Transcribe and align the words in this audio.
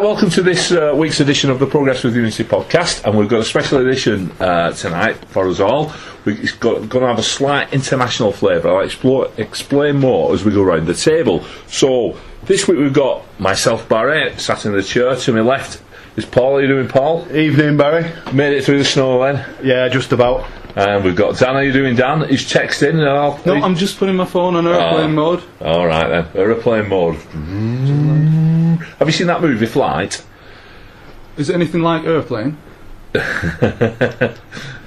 Right, 0.00 0.06
welcome 0.06 0.30
to 0.30 0.42
this 0.42 0.72
uh, 0.72 0.94
week's 0.96 1.20
edition 1.20 1.50
of 1.50 1.58
the 1.58 1.66
Progress 1.66 2.02
with 2.04 2.16
Unity 2.16 2.42
podcast, 2.42 3.04
and 3.04 3.18
we've 3.18 3.28
got 3.28 3.40
a 3.40 3.44
special 3.44 3.86
edition 3.86 4.30
uh, 4.40 4.72
tonight 4.72 5.16
for 5.26 5.46
us 5.46 5.60
all. 5.60 5.92
We- 6.24 6.38
It's 6.38 6.52
going 6.52 6.88
to 6.88 7.00
have 7.00 7.18
a 7.18 7.22
slight 7.22 7.74
international 7.74 8.32
flavour. 8.32 8.70
I'll 8.70 8.80
explore, 8.84 9.28
explain 9.36 9.96
more 9.98 10.32
as 10.32 10.42
we 10.42 10.52
go 10.52 10.62
round 10.62 10.86
the 10.86 10.94
table. 10.94 11.44
So, 11.66 12.16
this 12.44 12.66
week 12.66 12.78
we've 12.78 12.94
got 12.94 13.24
myself, 13.38 13.90
Barry, 13.90 14.32
sat 14.38 14.64
in 14.64 14.72
the 14.72 14.82
chair. 14.82 15.16
To 15.16 15.32
my 15.34 15.40
left 15.42 15.82
is 16.16 16.24
Paul. 16.24 16.52
How 16.52 16.58
you 16.60 16.68
doing, 16.68 16.88
Paul? 16.88 17.26
Evening, 17.36 17.76
Barry. 17.76 18.10
Made 18.32 18.56
it 18.56 18.64
through 18.64 18.78
the 18.78 18.84
snow 18.86 19.22
then. 19.22 19.44
Yeah, 19.62 19.86
just 19.88 20.12
about. 20.12 20.48
And 20.76 21.04
we've 21.04 21.14
got 21.16 21.36
Dan. 21.38 21.56
How 21.56 21.60
you 21.60 21.72
doing, 21.74 21.94
Dan? 21.96 22.26
He's 22.26 22.50
texting. 22.50 22.90
And 23.00 23.02
I'll, 23.06 23.38
No, 23.44 23.52
I'm 23.54 23.74
just 23.76 23.98
putting 23.98 24.16
my 24.16 24.24
phone 24.24 24.56
on 24.56 24.66
airplane 24.66 25.10
Oh. 25.10 25.36
mode. 25.36 25.42
All 25.60 25.86
right 25.86 26.08
then, 26.08 26.26
aeroplane 26.40 26.88
mode. 26.88 28.59
Have 28.76 29.08
you 29.08 29.12
seen 29.12 29.26
that 29.28 29.40
movie, 29.40 29.66
Flight? 29.66 30.24
Is 31.36 31.48
it 31.50 31.54
anything 31.54 31.82
like 31.82 32.04
airplane? 32.04 32.56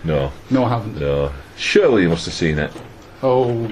No, 0.05 0.31
No, 0.49 0.65
I 0.65 0.69
haven't. 0.69 0.99
no. 0.99 1.31
Surely 1.55 2.01
you 2.03 2.09
must 2.09 2.25
have 2.25 2.33
seen 2.33 2.59
it. 2.59 2.71
Oh, 3.21 3.65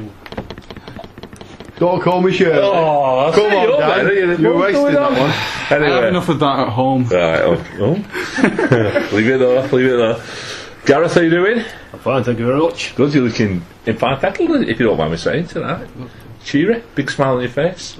Don't 1.77 2.01
call 2.01 2.21
me 2.21 2.31
Shirley. 2.31 2.59
Oh, 2.63 3.31
Come 3.35 3.51
on, 3.53 3.79
Dan. 4.05 4.41
You're 4.41 4.57
wasting 4.57 4.93
that 4.93 5.11
one. 5.11 5.29
I 5.81 5.85
have 5.89 6.03
enough 6.05 6.29
of 6.29 6.39
that 6.39 6.59
at 6.59 6.69
home. 6.69 7.03
right. 7.07 7.41
Oh, 7.41 7.65
oh. 7.79 9.09
leave 9.13 9.27
it 9.27 9.39
there. 9.39 9.67
Leave 9.67 9.87
it 9.87 9.97
there. 9.97 10.23
Gareth, 10.85 11.13
how 11.15 11.19
are 11.19 11.23
you 11.25 11.29
doing? 11.29 11.65
I'm 11.91 11.99
fine, 11.99 12.23
thank 12.23 12.39
you 12.39 12.45
very 12.45 12.59
much. 12.59 12.95
Good. 12.95 13.13
You're 13.13 13.25
looking 13.25 13.61
in 13.85 13.97
fine 13.97 14.17
fettled, 14.19 14.51
if 14.69 14.79
you 14.79 14.85
don't 14.87 14.97
mind 14.97 15.11
me 15.11 15.17
saying 15.17 15.47
tonight. 15.47 15.87
Cheery, 16.43 16.81
big 16.95 17.09
smile 17.11 17.35
on 17.35 17.41
your 17.41 17.51
face 17.51 17.97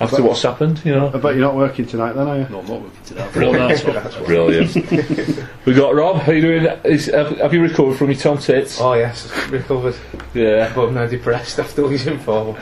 after 0.00 0.22
what's 0.22 0.42
happened. 0.42 0.80
You 0.84 0.92
know, 0.94 1.08
I 1.08 1.18
bet 1.18 1.34
you're 1.34 1.44
not 1.44 1.56
working 1.56 1.84
tonight 1.86 2.12
then, 2.12 2.28
are 2.28 2.38
you? 2.38 2.48
No, 2.48 2.60
I'm 2.60 2.66
not 2.68 2.80
working 2.82 3.02
tonight. 3.04 3.24
I've 3.24 3.32
flown 3.32 3.56
out, 3.56 3.76
so 3.78 3.92
that's 3.92 4.16
why. 4.16 4.24
brilliant. 4.26 4.74
we 5.66 5.74
got 5.74 5.94
Rob. 5.94 6.16
How 6.22 6.32
you 6.32 6.40
doing? 6.40 6.64
Is, 6.84 7.06
have, 7.06 7.36
have 7.38 7.52
you 7.52 7.60
recovered 7.60 7.96
from 7.96 8.08
your 8.10 8.18
tom 8.20 8.38
tits? 8.38 8.80
Oh 8.80 8.94
yes, 8.94 9.28
recovered, 9.48 9.96
Yeah. 10.32 10.72
but 10.74 10.88
I'm 10.88 10.94
now 10.94 11.06
depressed 11.06 11.58
after 11.58 11.82
losing 11.82 12.18
four. 12.20 12.56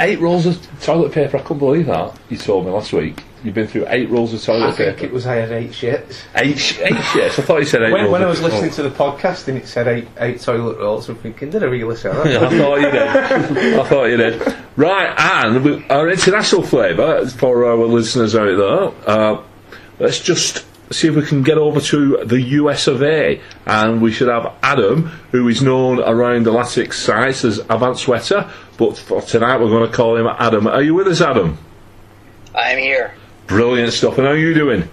Eight 0.00 0.20
rolls 0.20 0.46
of 0.46 0.60
toilet 0.82 1.12
paper. 1.12 1.38
I 1.38 1.40
couldn't 1.40 1.58
believe 1.60 1.86
that. 1.86 2.16
You 2.28 2.36
told 2.36 2.66
me 2.66 2.70
last 2.70 2.92
week. 2.92 3.22
You've 3.44 3.54
been 3.54 3.68
through 3.68 3.86
eight 3.88 4.08
rolls 4.10 4.34
of 4.34 4.42
toilet 4.42 4.68
I 4.68 4.72
think 4.72 4.96
paper. 4.96 5.06
it 5.06 5.12
was 5.12 5.26
I 5.26 5.36
had 5.36 5.52
eight 5.52 5.70
shits. 5.70 6.22
Eight, 6.34 6.58
sh- 6.58 6.78
eight 6.80 6.92
shits. 6.94 7.38
I 7.38 7.42
thought 7.42 7.58
you 7.58 7.64
said 7.66 7.82
eight 7.82 7.92
When, 7.92 8.02
rolls. 8.02 8.12
when 8.12 8.22
I 8.22 8.24
of- 8.24 8.30
was 8.30 8.42
listening 8.42 8.70
to 8.72 8.82
the 8.82 8.90
podcast 8.90 9.46
and 9.48 9.56
it 9.58 9.66
said 9.68 9.86
eight 9.88 10.08
eight 10.18 10.40
toilet 10.40 10.78
rolls, 10.78 11.08
I'm 11.08 11.16
thinking, 11.16 11.50
did 11.50 11.62
I 11.62 11.66
really 11.66 11.94
say 11.96 12.10
that? 12.12 12.26
I 12.42 12.58
thought 12.58 12.80
you 12.80 12.90
did. 12.90 13.78
I 13.78 13.84
thought 13.84 14.04
you 14.06 14.16
did. 14.16 14.56
Right, 14.76 15.14
and 15.18 15.64
we, 15.64 15.86
our 15.88 16.08
international 16.10 16.62
flavour 16.62 17.26
for 17.28 17.64
our 17.66 17.76
listeners 17.86 18.34
out 18.34 18.56
there. 18.56 19.08
Uh, 19.16 19.42
let's 19.98 20.20
just 20.20 20.64
see 20.90 21.06
if 21.08 21.14
we 21.16 21.22
can 21.22 21.42
get 21.42 21.58
over 21.58 21.80
to 21.80 22.24
the 22.24 22.40
US 22.40 22.86
of 22.86 23.02
A, 23.02 23.40
and 23.66 24.00
we 24.00 24.10
should 24.10 24.28
have 24.28 24.54
Adam, 24.62 25.06
who 25.32 25.46
is 25.48 25.62
known 25.62 26.00
around 26.00 26.44
the 26.46 26.50
Latics 26.52 26.94
sites 26.94 27.44
as 27.44 27.58
Avant 27.68 27.98
Sweater, 27.98 28.50
but 28.78 28.96
for 28.96 29.20
tonight 29.22 29.58
we're 29.58 29.68
going 29.68 29.88
to 29.88 29.94
call 29.94 30.16
him 30.16 30.26
Adam. 30.26 30.66
Are 30.66 30.82
you 30.82 30.94
with 30.94 31.06
us, 31.08 31.20
Adam? 31.20 31.58
I'm 32.54 32.78
here. 32.78 33.14
Brilliant 33.48 33.92
stuff. 33.92 34.18
And 34.18 34.26
how 34.26 34.32
are 34.32 34.36
you 34.36 34.54
doing? 34.54 34.88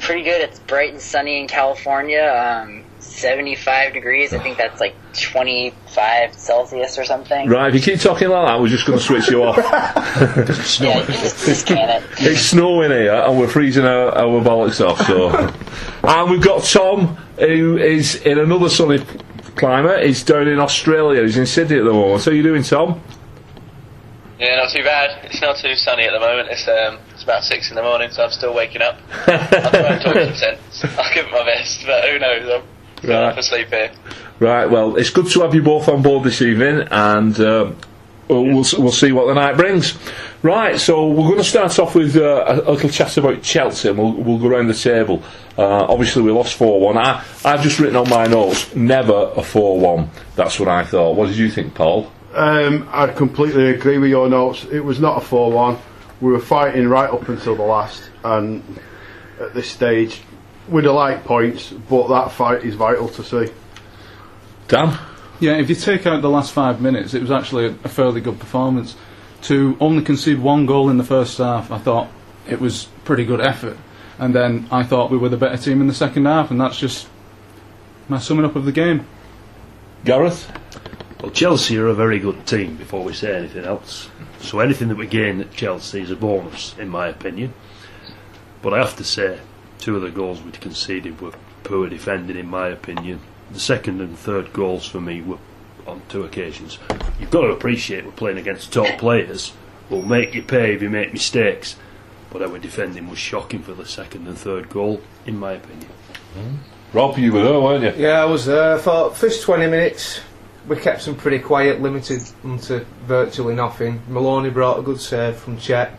Pretty 0.00 0.22
good. 0.22 0.40
It's 0.40 0.60
bright 0.60 0.92
and 0.92 1.00
sunny 1.00 1.40
in 1.40 1.48
California. 1.48 2.22
Um, 2.22 2.84
75 3.00 3.94
degrees. 3.94 4.32
I 4.32 4.38
think 4.38 4.56
that's 4.58 4.80
like 4.80 4.94
25 5.20 6.34
Celsius 6.34 6.98
or 6.98 7.04
something. 7.04 7.48
Right, 7.48 7.68
if 7.68 7.74
you 7.74 7.80
keep 7.80 8.00
talking 8.00 8.28
like 8.28 8.46
that, 8.46 8.60
we're 8.60 8.68
just 8.68 8.86
going 8.86 8.98
to 8.98 9.04
switch 9.04 9.28
you 9.28 9.42
off. 9.42 9.56
Yeah, 10.80 11.04
just, 11.06 11.44
just 11.44 11.70
it. 11.70 12.02
It's 12.18 12.40
snowing 12.40 12.90
here 12.90 13.14
and 13.14 13.38
we're 13.38 13.48
freezing 13.48 13.84
our, 13.84 14.10
our 14.16 14.42
bollocks 14.42 14.86
off. 14.86 15.00
So, 15.06 15.30
and 16.08 16.30
we've 16.30 16.42
got 16.42 16.64
Tom, 16.64 17.16
who 17.38 17.76
is 17.78 18.16
in 18.16 18.38
another 18.38 18.68
sunny 18.68 18.98
climate. 19.56 20.04
He's 20.04 20.22
down 20.22 20.48
in 20.48 20.58
Australia. 20.58 21.22
He's 21.22 21.38
in 21.38 21.46
Sydney 21.46 21.78
at 21.78 21.84
the 21.84 21.92
moment. 21.92 22.24
How 22.24 22.30
are 22.30 22.34
you 22.34 22.42
doing, 22.42 22.62
Tom? 22.62 23.00
Yeah, 24.38 24.56
not 24.56 24.70
too 24.70 24.82
bad. 24.82 25.24
It's 25.24 25.40
not 25.40 25.56
too 25.56 25.74
sunny 25.76 26.04
at 26.04 26.12
the 26.12 26.20
moment. 26.20 26.48
It's 26.50 26.68
um, 26.68 26.98
it's 27.14 27.22
about 27.22 27.42
six 27.42 27.70
in 27.70 27.76
the 27.76 27.82
morning, 27.82 28.10
so 28.10 28.22
I'm 28.24 28.30
still 28.30 28.54
waking 28.54 28.82
up. 28.82 28.98
I'll 29.26 29.70
try 29.70 29.92
and 29.94 30.02
talk 30.02 30.14
some 30.14 30.34
sense. 30.34 30.84
I'll 30.98 31.14
give 31.14 31.26
it 31.26 31.32
my 31.32 31.44
best, 31.44 31.86
but 31.86 32.04
who 32.08 32.18
knows? 32.18 32.50
I'm 32.50 32.62
Right. 33.10 33.38
asleep 33.38 33.68
here. 33.68 33.90
Right. 34.38 34.66
Well, 34.66 34.96
it's 34.96 35.10
good 35.10 35.26
to 35.28 35.40
have 35.42 35.54
you 35.54 35.62
both 35.62 35.88
on 35.88 36.02
board 36.02 36.24
this 36.24 36.42
evening, 36.42 36.86
and 36.90 37.38
um, 37.40 37.76
we'll, 38.28 38.44
we'll 38.44 38.64
we'll 38.78 38.92
see 38.92 39.12
what 39.12 39.26
the 39.26 39.34
night 39.34 39.56
brings. 39.56 39.96
Right. 40.42 40.78
So 40.78 41.08
we're 41.08 41.28
going 41.28 41.38
to 41.38 41.44
start 41.44 41.78
off 41.78 41.94
with 41.94 42.16
uh, 42.16 42.44
a, 42.46 42.70
a 42.70 42.72
little 42.72 42.90
chat 42.90 43.16
about 43.16 43.42
Chelsea, 43.42 43.88
and 43.88 43.96
we'll 43.98 44.12
we'll 44.12 44.38
go 44.38 44.48
around 44.48 44.66
the 44.66 44.74
table. 44.74 45.22
Uh, 45.56 45.62
obviously, 45.88 46.20
we 46.22 46.30
lost 46.30 46.54
four 46.56 46.78
one. 46.80 46.98
I 46.98 47.24
I've 47.44 47.62
just 47.62 47.78
written 47.78 47.96
on 47.96 48.10
my 48.10 48.26
notes, 48.26 48.74
never 48.76 49.32
a 49.34 49.42
four 49.42 49.80
one. 49.80 50.10
That's 50.34 50.58
what 50.60 50.68
I 50.68 50.84
thought. 50.84 51.16
What 51.16 51.28
did 51.28 51.36
you 51.38 51.50
think, 51.50 51.74
Paul? 51.74 52.12
Um, 52.36 52.86
I 52.92 53.06
completely 53.06 53.70
agree 53.70 53.96
with 53.96 54.10
your 54.10 54.28
notes. 54.28 54.66
It 54.70 54.80
was 54.80 55.00
not 55.00 55.16
a 55.16 55.24
4 55.24 55.50
1. 55.50 55.78
We 56.20 56.32
were 56.32 56.38
fighting 56.38 56.86
right 56.86 57.08
up 57.08 57.30
until 57.30 57.56
the 57.56 57.62
last, 57.62 58.10
and 58.22 58.62
at 59.40 59.54
this 59.54 59.70
stage, 59.70 60.20
we'd 60.68 60.84
have 60.84 60.92
liked 60.92 61.24
points, 61.24 61.70
but 61.70 62.08
that 62.08 62.30
fight 62.32 62.62
is 62.62 62.74
vital 62.74 63.08
to 63.08 63.24
see. 63.24 63.52
Dan. 64.68 64.98
Yeah, 65.40 65.56
if 65.56 65.70
you 65.70 65.74
take 65.74 66.06
out 66.06 66.20
the 66.20 66.28
last 66.28 66.52
five 66.52 66.80
minutes, 66.80 67.14
it 67.14 67.22
was 67.22 67.30
actually 67.30 67.66
a, 67.66 67.70
a 67.84 67.88
fairly 67.88 68.20
good 68.20 68.38
performance. 68.38 68.96
To 69.42 69.76
only 69.80 70.02
concede 70.02 70.38
one 70.38 70.66
goal 70.66 70.90
in 70.90 70.98
the 70.98 71.04
first 71.04 71.38
half, 71.38 71.70
I 71.70 71.78
thought 71.78 72.08
it 72.46 72.60
was 72.60 72.88
pretty 73.04 73.24
good 73.24 73.40
effort. 73.40 73.78
And 74.18 74.34
then 74.34 74.66
I 74.70 74.82
thought 74.82 75.10
we 75.10 75.16
were 75.16 75.30
the 75.30 75.36
better 75.38 75.56
team 75.56 75.80
in 75.80 75.86
the 75.86 75.94
second 75.94 76.26
half, 76.26 76.50
and 76.50 76.60
that's 76.60 76.78
just 76.78 77.08
my 78.08 78.18
summing 78.18 78.44
up 78.44 78.56
of 78.56 78.66
the 78.66 78.72
game. 78.72 79.06
Gareth. 80.04 80.50
Well, 81.20 81.30
Chelsea 81.30 81.78
are 81.78 81.88
a 81.88 81.94
very 81.94 82.18
good 82.18 82.46
team 82.46 82.76
before 82.76 83.02
we 83.02 83.14
say 83.14 83.34
anything 83.34 83.64
else. 83.64 84.10
So 84.40 84.60
anything 84.60 84.88
that 84.88 84.98
we 84.98 85.06
gain 85.06 85.40
at 85.40 85.52
Chelsea 85.52 86.02
is 86.02 86.10
a 86.10 86.16
bonus, 86.16 86.76
in 86.78 86.88
my 86.88 87.08
opinion. 87.08 87.54
But 88.60 88.74
I 88.74 88.78
have 88.78 88.96
to 88.96 89.04
say, 89.04 89.40
two 89.78 89.96
of 89.96 90.02
the 90.02 90.10
goals 90.10 90.42
we 90.42 90.52
conceded 90.52 91.20
were 91.20 91.32
poor 91.64 91.88
defending, 91.88 92.36
in 92.36 92.48
my 92.48 92.68
opinion. 92.68 93.20
The 93.50 93.60
second 93.60 94.00
and 94.00 94.18
third 94.18 94.52
goals 94.52 94.86
for 94.86 95.00
me 95.00 95.22
were 95.22 95.38
on 95.86 96.02
two 96.08 96.24
occasions. 96.24 96.78
You've 97.18 97.30
got 97.30 97.42
to 97.42 97.48
appreciate 97.48 98.04
we're 98.04 98.12
playing 98.12 98.38
against 98.38 98.72
top 98.72 98.98
players. 98.98 99.52
We'll 99.88 100.02
make 100.02 100.34
you 100.34 100.42
pay 100.42 100.74
if 100.74 100.82
you 100.82 100.90
make 100.90 101.12
mistakes. 101.12 101.76
But 102.30 102.42
our 102.42 102.58
defending 102.58 103.08
was 103.08 103.18
shocking 103.18 103.62
for 103.62 103.72
the 103.72 103.86
second 103.86 104.26
and 104.26 104.36
third 104.36 104.68
goal, 104.68 105.00
in 105.24 105.38
my 105.38 105.52
opinion. 105.52 105.90
Hmm? 106.34 106.56
Rob, 106.92 107.16
you 107.18 107.32
were 107.32 107.42
there, 107.42 107.60
weren't 107.60 107.84
you? 107.84 108.04
Yeah, 108.04 108.22
I 108.22 108.24
was 108.26 108.46
there 108.46 108.78
for 108.78 109.10
first 109.12 109.42
20 109.42 109.66
minutes. 109.68 110.20
We 110.68 110.76
kept 110.76 111.04
them 111.04 111.14
pretty 111.14 111.38
quiet, 111.38 111.80
limited 111.80 112.22
them 112.42 112.58
to 112.60 112.84
virtually 113.04 113.54
nothing. 113.54 114.02
Maloney 114.08 114.50
brought 114.50 114.80
a 114.80 114.82
good 114.82 115.00
save 115.00 115.36
from 115.36 115.58
Cech. 115.58 115.92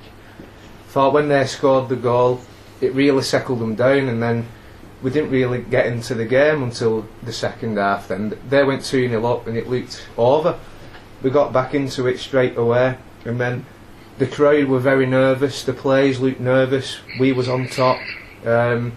Thought 0.90 1.14
when 1.14 1.30
they 1.30 1.46
scored 1.46 1.88
the 1.88 1.96
goal, 1.96 2.42
it 2.82 2.94
really 2.94 3.24
settled 3.24 3.60
them 3.60 3.76
down, 3.76 4.10
and 4.10 4.22
then 4.22 4.46
we 5.02 5.10
didn't 5.10 5.30
really 5.30 5.62
get 5.62 5.86
into 5.86 6.16
the 6.16 6.26
game 6.26 6.64
until 6.64 7.08
the 7.24 7.32
second 7.32 7.78
half. 7.78 8.10
Then 8.10 8.38
they 8.50 8.64
went 8.66 8.84
2 8.84 9.08
0 9.08 9.26
up, 9.26 9.48
and 9.48 9.58
it 9.58 9.70
looked 9.70 10.06
over. 10.18 10.60
We 11.24 11.30
got 11.30 11.54
back 11.54 11.74
into 11.74 12.08
it 12.08 12.20
straight 12.20 12.58
away, 12.58 12.98
and 13.24 13.40
then 13.40 13.66
the 14.18 14.28
crowd 14.28 14.66
were 14.66 14.80
very 14.80 15.06
nervous. 15.06 15.63
The 15.63 15.74
players 15.74 16.20
looked 16.20 16.42
nervous. 16.42 16.98
We 17.20 17.31
was 17.31 17.48
on 17.48 17.70
top. 17.70 18.00
Um, 18.46 18.92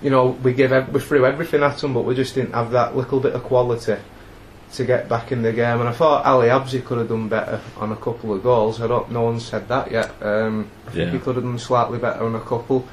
you 0.00 0.08
know, 0.08 0.28
we 0.28 0.54
gave 0.54 0.72
we 0.88 1.00
threw 1.00 1.26
everything 1.26 1.62
at 1.62 1.76
them, 1.78 1.92
but 1.92 2.06
we 2.06 2.14
just 2.14 2.34
didn't 2.34 2.54
have 2.54 2.70
that 2.70 2.96
little 2.96 3.20
bit 3.20 3.34
of 3.34 3.42
quality 3.42 3.96
to 4.74 4.84
get 4.84 5.08
back 5.08 5.32
in 5.32 5.42
the 5.42 5.52
game. 5.52 5.80
And 5.80 5.88
I 5.88 5.92
thought 5.92 6.24
Ali 6.24 6.48
Al 6.50 6.60
Habsi 6.60 6.84
could 6.84 6.98
have 6.98 7.08
done 7.08 7.28
better 7.28 7.60
on 7.76 7.92
a 7.92 7.96
couple 7.96 8.32
of 8.34 8.42
goals. 8.42 8.80
I 8.80 8.86
don't, 8.86 9.10
no 9.10 9.22
one 9.22 9.40
said 9.40 9.68
that 9.68 9.90
yet. 9.90 10.10
Um, 10.22 10.70
I 10.86 10.90
think 10.90 11.06
Yeah. 11.06 11.10
he 11.12 11.18
could 11.18 11.34
have 11.36 11.44
done 11.44 11.58
slightly 11.58 11.98
better 11.98 12.24
on 12.24 12.34
a 12.34 12.40
couple. 12.40 12.86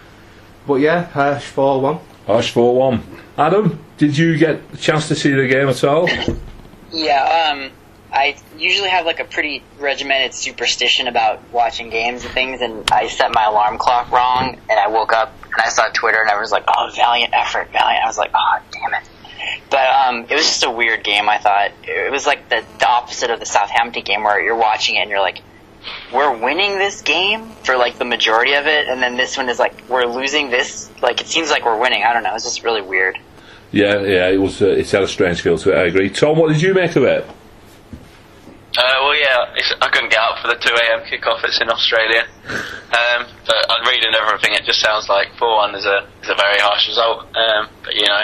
But 0.66 0.76
yeah, 0.76 1.06
harsh 1.06 1.44
four 1.46 1.82
one. 1.82 2.00
Harsh 2.26 2.52
4 2.52 2.76
1. 2.76 3.04
Adam, 3.38 3.80
did 3.98 4.18
you 4.18 4.38
get 4.38 4.60
a 4.74 4.76
chance 4.78 5.08
to 5.08 5.16
see 5.16 5.32
the 5.32 5.48
game 5.48 5.70
at 5.70 5.82
all? 5.86 6.10
Yeah, 6.92 7.52
um, 7.54 7.72
I 8.12 8.36
usually 8.58 8.90
have 8.90 9.06
like 9.06 9.22
a 9.22 9.24
pretty 9.24 9.64
regimented 9.80 10.34
superstition 10.34 11.08
about 11.08 11.40
watching 11.54 11.90
games 11.90 12.26
and 12.26 12.34
things, 12.34 12.60
and 12.62 12.90
I 12.92 13.08
set 13.08 13.34
my 13.34 13.46
alarm 13.46 13.78
clock 13.78 14.12
wrong, 14.12 14.58
and 14.70 14.78
I 14.78 14.88
woke 14.90 15.14
up 15.14 15.32
and 15.54 15.62
I 15.62 15.70
saw 15.70 15.88
Twitter, 15.94 16.20
and 16.20 16.30
I 16.30 16.38
was 16.38 16.52
like, 16.52 16.66
"Oh, 16.68 16.92
valiant 16.98 17.34
effort, 17.34 17.70
valiant!" 17.72 18.04
I 18.04 18.08
was 18.08 18.18
like, 18.18 18.32
"Oh, 18.36 18.60
damn 18.74 18.94
it!" 19.02 19.07
But 19.70 19.88
um, 19.90 20.26
it 20.30 20.34
was 20.34 20.46
just 20.46 20.64
a 20.64 20.72
weird 20.72 21.04
game. 21.04 21.28
I 21.28 21.38
thought 21.38 21.72
it 21.84 22.12
was 22.12 22.26
like 22.26 22.50
the, 22.50 22.64
the 22.80 22.88
opposite 22.88 23.30
of 23.30 23.40
the 23.40 23.46
Southampton 23.46 24.04
game, 24.04 24.24
where 24.24 24.42
you're 24.42 24.56
watching 24.56 24.96
it 24.96 25.00
and 25.00 25.10
you're 25.10 25.20
like, 25.20 25.42
"We're 26.14 26.36
winning 26.38 26.78
this 26.78 27.02
game 27.02 27.50
for 27.64 27.76
like 27.76 27.98
the 27.98 28.06
majority 28.06 28.54
of 28.54 28.66
it," 28.66 28.88
and 28.88 29.02
then 29.02 29.18
this 29.18 29.36
one 29.36 29.50
is 29.50 29.60
like, 29.60 29.90
"We're 29.90 30.06
losing 30.06 30.50
this." 30.50 30.90
Like 31.02 31.20
it 31.22 31.28
seems 31.28 31.50
like 31.50 31.66
we're 31.66 31.80
winning. 31.80 32.04
I 32.04 32.14
don't 32.14 32.24
know. 32.24 32.34
It's 32.36 32.46
just 32.46 32.64
really 32.64 32.82
weird. 32.82 33.20
Yeah, 33.72 34.00
yeah, 34.02 34.30
it 34.30 34.38
was. 34.38 34.62
Uh, 34.62 34.68
it 34.68 34.90
had 34.90 35.04
a 35.04 35.08
strange 35.08 35.42
feel 35.42 35.58
to 35.58 35.74
it. 35.74 35.78
I 35.78 35.84
agree. 35.88 36.10
Tom, 36.10 36.38
what 36.38 36.52
did 36.52 36.62
you 36.62 36.74
make 36.74 36.96
of 36.96 37.04
it? 37.04 37.28
Uh, 38.78 38.84
well, 39.02 39.16
yeah, 39.16 39.54
it's, 39.56 39.74
I 39.82 39.90
couldn't 39.90 40.12
get 40.12 40.20
up 40.20 40.38
for 40.40 40.50
the 40.50 40.56
2 40.56 40.70
a.m. 40.70 41.02
kickoff. 41.10 41.44
It's 41.44 41.60
in 41.60 41.68
Australia. 41.68 42.28
Um, 42.46 43.26
but 43.46 43.58
on 43.74 43.88
reading 43.88 44.14
everything, 44.14 44.54
it 44.54 44.66
just 44.66 44.80
sounds 44.80 45.10
like 45.10 45.34
4-1 45.34 45.76
is 45.76 45.86
a 45.86 46.08
is 46.22 46.30
a 46.30 46.36
very 46.36 46.60
harsh 46.60 46.88
result. 46.88 47.26
Um, 47.36 47.70
but 47.84 47.96
you 47.96 48.06
know, 48.06 48.22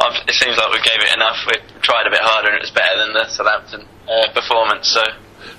I've, 0.00 0.28
it 0.28 0.34
seems 0.34 0.56
like 0.56 0.70
we 0.72 0.80
gave 0.82 1.00
it 1.00 1.14
enough. 1.14 1.36
We 1.46 1.54
tried 1.80 2.06
a 2.06 2.10
bit 2.10 2.20
harder, 2.22 2.48
and 2.48 2.56
it 2.56 2.62
was 2.62 2.70
better 2.70 2.96
than 2.98 3.12
the 3.12 3.28
Southampton 3.28 3.86
uh, 4.08 4.32
performance. 4.32 4.88
So 4.88 5.02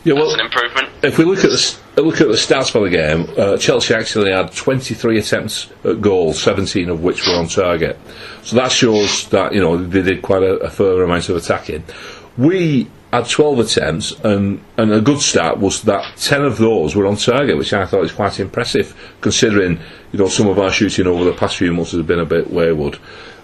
Yeah, 0.04 0.14
that's 0.16 0.26
well, 0.28 0.34
an 0.34 0.40
improvement. 0.40 0.90
if 1.04 1.18
we 1.18 1.26
look 1.26 1.40
at 1.44 1.52
the 1.52 2.02
look 2.02 2.22
at 2.22 2.28
the 2.28 2.34
stats 2.36 2.72
for 2.72 2.82
the 2.82 2.90
game, 2.90 3.28
uh, 3.38 3.58
Chelsea 3.58 3.94
actually 3.94 4.32
had 4.32 4.52
23 4.54 5.20
attempts 5.20 5.70
at 5.84 6.02
goal, 6.02 6.34
17 6.34 6.90
of 6.90 7.04
which 7.04 7.26
were 7.28 7.34
on 7.36 7.48
target. 7.48 8.00
So 8.44 8.56
that 8.56 8.72
shows 8.72 9.28
that 9.30 9.54
you 9.54 9.62
know 9.62 9.78
they 9.78 10.02
did 10.02 10.22
quite 10.22 10.44
a, 10.44 10.56
a 10.58 10.70
further 10.70 11.04
amount 11.04 11.30
of 11.30 11.36
attacking. 11.36 11.84
We 12.38 12.90
had 13.12 13.28
12 13.28 13.60
attempts, 13.60 14.12
and 14.24 14.64
and 14.78 14.94
a 14.94 15.02
good 15.02 15.20
start 15.20 15.58
was 15.60 15.82
that 15.84 16.16
10 16.18 16.44
of 16.44 16.58
those 16.58 16.96
were 16.96 17.06
on 17.08 17.16
target, 17.18 17.58
which 17.58 17.74
I 17.74 17.86
thought 17.86 18.02
was 18.02 18.12
quite 18.12 18.40
impressive, 18.40 18.96
considering 19.22 19.80
you 20.14 20.20
know 20.20 20.28
some 20.30 20.48
of 20.48 20.60
our 20.60 20.72
shooting 20.72 21.08
over 21.08 21.24
the 21.26 21.34
past 21.34 21.58
few 21.58 21.74
months 21.74 21.92
has 21.92 22.04
been 22.04 22.20
a 22.20 22.26
bit 22.26 22.50
wayward. 22.52 22.98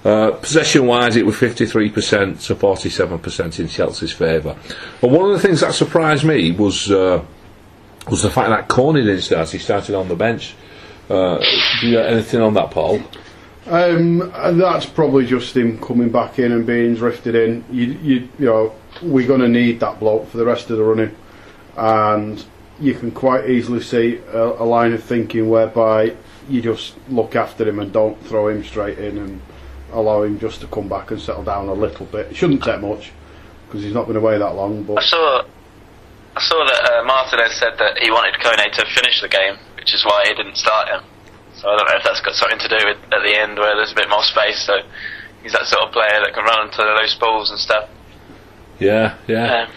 Uh, 0.05 0.31
possession 0.31 0.85
wise, 0.85 1.15
it 1.15 1.25
was 1.25 1.35
53% 1.35 2.45
to 2.45 2.55
47% 2.55 3.59
in 3.59 3.67
Chelsea's 3.67 4.13
favour. 4.13 4.55
And 5.01 5.11
one 5.11 5.31
of 5.31 5.41
the 5.41 5.45
things 5.45 5.61
that 5.61 5.73
surprised 5.73 6.23
me 6.23 6.51
was. 6.51 6.91
Uh, 6.91 7.25
was 8.09 8.21
the 8.21 8.29
fact 8.29 8.49
that 8.49 8.69
Kone 8.69 8.95
didn't 8.95 9.21
start. 9.21 9.49
He 9.49 9.57
started 9.57 9.95
on 9.95 10.07
the 10.07 10.15
bench. 10.15 10.55
Uh, 11.09 11.39
do 11.81 11.87
you 11.87 11.99
anything 11.99 12.41
on 12.41 12.53
that, 12.55 12.71
Paul? 12.71 13.01
Um, 13.67 14.19
that's 14.59 14.85
probably 14.85 15.25
just 15.25 15.55
him 15.55 15.79
coming 15.79 16.09
back 16.09 16.37
in 16.37 16.51
and 16.51 16.65
being 16.65 16.95
drifted 16.95 17.35
in. 17.35 17.65
You, 17.71 17.85
you, 17.85 18.29
you 18.37 18.45
know, 18.45 18.75
we're 19.01 19.27
going 19.27 19.41
to 19.41 19.47
need 19.47 19.79
that 19.79 19.99
bloke 19.99 20.29
for 20.29 20.37
the 20.37 20.45
rest 20.45 20.69
of 20.69 20.77
the 20.77 20.83
running, 20.83 21.15
and 21.75 22.43
you 22.79 22.93
can 22.93 23.11
quite 23.11 23.49
easily 23.49 23.81
see 23.81 24.19
a, 24.31 24.43
a 24.43 24.65
line 24.65 24.93
of 24.93 25.03
thinking 25.03 25.49
whereby 25.49 26.15
you 26.47 26.61
just 26.61 26.95
look 27.09 27.35
after 27.35 27.67
him 27.67 27.79
and 27.79 27.91
don't 27.91 28.21
throw 28.25 28.49
him 28.49 28.63
straight 28.63 28.99
in 28.99 29.17
and 29.17 29.41
allow 29.95 30.23
him 30.23 30.39
just 30.39 30.61
to 30.61 30.67
come 30.67 30.87
back 30.87 31.11
and 31.11 31.19
settle 31.19 31.43
down 31.43 31.67
a 31.69 31.73
little 31.73 32.05
bit. 32.05 32.27
It 32.27 32.35
shouldn't 32.35 32.63
take 32.63 32.81
much 32.81 33.11
because 33.67 33.83
he's 33.83 33.93
not 33.93 34.07
been 34.07 34.15
away 34.17 34.37
that 34.37 34.53
long. 34.55 34.83
But 34.83 34.99
I 34.99 35.05
saw 35.05 35.43
I 36.35 36.41
saw 36.41 36.65
that 36.65 36.91
uh, 36.91 37.03
Martinez 37.05 37.55
said 37.55 37.77
that 37.79 37.97
he 37.99 38.11
wanted 38.11 38.35
Kone 38.41 38.71
to 38.71 38.85
finish 38.93 39.21
the 39.21 39.29
game, 39.29 39.55
which 39.77 39.93
is 39.93 40.03
why 40.05 40.23
he 40.27 40.33
didn't 40.33 40.57
start 40.57 40.89
him. 40.89 41.01
So 41.55 41.69
I 41.69 41.77
don't 41.77 41.87
know 41.87 41.95
if 41.97 42.03
that's 42.03 42.21
got 42.21 42.35
something 42.35 42.59
to 42.59 42.67
do 42.67 42.85
with 42.85 42.97
at 43.13 43.23
the 43.23 43.39
end 43.39 43.57
where 43.57 43.75
there's 43.75 43.91
a 43.93 43.95
bit 43.95 44.09
more 44.09 44.23
space. 44.23 44.59
So 44.65 44.79
he's 45.41 45.53
that 45.53 45.65
sort 45.65 45.83
of 45.83 45.91
player 45.93 46.19
that 46.23 46.33
can 46.33 46.43
run 46.43 46.67
into 46.67 46.77
the 46.77 46.97
loose 47.01 47.15
balls 47.15 47.49
and 47.51 47.59
stuff. 47.59 47.89
Yeah, 48.79 49.15
yeah. 49.27 49.63
Um, 49.63 49.71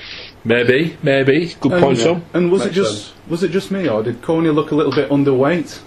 Maybe, 0.44 0.96
maybe. 1.02 1.54
Good 1.60 1.72
And- 1.72 1.82
point, 1.82 2.00
Tom. 2.00 2.24
And 2.32 2.50
was 2.50 2.64
it 2.64 2.72
just 2.72 3.08
sense. 3.08 3.28
was 3.28 3.42
it 3.42 3.50
just 3.50 3.70
me, 3.70 3.88
or 3.88 4.02
did 4.02 4.22
Kone 4.22 4.54
look 4.54 4.70
a 4.70 4.74
little 4.74 4.92
bit 4.92 5.10
underweight? 5.10 5.78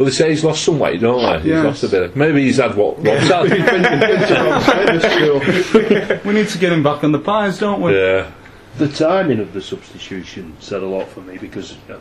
Well, 0.00 0.06
they 0.06 0.12
say 0.12 0.30
he's 0.30 0.42
lost 0.42 0.64
some 0.64 0.78
weight, 0.78 1.02
don't 1.02 1.22
they? 1.22 1.36
He's 1.40 1.46
Yes. 1.48 1.62
lost 1.62 1.82
a 1.84 1.88
bit. 1.88 2.16
Maybe 2.16 2.44
he's 2.44 2.56
had 2.56 2.74
what? 2.74 2.96
Rob's 3.06 3.28
had. 3.28 3.50
We 6.24 6.32
need 6.32 6.48
to 6.48 6.56
get 6.58 6.72
him 6.72 6.82
back 6.82 7.04
on 7.04 7.12
the 7.12 7.18
pies, 7.18 7.58
don't 7.58 7.82
we? 7.82 7.94
yeah. 7.94 8.30
The 8.78 8.88
timing 8.88 9.40
of 9.40 9.52
the 9.52 9.60
substitution 9.60 10.56
said 10.58 10.82
a 10.82 10.86
lot 10.86 11.06
for 11.08 11.20
me 11.20 11.36
because 11.36 11.76
uh, 11.90 11.98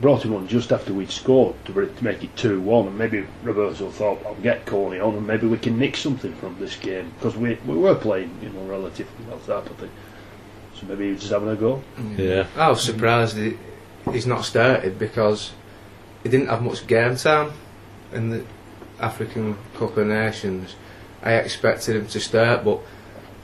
brought 0.00 0.24
him 0.24 0.34
on 0.34 0.48
just 0.48 0.72
after 0.72 0.92
we'd 0.92 1.12
scored 1.12 1.54
to, 1.66 1.72
to 1.86 2.04
make 2.04 2.24
it 2.24 2.36
2 2.36 2.60
1, 2.60 2.86
and 2.88 2.98
maybe 2.98 3.24
Roberto 3.44 3.90
thought, 3.90 4.18
I'll 4.26 4.34
get 4.34 4.66
Kone 4.66 5.00
on 5.00 5.14
and 5.14 5.24
maybe 5.24 5.46
we 5.46 5.58
can 5.58 5.78
nick 5.78 5.96
something 5.96 6.34
from 6.34 6.56
this 6.58 6.74
game 6.74 7.12
because 7.16 7.36
we, 7.36 7.54
we 7.64 7.76
were 7.76 7.94
playing 7.94 8.36
you 8.42 8.48
know, 8.48 8.64
relatively 8.66 9.24
well, 9.28 9.38
type 9.38 9.70
of 9.70 9.76
thing. 9.76 9.90
So 10.80 10.86
maybe 10.86 11.04
he 11.04 11.10
was 11.12 11.20
just 11.20 11.32
having 11.32 11.50
a 11.50 11.54
go. 11.54 11.80
Yeah. 12.16 12.48
I 12.56 12.70
was 12.70 12.82
surprised 12.82 13.36
he, 13.36 13.56
he's 14.10 14.26
not 14.26 14.44
started 14.44 14.98
because 14.98 15.52
he 16.24 16.28
didn't 16.28 16.48
have 16.48 16.62
much 16.62 16.86
game 16.88 17.14
time 17.16 17.52
in 18.12 18.30
the 18.30 18.44
African 18.98 19.56
Cup 19.78 19.96
of 19.96 20.06
Nations. 20.08 20.74
I 21.22 21.34
expected 21.34 21.96
him 21.96 22.06
to 22.08 22.20
start, 22.20 22.64
but 22.64 22.80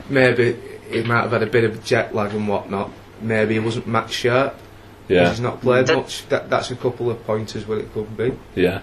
maybe 0.09 0.56
he 0.91 1.03
might 1.03 1.23
have 1.23 1.31
had 1.32 1.43
a 1.43 1.47
bit 1.47 1.65
of 1.65 1.85
jet 1.85 2.15
lag 2.15 2.35
and 2.35 2.49
whatnot. 2.49 2.91
Maybe 3.21 3.55
he 3.55 3.61
wasn't 3.61 3.87
match 3.87 4.12
sharp. 4.12 4.56
Yeah. 5.09 5.29
He's 5.31 5.41
not 5.41 5.61
played 5.61 5.87
That- 5.87 5.97
much. 5.97 6.27
That, 6.29 6.50
that's 6.50 6.71
a 6.71 6.77
couple 6.77 7.11
of 7.11 7.25
pointers 7.27 7.67
where 7.67 7.79
it 7.79 7.93
could 7.93 8.17
be. 8.17 8.32
Yeah. 8.55 8.81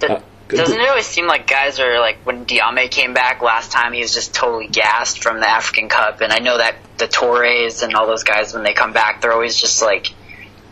D- 0.00 0.08
Uh, 0.08 0.20
Doesn't 0.48 0.80
it 0.80 0.88
always 0.88 1.06
seem 1.06 1.26
like 1.26 1.48
guys 1.48 1.80
are 1.80 1.98
like 1.98 2.18
when 2.22 2.46
Diame 2.46 2.88
came 2.88 3.12
back 3.14 3.42
last 3.42 3.72
time 3.72 3.92
he 3.92 4.00
was 4.00 4.14
just 4.14 4.32
totally 4.32 4.68
gassed 4.68 5.20
from 5.20 5.40
the 5.40 5.50
African 5.50 5.88
Cup 5.88 6.20
and 6.20 6.32
I 6.32 6.38
know 6.38 6.56
that 6.56 6.76
the 6.98 7.08
Toures 7.08 7.82
and 7.82 7.94
all 7.96 8.06
those 8.06 8.22
guys 8.22 8.54
when 8.54 8.62
they 8.62 8.72
come 8.72 8.92
back 8.92 9.20
they're 9.20 9.32
always 9.32 9.60
just 9.60 9.82
like 9.82 10.12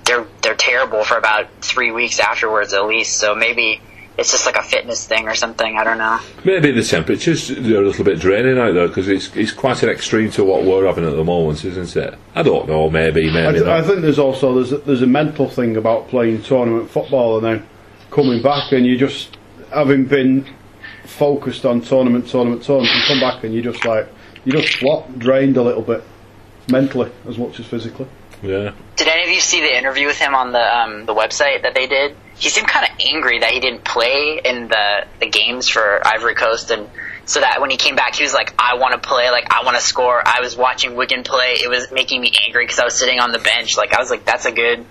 they're 0.04 0.26
they're 0.42 0.54
terrible 0.54 1.04
for 1.04 1.16
about 1.16 1.48
three 1.60 1.90
weeks 1.90 2.20
afterwards 2.20 2.72
at 2.72 2.86
least 2.86 3.16
so 3.16 3.34
maybe 3.34 3.80
it's 4.16 4.30
just 4.30 4.46
like 4.46 4.56
a 4.56 4.62
fitness 4.62 5.06
thing 5.06 5.26
or 5.26 5.34
something 5.34 5.76
I 5.76 5.84
don't 5.84 5.98
know 5.98 6.20
Maybe 6.44 6.70
the 6.70 6.82
temperatures 6.82 7.50
are 7.50 7.82
a 7.82 7.86
little 7.86 8.04
bit 8.04 8.20
draining 8.20 8.58
out 8.58 8.74
there 8.74 8.86
because 8.86 9.08
it's, 9.08 9.34
it's 9.34 9.50
quite 9.50 9.82
an 9.82 9.88
extreme 9.88 10.30
to 10.32 10.44
what 10.44 10.64
we're 10.64 10.86
having 10.86 11.04
at 11.04 11.16
the 11.16 11.24
moment, 11.24 11.64
isn't 11.64 11.96
it? 11.96 12.16
I 12.34 12.42
don't 12.42 12.68
know. 12.68 12.90
Maybe, 12.90 13.28
I, 13.28 13.32
maybe 13.32 13.58
th- 13.58 13.66
I 13.66 13.82
think 13.82 14.02
there's 14.02 14.18
also 14.18 14.54
there's 14.54 14.72
a, 14.72 14.78
there's 14.78 15.02
a 15.02 15.06
mental 15.06 15.48
thing 15.48 15.76
about 15.76 16.08
playing 16.08 16.42
tournament 16.42 16.90
football 16.90 17.38
and 17.38 17.44
then 17.44 17.68
coming 18.10 18.40
back 18.42 18.72
and 18.72 18.86
you 18.86 18.96
just 18.96 19.36
having 19.72 20.04
been 20.04 20.46
focused 21.04 21.64
on 21.64 21.80
tournament, 21.80 22.28
tournament, 22.28 22.62
tournament, 22.62 22.94
and 22.94 23.04
come 23.06 23.20
back 23.20 23.42
and 23.42 23.52
you 23.54 23.62
just 23.62 23.84
like 23.84 24.06
you 24.44 24.52
just 24.52 24.76
flop, 24.78 25.12
drained 25.18 25.56
a 25.56 25.62
little 25.62 25.82
bit 25.82 26.04
mentally 26.70 27.10
as 27.26 27.38
much 27.38 27.58
as 27.58 27.66
physically. 27.66 28.06
Yeah. 28.44 28.72
Did 28.96 29.08
any 29.08 29.24
of 29.24 29.30
you 29.30 29.40
see 29.40 29.60
the 29.60 29.76
interview 29.76 30.06
with 30.06 30.18
him 30.18 30.34
on 30.34 30.52
the 30.52 30.76
um, 30.78 31.06
the 31.06 31.14
website 31.14 31.62
that 31.62 31.74
they 31.74 31.86
did? 31.86 32.16
He 32.36 32.48
seemed 32.50 32.68
kind 32.68 32.86
of 32.86 32.96
angry 33.00 33.38
that 33.40 33.50
he 33.52 33.60
didn't 33.60 33.84
play 33.84 34.40
in 34.44 34.68
the 34.68 35.06
the 35.20 35.28
games 35.28 35.68
for 35.68 36.06
Ivory 36.06 36.34
Coast, 36.34 36.70
and 36.70 36.88
so 37.24 37.40
that 37.40 37.60
when 37.60 37.70
he 37.70 37.76
came 37.76 37.96
back, 37.96 38.16
he 38.16 38.22
was 38.22 38.34
like, 38.34 38.54
"I 38.58 38.74
want 38.74 39.00
to 39.00 39.08
play, 39.08 39.30
like 39.30 39.52
I 39.52 39.64
want 39.64 39.76
to 39.76 39.82
score." 39.82 40.22
I 40.24 40.40
was 40.40 40.56
watching 40.56 40.94
Wigan 40.94 41.22
play; 41.22 41.56
it 41.62 41.68
was 41.68 41.90
making 41.90 42.20
me 42.20 42.32
angry 42.46 42.64
because 42.64 42.78
I 42.78 42.84
was 42.84 42.94
sitting 42.98 43.18
on 43.18 43.32
the 43.32 43.38
bench. 43.38 43.76
Like 43.76 43.94
I 43.94 44.00
was 44.00 44.10
like, 44.10 44.24
"That's 44.24 44.44
a 44.44 44.52
good." 44.52 44.84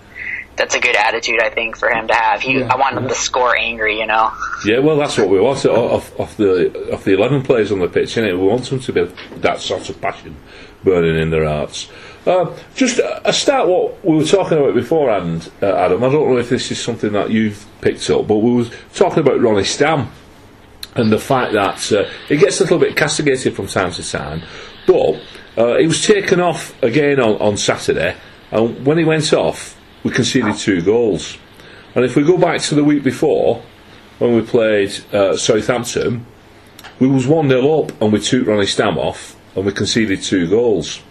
That's 0.55 0.75
a 0.75 0.79
good 0.79 0.95
attitude, 0.95 1.41
I 1.41 1.49
think, 1.49 1.77
for 1.77 1.89
him 1.89 2.09
to 2.09 2.13
have. 2.13 2.39
He, 2.39 2.59
Yeah. 2.59 2.71
I 2.71 2.75
want 2.75 2.95
him 2.95 3.07
to 3.07 3.15
score 3.15 3.57
angry, 3.57 3.97
you 3.97 4.05
know. 4.05 4.31
Yeah, 4.63 4.79
well, 4.79 4.97
that's 4.97 5.17
what 5.17 5.27
we 5.27 5.39
want 5.39 5.65
off, 5.65 6.19
off 6.19 6.37
the 6.37 6.93
off 6.93 7.03
the 7.03 7.13
eleven 7.13 7.41
players 7.41 7.71
on 7.71 7.79
the 7.79 7.87
pitch. 7.87 8.13
Innit? 8.13 8.37
We 8.39 8.45
want 8.45 8.65
them 8.65 8.79
to 8.79 8.93
be 8.93 9.11
that 9.37 9.61
sort 9.61 9.89
of 9.89 9.99
passion 9.99 10.35
burning 10.83 11.19
in 11.19 11.31
their 11.31 11.47
hearts. 11.49 11.89
Uh, 12.25 12.55
just 12.73 12.99
a 12.99 13.27
a 13.27 13.33
start 13.33 13.67
what 13.67 14.03
we 14.05 14.15
were 14.15 14.23
talking 14.23 14.57
about 14.57 14.73
beforehand, 14.73 15.51
uh, 15.61 15.75
Adam. 15.75 16.03
I 16.03 16.09
don't 16.09 16.29
know 16.29 16.37
if 16.37 16.49
this 16.49 16.71
is 16.71 16.81
something 16.81 17.11
that 17.13 17.31
you've 17.31 17.65
picked 17.81 18.09
up, 18.09 18.27
but 18.27 18.37
we 18.37 18.53
were 18.53 18.69
talking 18.93 19.19
about 19.19 19.41
Ronnie 19.41 19.65
Stam 19.65 20.09
and 20.95 21.11
the 21.11 21.19
fact 21.19 21.53
that 21.53 21.91
uh, 21.91 22.09
he 22.29 22.37
gets 22.37 22.59
a 22.61 22.63
little 22.63 22.79
bit 22.79 22.95
castigated 22.95 23.55
from 23.55 23.67
time 23.67 23.91
to 23.91 24.09
time, 24.09 24.41
but 24.87 25.21
uh, 25.57 25.77
he 25.77 25.87
was 25.87 26.05
taken 26.05 26.39
off 26.39 26.81
again 26.81 27.19
on, 27.19 27.35
on 27.41 27.57
Saturday, 27.57 28.15
and 28.51 28.85
when 28.85 28.97
he 28.97 29.03
went 29.03 29.33
off, 29.33 29.77
we 30.03 30.11
conceded 30.11 30.55
two 30.55 30.81
goals. 30.81 31.37
And 31.95 32.05
if 32.05 32.15
we 32.15 32.23
go 32.23 32.37
back 32.37 32.61
to 32.61 32.75
the 32.75 32.83
week 32.83 33.03
before, 33.03 33.61
when 34.19 34.35
we 34.35 34.41
played 34.41 34.91
uh, 35.13 35.35
Southampton, 35.35 36.25
we 36.99 37.07
was 37.07 37.27
1 37.27 37.49
0 37.49 37.81
up 37.81 38.01
and 38.01 38.13
we 38.13 38.19
took 38.19 38.47
Ronnie 38.47 38.65
Stam 38.65 38.97
off 38.97 39.35
and 39.55 39.65
we 39.65 39.71
conceded 39.71 40.21
two 40.21 40.47
goals. 40.47 41.01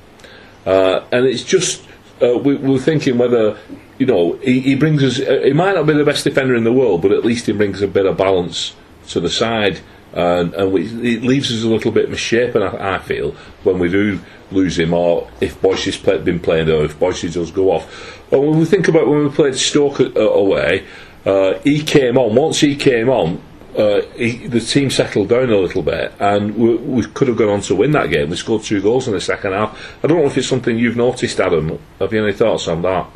Uh, 0.67 1.05
and 1.11 1.27
it's 1.27 1.43
just, 1.43 1.83
uh, 2.23 2.39
we, 2.39 2.55
we 2.57 2.71
were 2.71 2.79
thinking 2.79 3.19
whether, 3.19 3.59
you 3.99 4.07
know, 4.07 4.35
he, 4.43 4.61
he 4.61 4.75
brings 4.75 5.03
us, 5.03 5.21
uh, 5.21 5.43
he 5.45 5.53
might 5.53 5.75
not 5.75 5.87
be 5.87 5.93
the 5.93 6.05
best 6.05 6.25
defender 6.25 6.55
in 6.55 6.65
the 6.65 6.73
world, 6.73 7.03
but 7.03 7.13
at 7.13 7.25
least 7.25 7.47
he 7.47 7.53
brings 7.53 7.83
a 7.83 7.89
bit 7.89 8.07
of 8.07 8.17
balance 8.17 8.75
to 9.09 9.21
the 9.21 9.31
side. 9.31 9.81
And, 10.13 10.53
and 10.55 10.73
we, 10.73 10.87
it 10.87 11.23
leaves 11.23 11.51
us 11.51 11.65
a 11.65 11.69
little 11.69 11.91
bit 11.91 12.11
misshapen, 12.11 12.63
I, 12.63 12.97
I 12.97 12.99
feel, 12.99 13.33
when 13.65 13.79
we 13.79 13.89
do 13.89 14.21
lose 14.51 14.79
him, 14.79 14.93
or 14.93 15.31
if 15.41 15.61
Boyce 15.61 15.87
has 15.87 15.97
play, 15.97 16.19
been 16.19 16.39
playing, 16.39 16.69
or 16.69 16.85
if 16.85 16.99
Boyce 16.99 17.23
does 17.33 17.51
go 17.51 17.71
off. 17.71 18.23
But 18.31 18.41
when 18.41 18.59
we 18.59 18.67
think 18.67 18.89
about 18.89 19.09
when 19.09 19.25
we 19.25 19.31
played 19.31 19.55
Stoke 19.57 20.01
uh, 20.01 20.21
away, 20.21 20.85
uh, 21.25 21.59
he 21.61 21.83
came 21.83 22.19
on. 22.19 22.35
Once 22.35 22.61
he 22.61 22.77
came 22.77 23.09
on, 23.09 23.41
uh, 23.77 24.03
he, 24.17 24.47
the 24.47 24.61
team 24.61 24.91
settled 24.91 25.29
down 25.29 25.51
a 25.51 25.57
little 25.57 25.83
bit, 25.83 26.13
and 26.19 26.57
we, 26.57 26.77
we 26.77 27.03
could 27.03 27.29
have 27.29 27.37
gone 27.37 27.49
on 27.49 27.61
to 27.63 27.75
win 27.75 27.93
that 27.93 28.11
game. 28.11 28.31
We 28.31 28.37
scored 28.37 28.63
two 28.63 28.83
goals 28.83 29.09
in 29.09 29.15
the 29.15 29.21
second 29.21 29.53
half. 29.53 29.97
I 30.03 30.07
don't 30.07 30.19
know 30.19 30.27
if 30.27 30.37
it's 30.37 30.49
something 30.49 30.79
you've 30.79 30.97
noticed, 30.97 31.41
Adam. 31.41 31.79
Have 31.99 32.13
you 32.13 32.23
any 32.23 32.33
thoughts 32.33 32.69
on 32.69 32.83
that? 32.83 33.07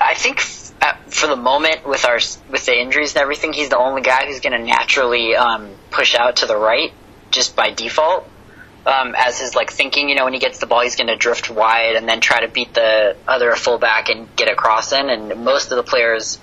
I 0.00 0.14
think 0.14 0.38
f- 0.38 0.72
uh, 0.82 0.94
for 1.06 1.26
the 1.26 1.36
moment, 1.36 1.86
with 1.86 2.04
our 2.04 2.18
with 2.50 2.66
the 2.66 2.78
injuries 2.78 3.14
and 3.14 3.22
everything, 3.22 3.52
he's 3.52 3.70
the 3.70 3.78
only 3.78 4.02
guy 4.02 4.26
who's 4.26 4.40
going 4.40 4.58
to 4.58 4.64
naturally 4.64 5.34
um, 5.36 5.70
push 5.90 6.14
out 6.14 6.36
to 6.36 6.46
the 6.46 6.56
right 6.56 6.92
just 7.30 7.56
by 7.56 7.70
default. 7.70 8.28
Um, 8.86 9.14
as 9.16 9.40
his 9.40 9.54
like 9.54 9.70
thinking, 9.70 10.10
you 10.10 10.14
know, 10.14 10.24
when 10.24 10.34
he 10.34 10.38
gets 10.40 10.58
the 10.58 10.66
ball, 10.66 10.82
he's 10.82 10.96
going 10.96 11.06
to 11.06 11.16
drift 11.16 11.48
wide 11.48 11.96
and 11.96 12.06
then 12.06 12.20
try 12.20 12.40
to 12.40 12.48
beat 12.48 12.74
the 12.74 13.16
other 13.26 13.54
fullback 13.56 14.10
and 14.10 14.28
get 14.36 14.48
a 14.48 14.54
cross 14.54 14.92
in. 14.92 15.08
And 15.08 15.42
most 15.42 15.70
of 15.70 15.76
the 15.76 15.82
players 15.82 16.38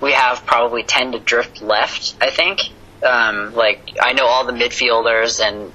we 0.00 0.12
have 0.12 0.44
probably 0.46 0.82
tend 0.82 1.12
to 1.12 1.18
drift 1.18 1.62
left. 1.62 2.14
I 2.20 2.30
think. 2.30 2.60
Um, 3.04 3.54
like 3.54 3.96
I 4.00 4.12
know 4.14 4.26
all 4.26 4.46
the 4.46 4.52
midfielders 4.52 5.40
and 5.44 5.72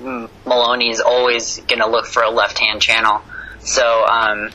M- 0.00 0.30
Maloney's 0.46 1.00
always 1.00 1.58
going 1.60 1.80
to 1.80 1.88
look 1.88 2.06
for 2.06 2.22
a 2.22 2.30
left-hand 2.30 2.80
channel. 2.80 3.22
So 3.60 4.04
um, 4.04 4.50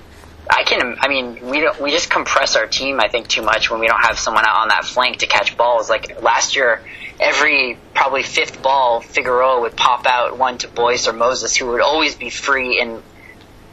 I 0.49 0.63
can. 0.63 0.97
I 0.99 1.07
mean, 1.07 1.47
we 1.47 1.61
don't. 1.61 1.79
We 1.79 1.91
just 1.91 2.09
compress 2.09 2.55
our 2.55 2.67
team. 2.67 2.99
I 2.99 3.07
think 3.07 3.27
too 3.27 3.41
much 3.41 3.69
when 3.69 3.79
we 3.79 3.87
don't 3.87 4.01
have 4.01 4.19
someone 4.19 4.45
out 4.45 4.57
on 4.61 4.67
that 4.69 4.85
flank 4.85 5.17
to 5.17 5.27
catch 5.27 5.55
balls. 5.57 5.89
Like 5.89 6.21
last 6.21 6.55
year, 6.55 6.81
every 7.19 7.77
probably 7.93 8.23
fifth 8.23 8.61
ball, 8.61 9.01
Figueroa 9.01 9.61
would 9.61 9.75
pop 9.75 10.05
out 10.07 10.37
one 10.37 10.57
to 10.59 10.67
Boyce 10.67 11.07
or 11.07 11.13
Moses, 11.13 11.55
who 11.55 11.67
would 11.67 11.81
always 11.81 12.15
be 12.15 12.29
free 12.29 12.79
in, 12.79 13.01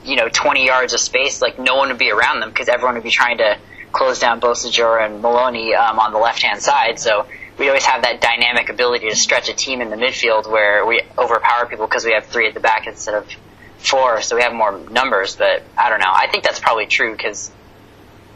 you 0.04 0.16
know, 0.16 0.28
20 0.28 0.66
yards 0.66 0.92
of 0.92 1.00
space. 1.00 1.40
Like 1.40 1.58
no 1.58 1.76
one 1.76 1.88
would 1.88 1.98
be 1.98 2.10
around 2.10 2.40
them 2.40 2.50
because 2.50 2.68
everyone 2.68 2.94
would 2.94 3.04
be 3.04 3.10
trying 3.10 3.38
to 3.38 3.56
close 3.92 4.18
down 4.18 4.40
Beausejour 4.40 5.04
and 5.04 5.22
Maloney 5.22 5.74
um, 5.74 5.98
on 5.98 6.12
the 6.12 6.18
left 6.18 6.42
hand 6.42 6.62
side. 6.62 6.98
So 6.98 7.26
we 7.58 7.68
always 7.68 7.84
have 7.84 8.02
that 8.02 8.20
dynamic 8.20 8.68
ability 8.68 9.08
to 9.10 9.16
stretch 9.16 9.48
a 9.48 9.52
team 9.52 9.80
in 9.80 9.90
the 9.90 9.96
midfield 9.96 10.50
where 10.50 10.84
we 10.86 11.02
overpower 11.18 11.66
people 11.66 11.86
because 11.86 12.04
we 12.04 12.12
have 12.12 12.26
three 12.26 12.48
at 12.48 12.54
the 12.54 12.60
back 12.60 12.86
instead 12.86 13.14
of 13.14 13.28
four, 13.78 14.22
so 14.22 14.36
we 14.36 14.42
have 14.42 14.52
more 14.52 14.78
numbers. 14.90 15.36
But 15.36 15.62
I 15.76 15.90
don't 15.90 16.00
know. 16.00 16.12
I 16.12 16.28
think 16.28 16.44
that's 16.44 16.60
probably 16.60 16.86
true 16.86 17.12
because 17.12 17.50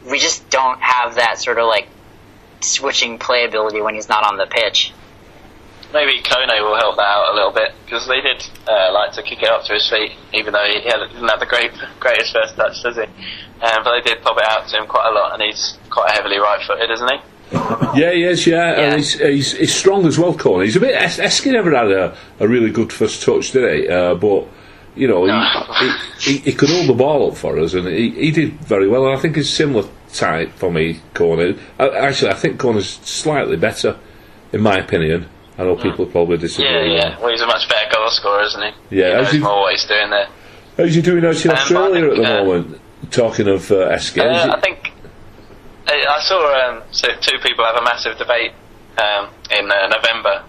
we 0.09 0.19
just 0.19 0.49
don't 0.49 0.79
have 0.79 1.15
that 1.15 1.39
sort 1.39 1.57
of 1.57 1.65
like 1.67 1.87
switching 2.61 3.19
playability 3.19 3.83
when 3.83 3.95
he's 3.95 4.09
not 4.09 4.25
on 4.25 4.37
the 4.37 4.45
pitch. 4.45 4.93
Maybe 5.93 6.21
Kone 6.21 6.61
will 6.61 6.75
help 6.75 6.95
that 6.97 7.01
out 7.07 7.31
a 7.31 7.35
little 7.35 7.51
bit 7.51 7.73
because 7.85 8.07
they 8.07 8.19
did 8.21 8.45
uh, 8.67 8.91
like 8.93 9.13
to 9.13 9.23
kick 9.23 9.41
it 9.41 9.49
up 9.49 9.63
to 9.65 9.73
his 9.73 9.89
feet, 9.89 10.11
even 10.33 10.53
though 10.53 10.65
he 10.65 10.81
had, 10.83 10.99
didn't 11.11 11.27
have 11.29 11.39
the 11.39 11.45
great 11.45 11.71
greatest 11.99 12.33
first 12.33 12.55
touch, 12.55 12.83
does 12.83 12.95
he? 12.97 13.03
Um, 13.03 13.83
but 13.83 13.91
they 13.95 14.01
did 14.01 14.21
pop 14.21 14.37
it 14.37 14.43
out 14.45 14.67
to 14.67 14.77
him 14.77 14.87
quite 14.87 15.07
a 15.09 15.13
lot, 15.13 15.33
and 15.33 15.41
he's 15.41 15.77
quite 15.89 16.11
heavily 16.11 16.37
right-footed, 16.37 16.91
isn't 16.91 17.09
he? 17.11 17.17
Yeah, 18.01 18.11
he 18.13 18.23
is. 18.23 18.45
Yeah, 18.45 18.55
Yeah. 18.73 18.81
and 18.81 18.95
he's, 18.97 19.13
he's 19.19 19.51
he's 19.57 19.73
strong 19.73 20.05
as 20.05 20.19
well. 20.19 20.33
Kone. 20.33 20.65
He's 20.65 20.75
a 20.75 20.81
bit. 20.81 20.93
Es- 20.95 21.17
Heskey 21.19 21.53
never 21.53 21.73
had 21.73 21.89
a, 21.89 22.17
a 22.41 22.47
really 22.47 22.69
good 22.69 22.91
first 22.91 23.23
touch, 23.23 23.51
did 23.51 23.83
he? 23.83 23.87
Uh, 23.89 24.15
but 24.15 24.45
you 24.95 25.07
know, 25.07 25.25
No. 25.25 25.39
he, 25.79 25.91
he, 26.19 26.31
he, 26.33 26.37
he 26.39 26.53
could 26.53 26.69
hold 26.69 26.87
the 26.89 26.93
ball 26.93 27.31
up 27.31 27.37
for 27.37 27.57
us, 27.59 27.73
and 27.73 27.87
he, 27.87 28.09
he 28.11 28.31
did 28.31 28.59
very 28.65 28.89
well. 28.89 29.05
And 29.07 29.17
I 29.17 29.21
think 29.21 29.37
he's 29.37 29.49
similar 29.49 29.87
type 30.13 30.51
for 30.55 30.69
me, 30.69 30.99
Kone. 31.13 31.57
Uh, 31.79 31.91
actually, 31.93 32.31
I 32.31 32.33
think 32.33 32.59
Kone's 32.59 32.89
slightly 32.89 33.55
better, 33.55 33.97
in 34.51 34.61
my 34.61 34.77
opinion. 34.77 35.29
I 35.57 35.63
know 35.63 35.75
people 35.75 36.05
probably 36.05 36.37
disagree. 36.37 36.69
Yeah, 36.69 36.81
yeah. 36.83 37.09
that. 37.09 37.21
Well, 37.21 37.31
he's 37.31 37.41
a 37.41 37.47
much 37.47 37.67
better 37.67 37.89
goal 37.91 38.09
scorer, 38.11 38.43
isn't 38.43 38.61
he? 38.61 38.97
Yeah, 38.97 39.09
he 39.17 39.23
knows 39.23 39.33
you- 39.33 39.41
more 39.41 39.61
what 39.61 39.71
he's 39.71 39.85
doing 39.85 40.09
there. 40.09 40.27
How's 40.77 40.93
he 40.93 41.01
doing 41.01 41.25
out 41.25 41.43
in 41.43 41.49
Um, 41.51 41.57
Australia 41.57 41.93
think, 42.01 42.17
at 42.19 42.23
the 42.23 42.41
uh, 42.41 42.43
moment? 42.45 42.81
Talking 43.09 43.47
of 43.47 43.71
uh, 43.71 43.75
Uh, 43.75 44.53
I 44.53 44.59
think 44.61 44.91
I 45.87 46.05
I 46.05 46.19
saw 46.21 46.69
um, 46.69 46.83
so 46.91 47.07
two 47.21 47.37
people 47.39 47.65
have 47.65 47.75
a 47.75 47.81
massive 47.83 48.17
debate 48.17 48.51
um, 48.97 49.29
in 49.49 49.71
uh, 49.71 49.87
November 49.87 50.43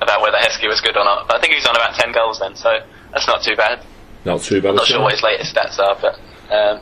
about 0.00 0.22
whether 0.22 0.38
Heskey 0.38 0.68
was 0.68 0.80
good 0.80 0.96
or 0.96 1.04
not. 1.04 1.28
But 1.28 1.36
I 1.36 1.40
think 1.40 1.54
he's 1.54 1.66
on 1.66 1.76
about 1.76 1.94
ten 1.94 2.12
goals 2.12 2.38
then, 2.38 2.56
so 2.56 2.80
that's 3.12 3.26
not 3.26 3.42
too 3.42 3.56
bad. 3.56 3.84
not 4.24 4.40
too 4.40 4.62
bad. 4.62 4.70
I'm 4.70 4.76
not 4.76 4.86
sure 4.86 5.00
what 5.02 5.12
his 5.12 5.22
latest 5.22 5.54
stats 5.54 5.78
are, 5.78 5.96
but 6.00 6.18
um, 6.54 6.80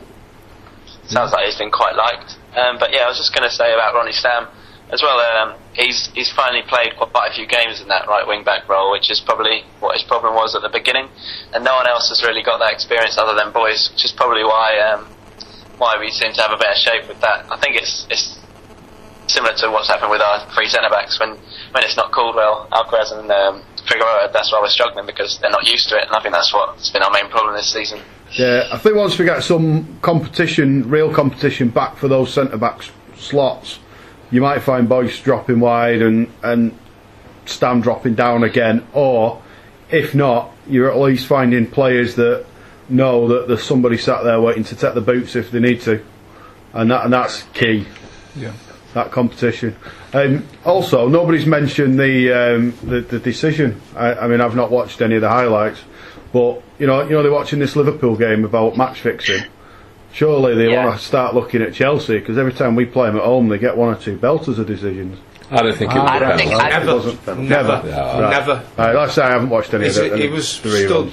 sounds 1.06 1.32
like 1.32 1.46
he's 1.46 1.56
been 1.58 1.70
quite 1.72 1.96
liked. 1.96 2.36
Um, 2.54 2.78
but 2.78 2.92
yeah, 2.92 3.02
I 3.04 3.08
was 3.08 3.18
just 3.18 3.34
going 3.34 3.48
to 3.48 3.54
say 3.54 3.72
about 3.74 3.94
Ronnie 3.94 4.12
Stam 4.12 4.46
as 4.90 5.02
well. 5.02 5.18
Um, 5.20 5.58
he's 5.74 6.08
he's 6.14 6.30
finally 6.32 6.62
played 6.62 6.96
quite 6.96 7.30
a 7.30 7.34
few 7.34 7.46
games 7.46 7.80
in 7.80 7.88
that 7.88 8.06
right 8.08 8.26
wing 8.26 8.44
back 8.44 8.68
role, 8.68 8.90
which 8.90 9.10
is 9.10 9.20
probably 9.20 9.62
what 9.80 9.96
his 9.96 10.02
problem 10.02 10.34
was 10.34 10.54
at 10.54 10.62
the 10.62 10.68
beginning, 10.68 11.08
and 11.54 11.64
no 11.64 11.74
one 11.74 11.86
else 11.86 12.08
has 12.08 12.22
really 12.22 12.42
got 12.42 12.58
that 12.58 12.72
experience 12.72 13.18
other 13.18 13.34
than 13.34 13.52
Boyce, 13.52 13.90
which 13.92 14.04
is 14.04 14.12
probably 14.12 14.44
why 14.44 14.78
um, 14.78 15.06
why 15.78 15.96
we 15.98 16.10
seem 16.10 16.32
to 16.32 16.42
have 16.42 16.52
a 16.52 16.56
better 16.56 16.78
shape 16.78 17.08
with 17.08 17.20
that. 17.20 17.46
I 17.50 17.58
think 17.58 17.76
it's 17.76 18.06
it's 18.10 18.38
similar 19.26 19.54
to 19.54 19.70
what's 19.70 19.88
happened 19.88 20.10
with 20.10 20.22
our 20.22 20.48
three 20.54 20.68
centre 20.68 20.88
backs 20.90 21.20
when 21.20 21.30
when 21.72 21.84
it's 21.84 21.96
not 21.96 22.12
Caldwell, 22.12 22.66
Alcaraz, 22.72 23.12
and 23.12 23.30
um, 23.30 23.62
Figueroa. 23.86 24.30
That's 24.32 24.52
why 24.52 24.60
we're 24.60 24.68
struggling 24.68 25.06
because 25.06 25.38
they're 25.40 25.50
not 25.50 25.66
used 25.66 25.88
to 25.90 25.96
it, 25.98 26.06
and 26.06 26.16
I 26.16 26.20
think 26.20 26.34
that's 26.34 26.52
what's 26.52 26.90
been 26.90 27.02
our 27.02 27.10
main 27.10 27.28
problem 27.28 27.54
this 27.54 27.72
season. 27.72 28.00
Yeah, 28.32 28.68
I 28.70 28.78
think 28.78 28.94
once 28.96 29.18
we 29.18 29.24
get 29.24 29.42
some 29.42 29.98
competition, 30.02 30.88
real 30.90 31.12
competition 31.12 31.70
back 31.70 31.96
for 31.96 32.08
those 32.08 32.32
centre 32.32 32.58
back 32.58 32.80
s- 32.80 32.90
slots, 33.16 33.78
you 34.30 34.40
might 34.40 34.60
find 34.60 34.88
Boyce 34.88 35.20
dropping 35.20 35.60
wide 35.60 36.02
and 36.02 36.30
and 36.42 36.76
Stam 37.46 37.80
dropping 37.80 38.14
down 38.14 38.44
again, 38.44 38.86
or 38.92 39.42
if 39.90 40.14
not, 40.14 40.50
you're 40.66 40.90
at 40.90 40.98
least 40.98 41.26
finding 41.26 41.66
players 41.66 42.14
that 42.16 42.44
know 42.88 43.28
that 43.28 43.48
there's 43.48 43.62
somebody 43.62 43.96
sat 43.96 44.22
there 44.22 44.40
waiting 44.40 44.64
to 44.64 44.76
take 44.76 44.94
the 44.94 45.00
boots 45.00 45.34
if 45.34 45.50
they 45.50 45.60
need 45.60 45.80
to, 45.82 46.04
and 46.72 46.90
that 46.90 47.04
and 47.04 47.12
that's 47.12 47.42
key. 47.54 47.86
Yeah. 48.36 48.52
That 48.94 49.10
competition. 49.10 49.76
Um, 50.14 50.46
also, 50.64 51.08
nobody's 51.08 51.46
mentioned 51.46 51.98
the 51.98 52.32
um, 52.32 52.74
the, 52.82 53.00
the 53.00 53.18
decision. 53.18 53.80
I, 53.94 54.14
I 54.14 54.28
mean, 54.28 54.40
I've 54.40 54.56
not 54.56 54.70
watched 54.70 55.02
any 55.02 55.16
of 55.16 55.20
the 55.20 55.28
highlights, 55.28 55.80
but 56.32 56.62
you 56.78 56.86
know, 56.86 57.02
you 57.02 57.10
know, 57.10 57.22
they're 57.22 57.32
watching 57.32 57.58
this 57.58 57.76
Liverpool 57.76 58.16
game 58.16 58.44
about 58.44 58.76
match 58.76 59.00
fixing. 59.00 59.42
Surely 60.18 60.56
they 60.56 60.70
Yeah. 60.72 60.84
want 60.86 60.98
to 60.98 61.04
start 61.06 61.32
looking 61.32 61.62
at 61.62 61.72
Chelsea 61.74 62.18
because 62.18 62.36
every 62.38 62.52
time 62.52 62.74
we 62.74 62.84
play 62.84 63.06
them 63.06 63.18
at 63.18 63.22
home, 63.22 63.48
they 63.48 63.56
get 63.58 63.76
one 63.76 63.94
or 63.94 63.96
two 63.96 64.16
belters 64.16 64.58
of 64.58 64.66
decisions. 64.66 65.16
I 65.48 65.62
don't 65.62 65.76
think 65.76 65.92
it 65.94 65.98
was 65.98 66.10
I 66.10 66.16
a 66.16 66.20
don't 66.20 66.38
think- 66.38 66.52
I- 66.54 66.68
It 66.68 66.84
Never, 67.38 67.40
never, 67.40 67.82
Yeah. 67.88 68.20
Right. 68.20 68.30
never. 68.30 68.62
Right, 68.76 68.94
like 68.96 69.08
I 69.10 69.12
say, 69.12 69.22
I 69.22 69.30
haven't 69.30 69.50
watched 69.50 69.72
any 69.74 69.86
It's, 69.86 69.96
of 69.96 70.06
it. 70.06 70.18
it 70.18 70.32
was 70.32 70.60
the 70.60 70.70
stood 70.70 71.12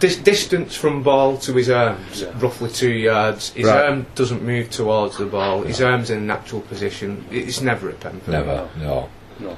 dis- 0.00 0.16
distance 0.16 0.74
from 0.74 1.04
ball 1.04 1.36
to 1.38 1.52
his 1.54 1.70
arms, 1.70 2.24
roughly 2.40 2.70
two 2.70 2.90
yards. 2.90 3.52
His 3.54 3.66
Right. 3.66 3.84
arm 3.86 4.06
doesn't 4.16 4.42
move 4.42 4.68
towards 4.68 5.16
the 5.16 5.26
ball. 5.26 5.62
His 5.62 5.80
arm's 5.80 6.10
in 6.10 6.18
a 6.18 6.20
natural 6.20 6.62
position. 6.62 7.24
It's 7.30 7.60
never 7.60 7.88
a 7.88 7.92
pen. 7.92 8.20
Never, 8.26 8.64
no. 8.82 9.08
No. 9.38 9.56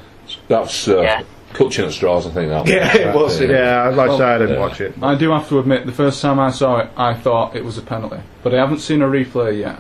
That's 0.49 0.87
uh, 0.87 1.01
Yeah. 1.01 1.23
Clutching 1.53 1.87
at 1.87 1.93
straws, 1.93 2.27
I 2.27 2.31
think. 2.31 2.51
That 2.51 2.67
Yeah, 2.67 2.97
it 2.97 3.15
was. 3.15 3.41
Yeah. 3.41 3.49
Yeah, 3.49 3.89
like 3.91 4.11
I 4.11 4.19
say, 4.19 4.25
I 4.25 4.39
didn't 4.39 4.55
Yeah. 4.55 4.61
watch 4.61 4.81
it. 4.81 4.95
I 5.03 5.15
do 5.15 5.31
have 5.31 5.49
to 5.49 5.59
admit, 5.59 5.87
the 5.87 5.93
first 5.93 6.21
time 6.21 6.39
I 6.39 6.51
saw 6.51 6.79
it, 6.79 6.89
I 6.97 7.15
thought 7.15 7.57
it 7.57 7.65
was 7.65 7.79
a 7.79 7.83
penalty, 7.83 8.19
but 8.43 8.55
I 8.55 8.59
haven't 8.59 8.81
seen 8.81 9.03
a 9.03 9.07
replay 9.07 9.61
yet. 9.61 9.79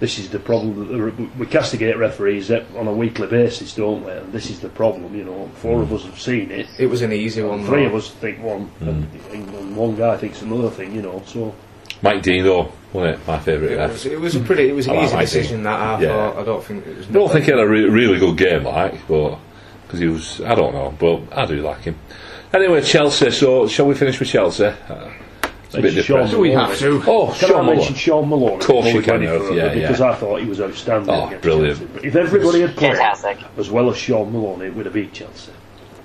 This 0.00 0.18
is 0.18 0.28
the 0.28 0.40
problem. 0.40 0.88
That 0.88 1.38
we 1.38 1.46
castigate 1.46 1.96
referees 1.96 2.50
on 2.50 2.88
a 2.88 2.92
weekly 2.92 3.28
basis, 3.28 3.74
don't 3.74 4.04
we? 4.04 4.10
And 4.10 4.32
this 4.32 4.50
is 4.50 4.60
the 4.60 4.68
problem. 4.68 5.14
You 5.14 5.24
know, 5.24 5.50
four 5.54 5.82
of 5.82 5.88
mm. 5.88 5.94
us 5.94 6.04
have 6.04 6.20
seen 6.20 6.50
it. 6.50 6.66
It 6.78 6.86
was 6.86 7.00
an 7.02 7.12
easy 7.12 7.42
one. 7.42 7.64
Three 7.64 7.82
though. 7.84 7.90
of 7.90 7.94
us 7.94 8.10
think 8.10 8.42
one, 8.42 8.68
mm. 8.80 8.88
and, 9.32 9.48
and 9.54 9.76
one 9.76 9.94
guy 9.94 10.16
thinks 10.16 10.42
another 10.42 10.68
thing. 10.68 10.94
You 10.94 11.02
know, 11.02 11.22
so 11.26 11.54
Mike 12.02 12.22
Dean, 12.22 12.44
though, 12.44 12.70
wasn't 12.92 13.14
it? 13.14 13.26
My 13.26 13.38
favourite 13.38 13.72
It 13.72 13.76
ref. 13.76 13.92
was, 13.92 14.06
it 14.06 14.20
was 14.20 14.34
a 14.34 14.40
pretty. 14.40 14.68
It 14.68 14.74
was 14.74 14.88
an 14.88 14.94
I 14.94 14.96
like 14.96 15.04
easy 15.06 15.14
my 15.14 15.20
decision 15.22 15.62
that 15.62 15.80
I 15.80 16.02
Yeah. 16.02 16.08
thought. 16.08 16.38
I 16.38 16.44
don't 16.44 16.64
think 16.64 16.86
it 16.86 16.96
was. 16.98 17.08
I 17.08 17.12
don't 17.12 17.32
think 17.32 17.44
he 17.46 17.50
had 17.52 17.60
a 17.60 17.66
re- 17.66 17.88
really 17.88 18.18
good 18.18 18.36
game, 18.36 18.64
like, 18.64 19.06
but 19.08 19.38
because 19.86 20.00
he 20.00 20.06
was, 20.06 20.40
I 20.40 20.54
don't 20.54 20.72
know, 20.74 20.94
but 20.98 21.36
I 21.36 21.46
do 21.46 21.56
like 21.62 21.80
him. 21.82 21.96
Anyway, 22.52 22.82
Chelsea. 22.82 23.30
So, 23.30 23.66
shall 23.68 23.86
we 23.86 23.94
finish 23.94 24.18
with 24.18 24.28
Chelsea? 24.28 24.64
Uh, 24.66 25.10
it's 25.64 25.74
a 25.74 25.82
bit 25.82 25.94
Mention 25.94 26.02
Sean 26.04 26.16
depressing. 26.18 26.40
We 26.40 26.50
have 26.52 26.78
to? 26.78 27.02
Oh, 27.06 27.26
Can 27.38 27.48
Sean 27.48 27.50
I 27.50 27.62
Muller. 27.62 27.76
mention 27.76 27.94
Sean 27.96 28.28
Malone? 28.28 28.60
Of 28.60 28.66
course 28.66 28.86
you 28.86 28.96
we 28.98 29.02
can, 29.02 29.22
go 29.22 29.46
any 29.48 29.56
yeah. 29.56 29.74
Because 29.74 30.00
yeah. 30.00 30.10
I 30.10 30.14
thought 30.14 30.40
he 30.40 30.46
was 30.46 30.60
outstanding. 30.60 31.10
Oh, 31.10 31.38
brilliant. 31.40 31.78
Chelsea. 31.78 31.92
But 31.94 32.04
if 32.04 32.16
everybody 32.16 32.60
had 32.60 32.76
played 32.76 32.96
Fantastic. 32.96 33.38
as 33.58 33.70
well 33.70 33.90
as 33.90 33.96
Sean 33.96 34.32
Malone, 34.32 34.62
it 34.62 34.74
would 34.74 34.86
have 34.86 34.94
beat 34.94 35.12
Chelsea. 35.12 35.52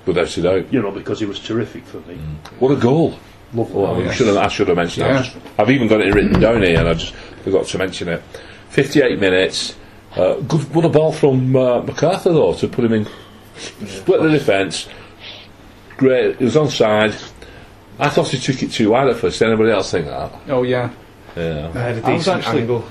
Without 0.06 0.36
a 0.36 0.42
doubt. 0.42 0.72
You 0.72 0.82
know, 0.82 0.90
because 0.90 1.20
he 1.20 1.26
was 1.26 1.38
terrific 1.38 1.84
for 1.84 1.98
me. 2.00 2.16
What 2.58 2.72
a 2.72 2.76
goal! 2.76 3.16
Lovely. 3.52 3.82
Well, 3.82 4.08
I, 4.08 4.14
should 4.14 4.26
have, 4.28 4.36
I 4.36 4.48
should 4.48 4.68
have 4.68 4.76
mentioned 4.76 5.06
Yeah. 5.06 5.12
that. 5.14 5.24
Just- 5.24 5.36
I've 5.58 5.70
even 5.70 5.88
got 5.88 6.00
it 6.00 6.14
written 6.14 6.40
down 6.40 6.62
here, 6.62 6.78
and 6.78 6.88
I 6.88 6.94
just 6.94 7.14
forgot 7.44 7.66
to 7.66 7.78
mention 7.78 8.08
it. 8.08 8.22
58 8.70 9.18
minutes. 9.20 9.76
Uh, 10.16 10.34
good, 10.40 10.74
what 10.74 10.84
a 10.84 10.88
ball 10.88 11.12
from 11.12 11.54
uh, 11.54 11.82
McArthur, 11.82 12.24
though, 12.32 12.54
to 12.54 12.66
put 12.66 12.84
him 12.84 12.92
in. 12.92 13.06
Split 13.86 14.22
the 14.22 14.30
defence. 14.30 14.88
Great. 15.96 16.36
it 16.36 16.40
was 16.40 16.54
onside. 16.56 17.12
I 17.98 18.08
thought 18.08 18.28
he 18.28 18.38
took 18.38 18.62
it 18.62 18.72
too 18.72 18.90
wide 18.90 19.08
at 19.08 19.16
first. 19.16 19.38
Did 19.38 19.48
anybody 19.48 19.70
else 19.70 19.90
think 19.90 20.06
that? 20.06 20.32
Oh 20.48 20.62
yeah. 20.62 20.90
Yeah. 21.36 21.70
I 21.74 21.78
had 21.78 21.98
a 21.98 22.06
I 22.06 22.12
was 22.14 22.24
decent 22.24 22.38
actually- 22.44 22.60
angle. 22.62 22.84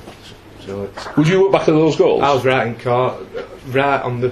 So 0.66 0.84
it's, 0.84 1.16
Would 1.18 1.28
you 1.28 1.42
look 1.44 1.52
back 1.52 1.62
at 1.62 1.68
those 1.74 1.96
goals? 1.96 2.22
I 2.22 2.32
was 2.34 2.46
right 2.46 2.68
in 2.68 2.76
court, 2.80 3.16
right 3.70 4.02
on 4.02 4.20
the, 4.22 4.32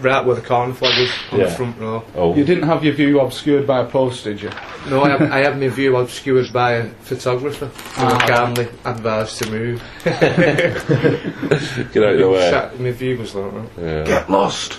right 0.00 0.24
where 0.24 0.34
the 0.36 0.42
corner 0.42 0.72
flag 0.72 0.98
was 0.98 1.10
on 1.32 1.38
Yeah. 1.40 1.44
the 1.46 1.50
front 1.52 1.78
row. 1.78 2.02
oh, 2.16 2.34
You 2.34 2.44
didn't 2.44 2.64
have 2.64 2.82
your 2.84 2.94
view 2.94 3.20
obscured 3.20 3.66
by 3.66 3.80
a 3.80 3.84
post, 3.84 4.24
did 4.24 4.40
you? 4.42 4.50
No, 4.88 5.02
I, 5.02 5.10
have, 5.10 5.22
I 5.30 5.38
had 5.38 5.58
my 5.60 5.68
view 5.68 5.96
obscured 5.96 6.52
by 6.52 6.72
a 6.72 6.84
photographer 7.02 7.66
who 7.66 7.72
Ah. 8.06 8.18
I 8.18 8.26
calmly 8.28 8.68
advised 8.84 9.42
to 9.42 9.50
move. 9.50 9.82
get 10.04 12.02
out 12.02 12.14
of 12.14 12.18
the 12.18 12.28
way. 12.30 12.50
Sat- 12.50 12.80
my 12.80 12.90
view 12.92 13.18
was 13.18 13.34
like 13.34 13.52
that. 13.52 13.82
Yeah. 13.82 14.04
Get 14.04 14.30
lost. 14.30 14.78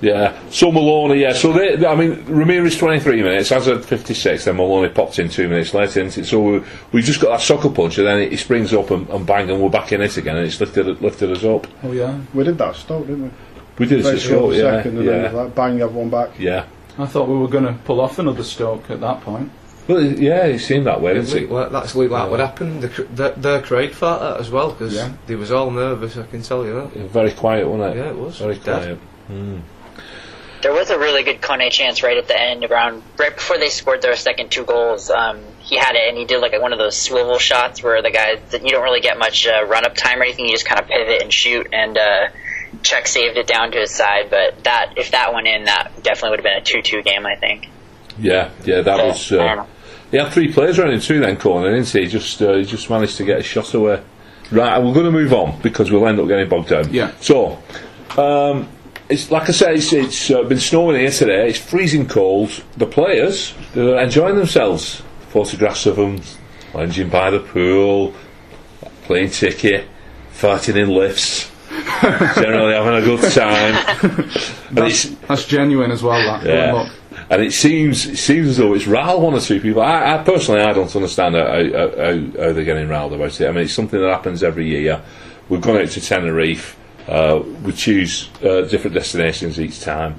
Yeah. 0.00 0.38
So 0.50 0.70
Maloney, 0.72 1.20
yeah. 1.20 1.32
So 1.32 1.52
they, 1.52 1.76
they- 1.76 1.86
I 1.86 1.94
mean, 1.94 2.16
Ramires 2.24 2.78
23 2.78 3.22
minutes, 3.22 3.52
as 3.52 3.68
at 3.68 3.84
56, 3.84 4.44
then 4.44 4.56
Maloney 4.56 4.88
popped 4.88 5.18
in 5.18 5.28
two 5.28 5.48
minutes 5.48 5.74
later. 5.74 6.00
Isn't 6.00 6.22
it? 6.24 6.26
So 6.26 6.40
we, 6.40 6.62
we 6.92 7.02
just 7.02 7.20
got 7.20 7.30
that 7.30 7.40
sucker 7.40 7.70
punch, 7.70 7.98
and 7.98 8.06
then 8.06 8.30
he 8.30 8.36
springs 8.36 8.72
up 8.72 8.90
and, 8.90 9.08
and 9.10 9.26
bang, 9.26 9.50
and 9.50 9.60
we're 9.62 9.68
back 9.70 9.92
in 9.92 10.00
it 10.00 10.16
again, 10.16 10.36
and 10.36 10.46
it's 10.46 10.60
lifted 10.60 11.00
lifted 11.02 11.30
us 11.30 11.44
up. 11.44 11.66
Oh 11.82 11.92
yeah. 11.92 12.18
We 12.32 12.44
did 12.44 12.58
that 12.58 12.68
at 12.70 12.76
Stoke, 12.76 13.06
didn't 13.06 13.24
we? 13.24 13.30
We 13.78 13.86
did 13.86 14.00
it 14.00 14.02
Very 14.04 14.16
at 14.16 14.22
short, 14.22 14.40
short 14.40 14.54
yeah, 14.54 14.76
second, 14.76 14.98
and 14.98 15.08
then 15.08 15.24
yeah, 15.24 15.30
like 15.30 15.54
bang, 15.54 15.78
have 15.78 15.94
one 15.94 16.10
back. 16.10 16.38
yeah. 16.38 16.66
I 16.96 17.06
thought 17.06 17.28
we 17.28 17.36
were 17.36 17.48
going 17.48 17.64
to 17.64 17.72
pull 17.84 18.00
off 18.00 18.20
another 18.20 18.44
Stoke 18.44 18.88
at 18.88 19.00
that 19.00 19.20
point. 19.22 19.50
Well, 19.88 20.00
yeah, 20.00 20.44
it 20.46 20.60
seemed 20.60 20.86
that 20.86 21.00
way, 21.00 21.14
didn't 21.14 21.30
looked 21.30 21.42
it? 21.42 21.50
like, 21.50 21.72
that's 21.72 21.94
looked 21.96 22.12
like 22.12 22.30
what 22.30 22.38
happened. 22.40 22.82
The, 22.82 22.88
cr- 22.88 23.02
the, 23.02 23.30
their 23.36 23.60
crowd 23.60 23.90
thought 23.92 24.20
that 24.20 24.40
as 24.40 24.48
well 24.50 24.70
because 24.70 24.94
Yeah. 24.94 25.12
they 25.26 25.34
was 25.34 25.50
all 25.50 25.70
nervous. 25.72 26.16
I 26.16 26.24
can 26.24 26.42
tell 26.42 26.64
you 26.64 26.72
that. 26.74 26.90
Very 27.10 27.32
quiet, 27.32 27.68
wasn't 27.68 27.96
it? 27.96 27.98
Yeah, 27.98 28.10
it 28.10 28.16
was. 28.16 28.38
Very 28.38 28.56
quiet. 28.58 28.98
Mm. 29.28 29.62
there 30.62 30.72
was 30.72 30.88
a 30.90 30.98
really 30.98 31.22
good 31.24 31.40
Kone 31.42 31.68
chance 31.70 32.02
right 32.02 32.16
at 32.16 32.28
the 32.28 32.40
end, 32.40 32.64
around 32.64 33.02
right 33.18 33.34
before 33.34 33.58
they 33.58 33.68
scored 33.68 34.00
their 34.00 34.16
second 34.16 34.50
two 34.50 34.64
goals. 34.64 35.10
Um, 35.10 35.40
he 35.60 35.76
had 35.76 35.96
it, 35.96 36.08
and 36.08 36.16
he 36.16 36.24
did 36.24 36.40
like 36.40 36.58
one 36.62 36.72
of 36.72 36.78
those 36.78 36.96
swivel 36.96 37.38
shots 37.38 37.82
where 37.82 38.00
the 38.02 38.10
guy 38.10 38.36
that 38.50 38.62
you 38.62 38.70
don't 38.70 38.82
really 38.84 39.00
get 39.00 39.18
much 39.18 39.46
uh, 39.46 39.64
run 39.66 39.84
up 39.84 39.94
time 39.96 40.20
or 40.20 40.22
anything. 40.24 40.46
You 40.46 40.52
just 40.52 40.64
kind 40.66 40.80
of 40.80 40.86
pivot 40.86 41.22
and 41.22 41.32
shoot, 41.32 41.66
and 41.72 41.98
uh, 41.98 42.28
Cech 42.82 43.06
saved 43.06 43.36
it 43.36 43.46
down 43.46 43.70
to 43.72 43.78
his 43.78 43.90
side. 43.90 44.30
But 44.30 44.64
that 44.64 44.94
if 44.96 45.10
that 45.10 45.32
went 45.32 45.46
in, 45.46 45.64
that 45.64 45.92
definitely 46.02 46.30
would 46.30 46.40
have 46.40 46.44
been 46.44 46.58
a 46.58 46.64
two-two 46.64 47.02
game. 47.02 47.26
I 47.26 47.36
think. 47.36 47.68
Yeah, 48.18 48.50
yeah, 48.64 48.82
that 48.82 49.04
was. 49.04 49.32
I 49.32 49.36
Uh, 49.36 49.66
he 50.10 50.18
had 50.18 50.32
three 50.32 50.52
players 50.52 50.78
running 50.78 51.00
through 51.00 51.20
then 51.20 51.36
corner, 51.36 51.70
didn't 51.70 51.88
he? 51.88 52.02
He 52.02 52.06
just 52.06 52.40
uh, 52.40 52.54
he 52.54 52.64
just 52.64 52.88
managed 52.88 53.16
to 53.16 53.24
get 53.24 53.38
a 53.38 53.42
shot 53.42 53.74
away. 53.74 54.02
Right, 54.50 54.78
we're 54.78 54.92
going 54.92 55.06
to 55.06 55.10
move 55.10 55.32
on 55.32 55.60
because 55.62 55.90
we'll 55.90 56.06
end 56.06 56.20
up 56.20 56.28
getting 56.28 56.48
bogged 56.48 56.68
down. 56.68 56.92
Yeah. 56.92 57.12
So, 57.20 57.58
um, 58.18 58.68
it's 59.08 59.30
like 59.30 59.48
I 59.48 59.52
say, 59.52 59.74
it's, 59.74 59.92
it's 59.92 60.30
uh, 60.30 60.42
been 60.42 60.60
snowing 60.60 61.00
here 61.00 61.10
today. 61.10 61.48
It's 61.48 61.58
freezing 61.58 62.06
cold. 62.06 62.62
The 62.76 62.86
players 62.86 63.54
they're 63.72 63.98
enjoying 63.98 64.36
themselves. 64.36 65.02
Photographs 65.30 65.86
of 65.86 65.96
them 65.96 66.20
lounging 66.74 67.08
by 67.08 67.30
the 67.30 67.40
pool, 67.40 68.14
playing 69.04 69.30
ticket, 69.30 69.88
farting 70.32 70.76
in 70.76 70.90
lifts, 70.90 71.50
generally 72.34 72.74
having 72.74 72.94
a 72.94 73.02
good 73.02 73.32
time. 73.32 73.74
it's, 74.86 75.08
That's 75.26 75.46
genuine 75.46 75.90
as 75.90 76.02
well. 76.02 76.20
That. 76.40 76.46
Yeah. 76.46 76.90
And 77.30 77.42
it 77.42 77.52
seems 77.52 78.06
it 78.06 78.16
seems 78.16 78.48
as 78.48 78.56
though 78.58 78.74
it's 78.74 78.86
riled 78.86 79.22
one 79.22 79.34
or 79.34 79.40
two 79.40 79.60
people. 79.60 79.82
I, 79.82 80.16
I 80.16 80.22
personally 80.22 80.60
I 80.60 80.72
don't 80.72 80.94
understand 80.94 81.34
how, 81.34 81.46
how, 81.46 81.90
how, 81.90 82.44
how 82.46 82.52
they're 82.52 82.64
getting 82.64 82.88
riled 82.88 83.12
about 83.12 83.40
it. 83.40 83.48
I 83.48 83.50
mean, 83.50 83.64
it's 83.64 83.72
something 83.72 84.00
that 84.00 84.10
happens 84.10 84.42
every 84.42 84.68
year. 84.68 85.02
We've 85.48 85.60
gone 85.60 85.76
out 85.78 85.88
to 85.88 86.00
Tenerife. 86.00 86.76
Uh, 87.08 87.42
we 87.62 87.72
choose 87.72 88.30
uh, 88.42 88.62
different 88.62 88.94
destinations 88.94 89.60
each 89.60 89.80
time, 89.80 90.18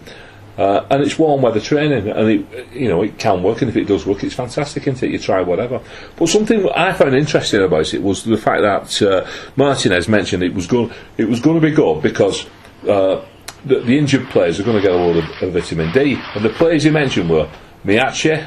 uh, 0.58 0.86
and 0.90 1.04
it's 1.04 1.20
warm 1.20 1.42
weather 1.42 1.60
training, 1.60 2.10
and 2.10 2.30
it 2.30 2.74
you 2.74 2.88
know 2.88 3.02
it 3.02 3.18
can 3.18 3.44
work, 3.44 3.62
and 3.62 3.70
if 3.70 3.78
it 3.78 3.86
does 3.86 4.06
work, 4.06 4.24
it's 4.24 4.36
fantastic, 4.36 4.88
isn't 4.88 5.04
it? 5.04 5.12
You 5.12 5.20
try 5.20 5.42
whatever. 5.42 5.82
But 6.16 6.30
something 6.30 6.70
I 6.70 6.94
found 6.94 7.16
interesting 7.16 7.62
about 7.62 7.94
it 7.94 8.02
was 8.02 8.24
the 8.24 8.38
fact 8.38 8.62
that 8.62 9.02
uh, 9.02 9.28
Martinez 9.56 10.08
mentioned 10.08 10.44
it 10.44 10.54
was 10.54 10.68
going 10.68 10.92
it 11.18 11.28
was 11.28 11.40
going 11.40 11.60
to 11.60 11.68
be 11.68 11.74
good 11.74 12.02
because. 12.02 12.46
Uh, 12.88 13.26
the, 13.66 13.80
the 13.80 13.98
injured 13.98 14.28
players 14.30 14.60
are 14.60 14.64
going 14.64 14.76
to 14.76 14.82
get 14.84 14.92
a 14.92 14.96
load 14.96 15.18
of, 15.18 15.42
of 15.42 15.54
vitamin 15.54 15.92
D. 15.92 16.22
And 16.36 16.46
the 16.46 16.52
players 16.52 16.84
he 16.84 16.92
mentioned 16.92 17.32
were 17.32 17.50
Miyaichi, 17.84 18.46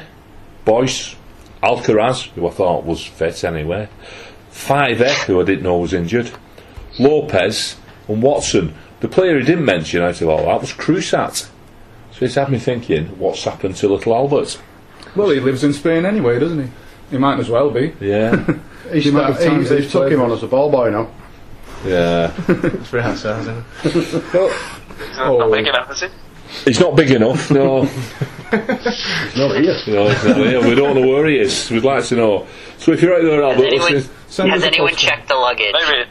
Boyce, 0.63 1.13
Alcaraz, 1.61 2.29
who 2.29 2.47
I 2.47 2.51
thought 2.51 2.85
was 2.85 3.05
fit 3.05 3.43
anyway, 3.43 3.89
Five 4.49 4.99
who 5.25 5.39
I 5.39 5.45
didn't 5.45 5.63
know 5.63 5.77
was 5.77 5.93
injured, 5.93 6.31
Lopez, 6.99 7.77
and 8.07 8.21
Watson. 8.21 8.73
The 8.99 9.07
player 9.07 9.39
he 9.39 9.45
didn't 9.45 9.65
mention 9.65 10.01
out 10.01 10.19
of 10.21 10.27
all 10.27 10.45
that 10.45 10.61
was 10.61 10.73
Crusat. 10.73 11.49
So 12.19 12.25
it's 12.25 12.35
had 12.35 12.51
me 12.51 12.59
thinking, 12.59 13.05
what's 13.17 13.45
happened 13.45 13.77
to 13.77 13.87
little 13.87 14.13
Albert? 14.13 14.61
Well, 15.15 15.29
he 15.29 15.39
lives 15.39 15.63
in 15.63 15.71
Spain 15.71 16.05
anyway, 16.05 16.37
doesn't 16.37 16.61
he? 16.61 16.71
He 17.11 17.17
might 17.17 17.39
as 17.39 17.49
well 17.49 17.71
be. 17.71 17.93
Yeah, 18.01 18.35
He's, 18.91 19.05
The 19.05 19.09
amount 19.11 19.29
of 19.31 19.37
times 19.37 19.47
he, 19.47 19.59
he's 19.59 19.69
they've 19.69 19.91
took 19.91 20.11
him 20.11 20.21
on 20.21 20.31
as 20.31 20.43
a 20.43 20.47
ball 20.47 20.69
boy 20.69 20.89
now. 20.89 21.09
yeah. 21.85 22.33
It's 22.49 22.89
very 22.89 23.03
hard, 23.03 23.15
isn't 23.15 23.47
it? 23.57 23.63
He's 23.83 24.13
not, 25.17 25.39
not 25.39 25.51
big 25.51 25.67
enough, 25.67 25.91
is 25.91 26.01
he? 26.01 26.07
He's 26.65 26.79
not 26.81 26.95
big 26.97 27.11
enough, 27.11 27.49
no. 27.51 27.83
It's 28.51 29.37
not 29.37 29.55
here. 29.61 29.77
no 29.87 30.09
he's 30.09 30.25
not 30.25 30.37
here. 30.37 30.61
We 30.61 30.75
don't 30.75 30.95
know 30.95 31.07
where 31.07 31.25
he 31.27 31.39
is. 31.39 31.69
We'd 31.71 31.83
like 31.83 32.03
to 32.05 32.15
know. 32.15 32.47
So 32.79 32.91
if 32.91 33.01
you're 33.01 33.15
out 33.15 33.21
there, 33.21 33.41
Has 33.43 33.53
Albert, 33.53 33.67
anyone, 33.67 33.93
listening, 33.93 34.15
Send 34.27 34.49
has 34.51 34.63
anyone 34.63 34.95
checked 34.95 35.27
the 35.29 35.35
luggage? 35.35 35.73
Maybe. 35.73 36.09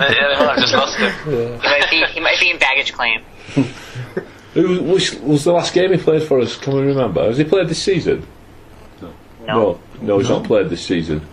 Uh, 0.00 0.12
yeah, 0.12 0.34
they 0.34 0.46
might 0.46 0.58
have 0.58 0.58
just 0.58 0.72
lost 0.72 0.96
him. 0.98 1.12
He 1.60 1.68
might 1.68 1.90
be. 1.90 2.04
He 2.12 2.20
might 2.20 2.40
be 2.40 2.50
in 2.50 2.58
baggage 2.58 2.92
claim. 2.92 3.22
Who 4.58 4.82
was, 4.82 5.14
was 5.20 5.44
the 5.44 5.52
last 5.52 5.72
game 5.72 5.92
he 5.92 5.98
played 5.98 6.22
for 6.24 6.40
us? 6.40 6.56
Can 6.56 6.74
we 6.74 6.82
remember? 6.82 7.24
Has 7.24 7.38
he 7.38 7.44
played 7.44 7.68
this 7.68 7.80
season? 7.82 8.26
No. 9.00 9.12
No, 9.46 9.80
no, 10.02 10.18
he's 10.18 10.28
not 10.28 10.44
played 10.44 10.68
this 10.68 10.84
season. 10.84 11.24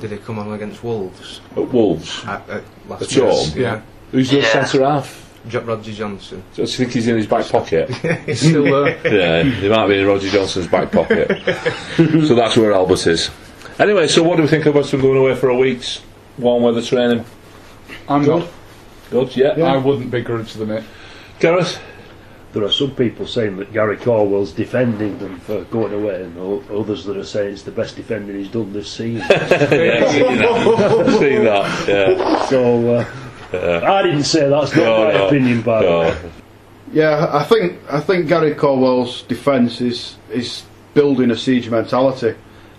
Did 0.00 0.10
he 0.12 0.16
come 0.18 0.38
on 0.40 0.52
against 0.52 0.82
Wolves 0.82 1.40
At 1.56 1.68
Wolves. 1.72 2.24
at, 2.24 2.48
at 2.48 2.64
last 2.88 3.02
At 3.02 3.12
year? 3.16 3.30
home? 3.30 3.50
Yeah. 3.56 3.82
Who's 4.10 4.30
the 4.30 4.38
Yeah. 4.38 4.52
centre 4.52 4.84
half? 4.84 5.24
Jo- 5.48 5.60
Roger 5.62 5.92
Johnson. 5.92 6.42
Do 6.54 6.62
you 6.62 6.68
think 6.68 6.90
he's 6.92 7.06
in 7.06 7.16
his 7.16 7.26
back 7.28 7.46
pocket? 7.48 7.88
He's 8.26 8.40
still 8.40 8.64
there. 8.64 8.98
yeah, 9.06 9.42
he 9.44 9.68
might 9.68 9.86
be 9.86 9.98
in 9.98 10.06
Roger 10.06 10.28
Johnson's 10.28 10.66
back 10.66 10.90
pocket. 10.92 11.28
so 11.96 12.34
that's 12.34 12.56
where 12.56 12.72
Albert 12.72 13.06
is. 13.06 13.30
Anyway, 13.78 14.08
so 14.08 14.22
what 14.24 14.36
do 14.36 14.42
we 14.42 14.48
think 14.48 14.66
about 14.66 14.92
him 14.92 15.00
going 15.00 15.16
away 15.16 15.34
for 15.36 15.48
a 15.50 15.56
week's 15.56 16.02
warm 16.36 16.64
weather 16.64 16.82
training? 16.82 17.24
I'm 18.08 18.26
not. 18.26 18.48
Good, 19.10 19.36
yeah. 19.36 19.50
I 19.62 19.76
wouldn't 19.76 20.10
begrudge 20.10 20.52
them 20.54 20.72
it. 20.72 20.84
Gareth? 21.38 21.80
There 22.58 22.66
are 22.66 22.72
some 22.72 22.90
people 22.90 23.24
saying 23.24 23.56
that 23.58 23.72
Gary 23.72 23.96
Caldwell's 23.96 24.50
defending 24.50 25.16
them 25.20 25.38
for 25.38 25.62
going 25.66 25.92
away, 25.92 26.24
and 26.24 26.36
others 26.72 27.04
that 27.04 27.16
are 27.16 27.22
saying 27.22 27.52
it's 27.52 27.62
the 27.62 27.70
best 27.70 27.94
defending 27.94 28.36
he's 28.36 28.48
done 28.48 28.72
this 28.72 28.90
season. 28.90 29.24
yeah, 29.30 30.04
I've 30.04 30.10
seen 30.10 30.38
that. 30.38 31.18
Seen 31.20 31.44
that, 31.44 31.88
yeah. 31.88 32.46
so 32.48 32.96
uh, 33.52 33.80
I 33.86 34.02
didn't 34.02 34.24
say 34.24 34.48
that's 34.48 34.74
not 34.74 34.82
No, 34.82 35.04
my 35.04 35.12
no. 35.12 35.26
opinion, 35.28 35.62
by 35.62 35.82
the 35.82 35.88
No. 35.88 36.00
way. 36.00 36.18
Yeah, 36.92 37.28
I 37.32 37.44
think 37.44 37.78
I 37.88 38.00
think 38.00 38.26
Gary 38.26 38.56
Caldwell's 38.56 39.22
defence 39.22 39.80
is 39.80 40.16
is 40.32 40.64
building 40.94 41.30
a 41.30 41.36
siege 41.36 41.70
mentality, 41.70 42.34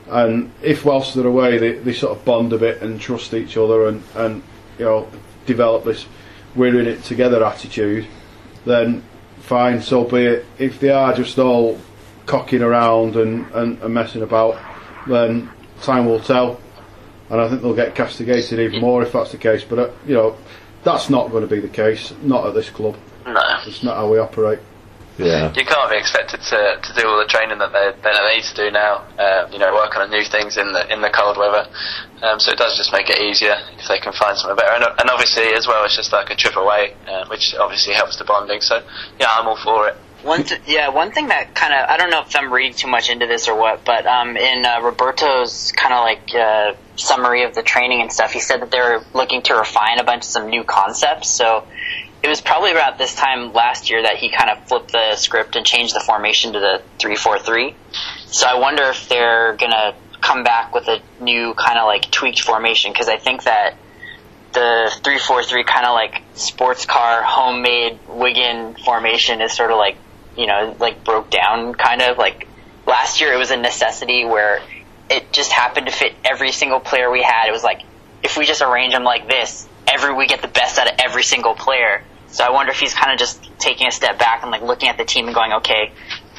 and 0.10 0.52
if 0.62 0.84
whilst 0.84 1.15
they're 1.15 1.26
away 1.26 1.58
they, 1.58 1.72
they 1.76 1.94
sort 1.94 2.18
of 2.18 2.26
bond 2.26 2.52
a 2.52 2.58
bit 2.58 2.82
and 2.82 3.00
trust 3.00 3.34
each 3.34 3.56
other 3.56 3.88
and 3.88 4.04
and 4.15 4.44
you 4.78 4.84
know 4.84 5.08
develop 5.46 5.86
this 5.86 6.06
we're 6.54 6.78
in 6.82 6.86
it 6.86 7.02
together 7.06 7.46
attitude, 7.46 8.06
then 8.65 9.04
fine, 9.50 9.82
so 9.82 10.04
be 10.04 10.26
it. 10.26 10.46
If 10.60 10.80
they 10.80 10.92
are 10.92 11.12
just 11.12 11.40
all 11.40 11.80
cocking 12.28 12.62
around 12.62 13.16
and, 13.16 13.52
and, 13.52 13.82
and 13.82 13.94
messing 13.94 14.22
about, 14.22 14.62
then 15.08 15.50
time 15.82 16.06
will 16.06 16.20
tell, 16.20 16.62
and 17.32 17.42
I 17.42 17.50
think 17.50 17.64
they'll 17.64 17.76
get 17.76 17.96
castigated 17.96 18.60
even 18.60 18.80
more 18.80 19.02
if 19.02 19.12
that's 19.12 19.32
the 19.32 19.40
case. 19.40 19.64
But 19.64 19.80
uh, 19.80 19.92
you 20.06 20.14
know, 20.14 20.38
that's 20.84 21.10
not 21.10 21.32
going 21.32 21.42
to 21.42 21.54
be 21.54 21.60
the 21.60 21.68
case. 21.68 22.14
Not 22.22 22.46
at 22.46 22.54
this 22.54 22.70
club. 22.70 22.96
No. 23.26 23.42
It's 23.66 23.84
not 23.84 23.98
how 23.98 24.12
we 24.12 24.20
operate. 24.20 24.60
Yeah. 25.20 25.52
You 25.54 25.66
can't 25.66 25.92
be 25.92 25.98
expected 25.98 26.40
to, 26.40 26.80
to 26.82 26.94
do 26.96 27.08
all 27.08 27.20
the 27.20 27.28
training 27.28 27.60
that 27.60 27.74
they, 27.74 27.92
that 27.92 28.14
they 28.16 28.36
need 28.36 28.44
to 28.44 28.56
do 28.56 28.72
now. 28.72 29.04
Um, 29.20 29.52
you 29.52 29.60
know, 29.60 29.74
work 29.74 29.96
on 29.98 30.10
new 30.10 30.24
things 30.24 30.56
in 30.56 30.72
the 30.72 30.92
in 30.92 31.02
the 31.02 31.10
cold 31.10 31.38
weather. 31.38 31.68
Um, 32.22 32.40
so 32.40 32.52
it 32.52 32.58
does 32.58 32.78
just 32.78 32.94
make 32.94 33.10
it 33.10 33.20
easier 33.20 33.56
if 33.78 33.88
they 33.90 34.00
can 34.00 34.14
find 34.14 34.38
something 34.38 34.56
better. 34.56 34.72
And, 34.72 34.86
and 34.98 35.10
obviously, 35.10 35.54
as 35.54 35.68
well, 35.68 35.84
it's 35.84 35.96
just 35.96 36.14
like 36.14 36.30
a 36.30 36.36
trip 36.36 36.56
away, 36.56 36.96
uh, 37.06 37.26
which 37.28 37.54
obviously 37.56 37.94
helps 37.94 38.18
the 38.18 38.24
bonding. 38.24 38.62
So 38.62 38.82
yeah, 39.20 39.28
I'm 39.30 39.48
all 39.48 39.58
for 39.58 39.90
it. 39.90 39.98
One 40.24 40.44
th- 40.44 40.62
yeah, 40.68 40.90
one 40.90 41.12
thing 41.12 41.28
that 41.28 41.54
kind 41.54 41.74
of 41.74 41.90
I 41.90 41.98
don't 41.98 42.12
know 42.12 42.22
if 42.22 42.34
I'm 42.36 42.52
reading 42.52 42.74
too 42.74 42.88
much 42.88 43.10
into 43.10 43.28
this 43.28 43.50
or 43.50 43.60
what, 43.60 43.84
but 43.84 44.06
um, 44.06 44.38
in 44.38 44.66
uh, 44.66 44.82
Roberto's 44.82 45.74
kind 45.74 45.94
of 45.94 46.00
like 46.00 46.34
uh, 46.34 46.78
summary 46.96 47.44
of 47.44 47.56
the 47.56 47.64
training 47.64 48.02
and 48.02 48.12
stuff, 48.12 48.32
he 48.32 48.40
said 48.40 48.62
that 48.62 48.72
they 48.72 48.80
were 48.80 49.04
looking 49.14 49.42
to 49.44 49.56
refine 49.56 50.00
a 50.00 50.04
bunch 50.06 50.24
of 50.24 50.30
some 50.30 50.50
new 50.50 50.64
concepts. 50.64 51.30
So 51.30 51.66
it 52.22 52.28
was 52.28 52.42
probably 52.42 52.72
about 52.72 52.98
this 52.98 53.16
time 53.16 53.54
last 53.54 53.90
year 53.90 54.04
that 54.04 54.18
he 54.18 54.30
kind 54.30 54.50
of 54.50 54.68
flipped 54.68 54.92
the 54.92 55.16
script 55.16 55.56
and 55.56 55.66
changed 55.66 55.96
the 55.96 56.02
formation 56.02 56.54
to 56.54 56.60
the 56.60 56.82
three 56.98 57.16
four 57.16 57.40
three. 57.40 57.76
So 58.28 58.48
I 58.48 58.60
wonder 58.60 58.84
if 58.84 59.08
they're 59.08 59.56
gonna 59.56 59.96
come 60.22 60.44
back 60.44 60.74
with 60.74 60.88
a 60.88 61.02
new 61.22 61.54
kind 61.54 61.80
of 61.80 61.86
like 61.86 62.12
tweaked 62.12 62.42
formation 62.42 62.92
because 62.92 63.08
I 63.08 63.18
think 63.18 63.44
that 63.44 63.76
the 64.54 64.92
three 65.04 65.20
four 65.20 65.44
three 65.44 65.64
kind 65.64 65.86
of 65.86 65.94
like 65.94 66.22
sports 66.34 66.86
car 66.86 67.24
homemade 67.24 68.00
Wigan 68.08 68.76
formation 68.76 69.42
is 69.42 69.56
sort 69.56 69.72
of 69.72 69.78
like 69.78 69.96
you 70.36 70.48
know 70.48 70.76
like 70.80 71.04
broke 71.04 71.30
down 71.30 71.74
kind 71.74 72.02
of 72.02 72.18
like 72.18 72.48
last 72.86 73.22
year 73.22 73.32
it 73.32 73.38
was 73.38 73.52
a 73.52 73.58
necessity 73.58 74.26
where 74.26 74.62
it 75.10 75.32
just 75.32 75.52
happened 75.52 75.88
to 75.88 75.92
fit 75.92 76.14
every 76.24 76.52
single 76.52 76.80
player 76.80 77.10
we 77.10 77.24
had. 77.24 77.48
It 77.48 77.52
was 77.52 77.64
like 77.64 77.82
if 78.24 78.38
we 78.38 78.46
just 78.46 78.62
arrange 78.62 78.94
them 78.94 79.04
like 79.04 79.28
this, 79.28 79.68
every 79.88 80.14
we 80.14 80.28
get 80.28 80.42
the 80.42 80.48
best 80.48 80.78
out 80.78 80.92
of 80.92 81.00
every 81.00 81.24
single 81.24 81.56
player. 81.56 82.04
So 82.32 82.44
I 82.44 82.52
wonder 82.52 82.72
if 82.72 82.80
he's 82.80 82.94
kind 82.94 83.12
of 83.12 83.18
just 83.20 83.44
taking 83.60 83.88
a 83.88 83.92
step 83.92 84.20
back 84.20 84.44
and 84.44 84.52
like 84.52 84.62
looking 84.62 84.89
at 84.89 84.98
the 84.98 85.06
team 85.06 85.26
and 85.26 85.34
going, 85.36 85.54
okay, 85.54 85.92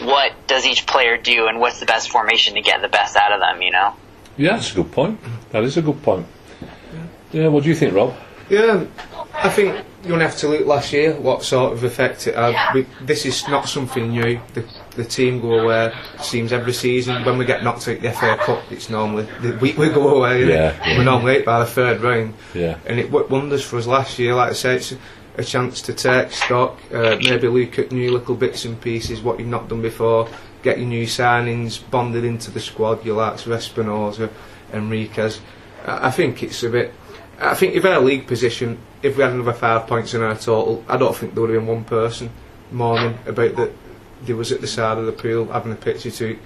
what 0.03 0.33
does 0.47 0.65
each 0.65 0.87
player 0.87 1.17
do 1.17 1.47
and 1.49 1.59
what's 1.61 1.81
the 1.81 1.87
best 1.87 2.11
formation 2.11 2.55
to 2.55 2.61
get 2.63 2.81
the 2.81 2.89
best 2.89 3.17
out 3.17 3.33
of 3.33 3.41
them, 3.41 3.61
you 3.63 3.71
know? 3.73 3.95
Yeah, 4.37 4.53
that's 4.57 4.73
a 4.73 4.77
good 4.77 4.93
point. 4.93 5.21
That 5.51 5.65
is 5.65 5.77
a 5.77 5.83
good 5.83 6.03
point. 6.03 6.27
Yeah, 7.33 7.49
what 7.49 7.63
do 7.65 7.69
you 7.69 7.75
think, 7.75 7.95
Rob? 7.95 8.15
Yeah, 8.49 8.85
I 9.35 9.49
think 9.49 9.85
you 10.05 10.13
only 10.13 10.25
have 10.25 10.37
to 10.39 10.49
look 10.49 10.67
last 10.67 10.93
year 10.93 11.15
what 11.15 11.45
sort 11.45 11.73
of 11.73 11.85
effect 11.85 12.27
it 12.27 12.35
had. 12.35 12.75
We, 12.75 12.87
this 13.03 13.25
is 13.27 13.47
not 13.49 13.69
something 13.69 14.11
new. 14.11 14.41
The, 14.55 14.65
the 14.97 15.05
team 15.05 15.41
go 15.41 15.61
away. 15.61 15.93
It 16.15 16.21
seems 16.23 16.53
every 16.53 16.73
season 16.73 17.25
when 17.25 17.39
we 17.39 17.45
get 17.45 17.63
knocked 17.63 17.87
out 17.87 18.01
the 18.01 18.11
FA 18.11 18.37
Cup, 18.41 18.63
it's 18.73 18.91
normally 18.91 19.29
the 19.41 19.57
week 19.59 19.77
we 19.79 19.89
go 19.91 20.17
away. 20.17 20.43
innit? 20.43 20.49
Yeah, 20.49 20.89
yeah. 20.89 20.99
We're 20.99 21.05
normally 21.05 21.39
out 21.41 21.45
by 21.45 21.59
the 21.61 21.67
third 21.67 22.01
round, 22.01 22.35
Yeah. 22.55 22.79
and 22.87 22.99
it 22.99 23.11
worked 23.13 23.31
wonders 23.31 23.63
for 23.65 23.77
us 23.79 23.87
last 23.87 24.19
year. 24.19 24.35
Like 24.35 24.51
I 24.51 24.55
say, 24.55 24.77
it's 24.77 24.95
a 25.41 25.45
chance 25.45 25.83
to 25.83 25.95
take 25.95 26.31
stock, 26.31 26.79
uh, 26.93 27.17
maybe 27.21 27.49
look 27.49 27.79
at 27.79 27.93
new 27.93 28.13
little 28.13 28.35
bits 28.35 28.65
and 28.65 28.81
pieces, 28.81 29.21
what 29.23 29.39
you've 29.39 29.49
not 29.49 29.69
done 29.69 29.83
before, 29.83 30.29
get 30.63 30.79
your 30.79 30.89
new 30.89 31.07
signings 31.07 31.81
bonded 31.91 32.25
into 32.25 32.51
the 32.51 32.61
squad. 32.61 33.05
Your 33.05 33.17
likes 33.17 33.47
of 33.47 33.53
Espinoza, 33.53 34.31
Henriquez. 34.73 35.41
I 35.87 36.09
I 36.09 36.11
think 36.11 36.43
it's 36.43 36.63
a 36.63 36.71
bit. 36.71 36.95
I 37.41 37.55
think 37.55 37.75
if 37.75 37.85
our 37.85 38.01
league 38.01 38.27
position, 38.27 38.79
if 39.03 39.17
we 39.17 39.23
had 39.23 39.33
another 39.33 39.55
five 39.55 39.87
points 39.87 40.13
in 40.13 40.23
our 40.23 40.37
total, 40.37 40.85
I 40.89 40.97
don't 40.97 41.17
think 41.17 41.35
there 41.35 41.41
would 41.41 41.51
have 41.51 41.61
been 41.61 41.67
one 41.67 41.85
person 41.85 42.31
morning 42.71 43.19
about 43.27 43.57
that 43.57 43.73
they 44.23 44.35
was 44.35 44.53
at 44.53 44.61
the 44.61 44.67
side 44.67 44.99
of 44.99 45.07
the 45.07 45.13
pool 45.13 45.47
having 45.47 45.73
a 45.73 45.77
picture 45.77 46.11
to. 46.11 46.39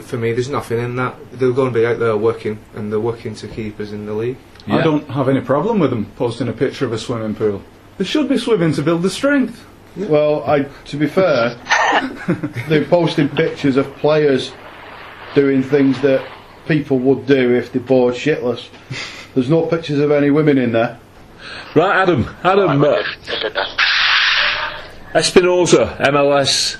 For 0.00 0.18
me, 0.18 0.32
there's 0.32 0.50
nothing 0.50 0.78
in 0.78 0.96
that. 0.96 1.16
They're 1.32 1.52
going 1.52 1.72
to 1.72 1.78
be 1.78 1.86
out 1.86 1.98
there 1.98 2.16
working, 2.16 2.58
and 2.74 2.92
they're 2.92 3.00
working 3.00 3.34
to 3.36 3.48
keep 3.48 3.80
us 3.80 3.92
in 3.92 4.04
the 4.04 4.12
league. 4.12 4.36
I 4.66 4.82
don't 4.82 5.08
have 5.08 5.28
any 5.28 5.40
problem 5.40 5.78
with 5.78 5.90
them 5.90 6.06
posting 6.16 6.48
a 6.48 6.52
picture 6.52 6.84
of 6.84 6.92
a 6.92 6.98
swimming 6.98 7.34
pool. 7.34 7.62
They 8.00 8.06
should 8.06 8.30
be 8.30 8.38
swimming 8.38 8.72
to 8.72 8.82
build 8.82 9.02
the 9.02 9.10
strength. 9.10 9.62
Well, 9.94 10.42
I, 10.44 10.62
to 10.86 10.96
be 10.96 11.06
fair, 11.06 11.54
they're 12.66 12.86
posting 12.86 13.28
pictures 13.28 13.76
of 13.76 13.94
players 13.96 14.52
doing 15.34 15.62
things 15.62 16.00
that 16.00 16.26
people 16.66 16.98
would 17.00 17.26
do 17.26 17.54
if 17.54 17.72
they're 17.72 17.82
bored 17.82 18.14
shitless. 18.14 18.70
There's 19.34 19.50
no 19.50 19.66
pictures 19.66 19.98
of 19.98 20.12
any 20.12 20.30
women 20.30 20.56
in 20.56 20.72
there. 20.72 20.98
Right, 21.74 21.94
Adam. 21.94 22.34
Adam, 22.42 22.82
uh, 22.82 23.02
Espinoza, 25.12 25.98
MLS. 25.98 26.76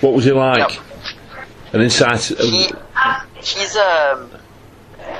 What 0.00 0.14
was 0.14 0.24
he 0.24 0.32
like? 0.32 0.68
Yep. 0.68 0.84
An 1.74 1.80
insight. 1.80 2.24
He, 2.24 2.68
he's 3.36 3.76
um, 3.76 4.32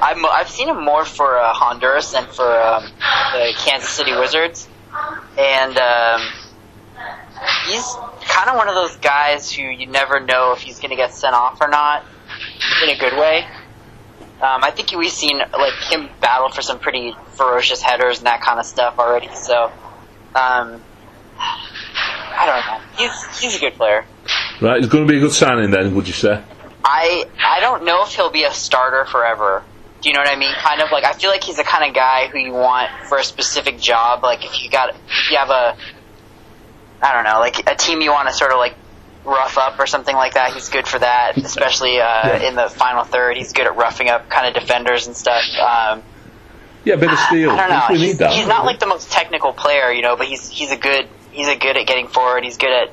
I'm, 0.02 0.26
I've 0.26 0.50
seen 0.50 0.68
him 0.68 0.84
more 0.84 1.04
for 1.04 1.38
uh, 1.38 1.52
Honduras 1.52 2.10
than 2.10 2.26
for 2.26 2.60
um, 2.60 2.90
the 3.32 3.54
Kansas 3.58 3.90
City 3.90 4.12
Wizards, 4.12 4.68
and 5.38 5.76
um, 5.78 6.20
he's 7.66 7.84
kind 8.22 8.50
of 8.50 8.56
one 8.56 8.68
of 8.68 8.74
those 8.74 8.96
guys 8.96 9.50
who 9.52 9.62
you 9.62 9.86
never 9.86 10.20
know 10.20 10.52
if 10.52 10.60
he's 10.60 10.78
going 10.78 10.90
to 10.90 10.96
get 10.96 11.12
sent 11.12 11.34
off 11.34 11.60
or 11.60 11.68
not, 11.68 12.04
in 12.82 12.90
a 12.90 12.98
good 12.98 13.18
way. 13.18 13.46
Um, 14.40 14.62
I 14.62 14.70
think 14.70 14.92
we've 14.92 15.10
seen 15.10 15.38
like 15.38 15.74
him 15.90 16.10
battle 16.20 16.50
for 16.50 16.60
some 16.60 16.78
pretty 16.78 17.14
ferocious 17.36 17.80
headers 17.80 18.18
and 18.18 18.26
that 18.26 18.42
kind 18.42 18.60
of 18.60 18.66
stuff 18.66 18.98
already. 18.98 19.34
So, 19.34 19.72
um, 20.34 20.82
I 21.38 22.44
don't 22.46 22.66
know. 22.66 22.86
He's 22.98 23.40
he's 23.40 23.56
a 23.56 23.60
good 23.60 23.74
player. 23.74 24.04
Right, 24.60 24.80
he's 24.80 24.90
going 24.90 25.06
to 25.06 25.10
be 25.10 25.18
a 25.18 25.20
good 25.20 25.32
signing 25.32 25.70
then, 25.70 25.94
would 25.94 26.06
you 26.06 26.12
say? 26.12 26.42
I 26.84 27.24
I 27.42 27.60
don't 27.60 27.84
know 27.84 28.04
if 28.04 28.14
he'll 28.14 28.30
be 28.30 28.44
a 28.44 28.52
starter 28.52 29.06
forever. 29.06 29.62
Do 30.06 30.10
you 30.10 30.14
know 30.14 30.20
what 30.20 30.30
I 30.30 30.36
mean? 30.36 30.54
Kind 30.54 30.80
of 30.82 30.92
like 30.92 31.02
I 31.02 31.14
feel 31.14 31.30
like 31.30 31.42
he's 31.42 31.56
the 31.56 31.64
kind 31.64 31.84
of 31.84 31.92
guy 31.92 32.28
who 32.28 32.38
you 32.38 32.52
want 32.52 32.92
for 33.08 33.18
a 33.18 33.24
specific 33.24 33.80
job. 33.80 34.22
Like 34.22 34.44
if 34.44 34.62
you 34.62 34.70
got 34.70 34.90
if 34.90 35.30
you 35.32 35.36
have 35.36 35.50
a 35.50 35.76
I 37.02 37.12
don't 37.12 37.24
know, 37.24 37.40
like 37.40 37.68
a 37.68 37.74
team 37.74 38.00
you 38.00 38.12
want 38.12 38.28
to 38.28 38.32
sort 38.32 38.52
of 38.52 38.58
like 38.58 38.76
rough 39.24 39.58
up 39.58 39.80
or 39.80 39.86
something 39.88 40.14
like 40.14 40.34
that. 40.34 40.52
He's 40.52 40.68
good 40.68 40.86
for 40.86 41.00
that, 41.00 41.36
especially 41.38 41.98
uh, 41.98 42.38
in 42.40 42.54
the 42.54 42.68
final 42.68 43.02
third. 43.02 43.36
He's 43.36 43.52
good 43.52 43.66
at 43.66 43.74
roughing 43.74 44.08
up 44.08 44.30
kind 44.30 44.46
of 44.46 44.54
defenders 44.54 45.08
and 45.08 45.16
stuff. 45.16 45.42
Um, 45.58 46.04
Yeah, 46.84 46.94
a 46.94 46.98
bit 46.98 47.10
of 47.10 47.18
steel. 47.18 47.50
I 47.50 47.56
don't 47.56 47.70
know. 47.70 47.96
He's, 48.00 48.18
that. 48.18 48.32
he's 48.32 48.46
not 48.46 48.64
like 48.64 48.78
the 48.78 48.86
most 48.86 49.10
technical 49.10 49.54
player, 49.54 49.90
you 49.90 50.02
know, 50.02 50.14
but 50.14 50.28
he's 50.28 50.48
he's 50.48 50.70
a 50.70 50.76
good 50.76 51.08
he's 51.32 51.48
a 51.48 51.56
good 51.56 51.76
at 51.76 51.84
getting 51.84 52.06
forward. 52.06 52.44
He's 52.44 52.58
good 52.58 52.70
at 52.70 52.92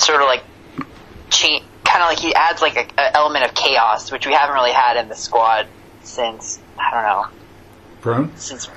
sort 0.00 0.20
of 0.20 0.26
like 0.26 0.42
cha- 1.28 1.62
kind 1.84 2.02
of 2.02 2.08
like 2.08 2.18
he 2.18 2.34
adds 2.34 2.60
like 2.60 2.74
a, 2.74 3.00
a 3.00 3.16
element 3.16 3.44
of 3.44 3.54
chaos, 3.54 4.10
which 4.10 4.26
we 4.26 4.32
haven't 4.32 4.56
really 4.56 4.72
had 4.72 4.96
in 4.96 5.08
the 5.08 5.14
squad 5.14 5.68
since 6.02 6.58
I 6.78 6.90
don't 6.90 7.02
know 7.02 7.26
Brown? 8.00 8.32
since 8.36 8.68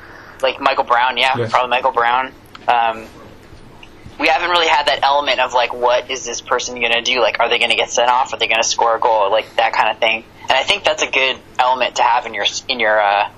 like 0.42 0.60
Michael 0.60 0.84
Brown. 0.84 1.18
Yeah, 1.18 1.38
Yes. 1.38 1.52
probably 1.52 1.70
Michael 1.70 1.92
Brown. 1.92 2.32
Um, 2.68 3.08
we 4.20 4.28
haven't 4.28 4.50
really 4.50 4.68
had 4.68 4.88
that 4.88 5.00
element 5.04 5.40
of 5.40 5.54
like, 5.54 5.74
what 5.74 6.12
is 6.12 6.24
this 6.26 6.40
person 6.42 6.80
going 6.80 6.92
to 6.92 7.02
do? 7.02 7.20
Like, 7.22 7.40
are 7.40 7.50
they 7.50 7.58
going 7.58 7.72
to 7.72 7.76
get 7.78 7.90
sent 7.90 8.10
off? 8.10 8.34
Are 8.34 8.38
they 8.38 8.48
going 8.48 8.62
to 8.62 8.68
score 8.68 8.96
a 8.96 9.00
goal? 9.00 9.32
Like 9.32 9.56
that 9.56 9.74
kind 9.74 9.90
of 9.90 9.98
thing. 10.00 10.24
And 10.44 10.52
I 10.52 10.64
think 10.64 10.84
that's 10.84 11.02
a 11.02 11.10
good 11.10 11.38
element 11.58 11.96
to 11.96 12.04
have 12.04 12.26
in 12.26 12.34
your 12.34 12.46
in 12.68 12.80
your 12.80 13.00
uh, 13.02 13.30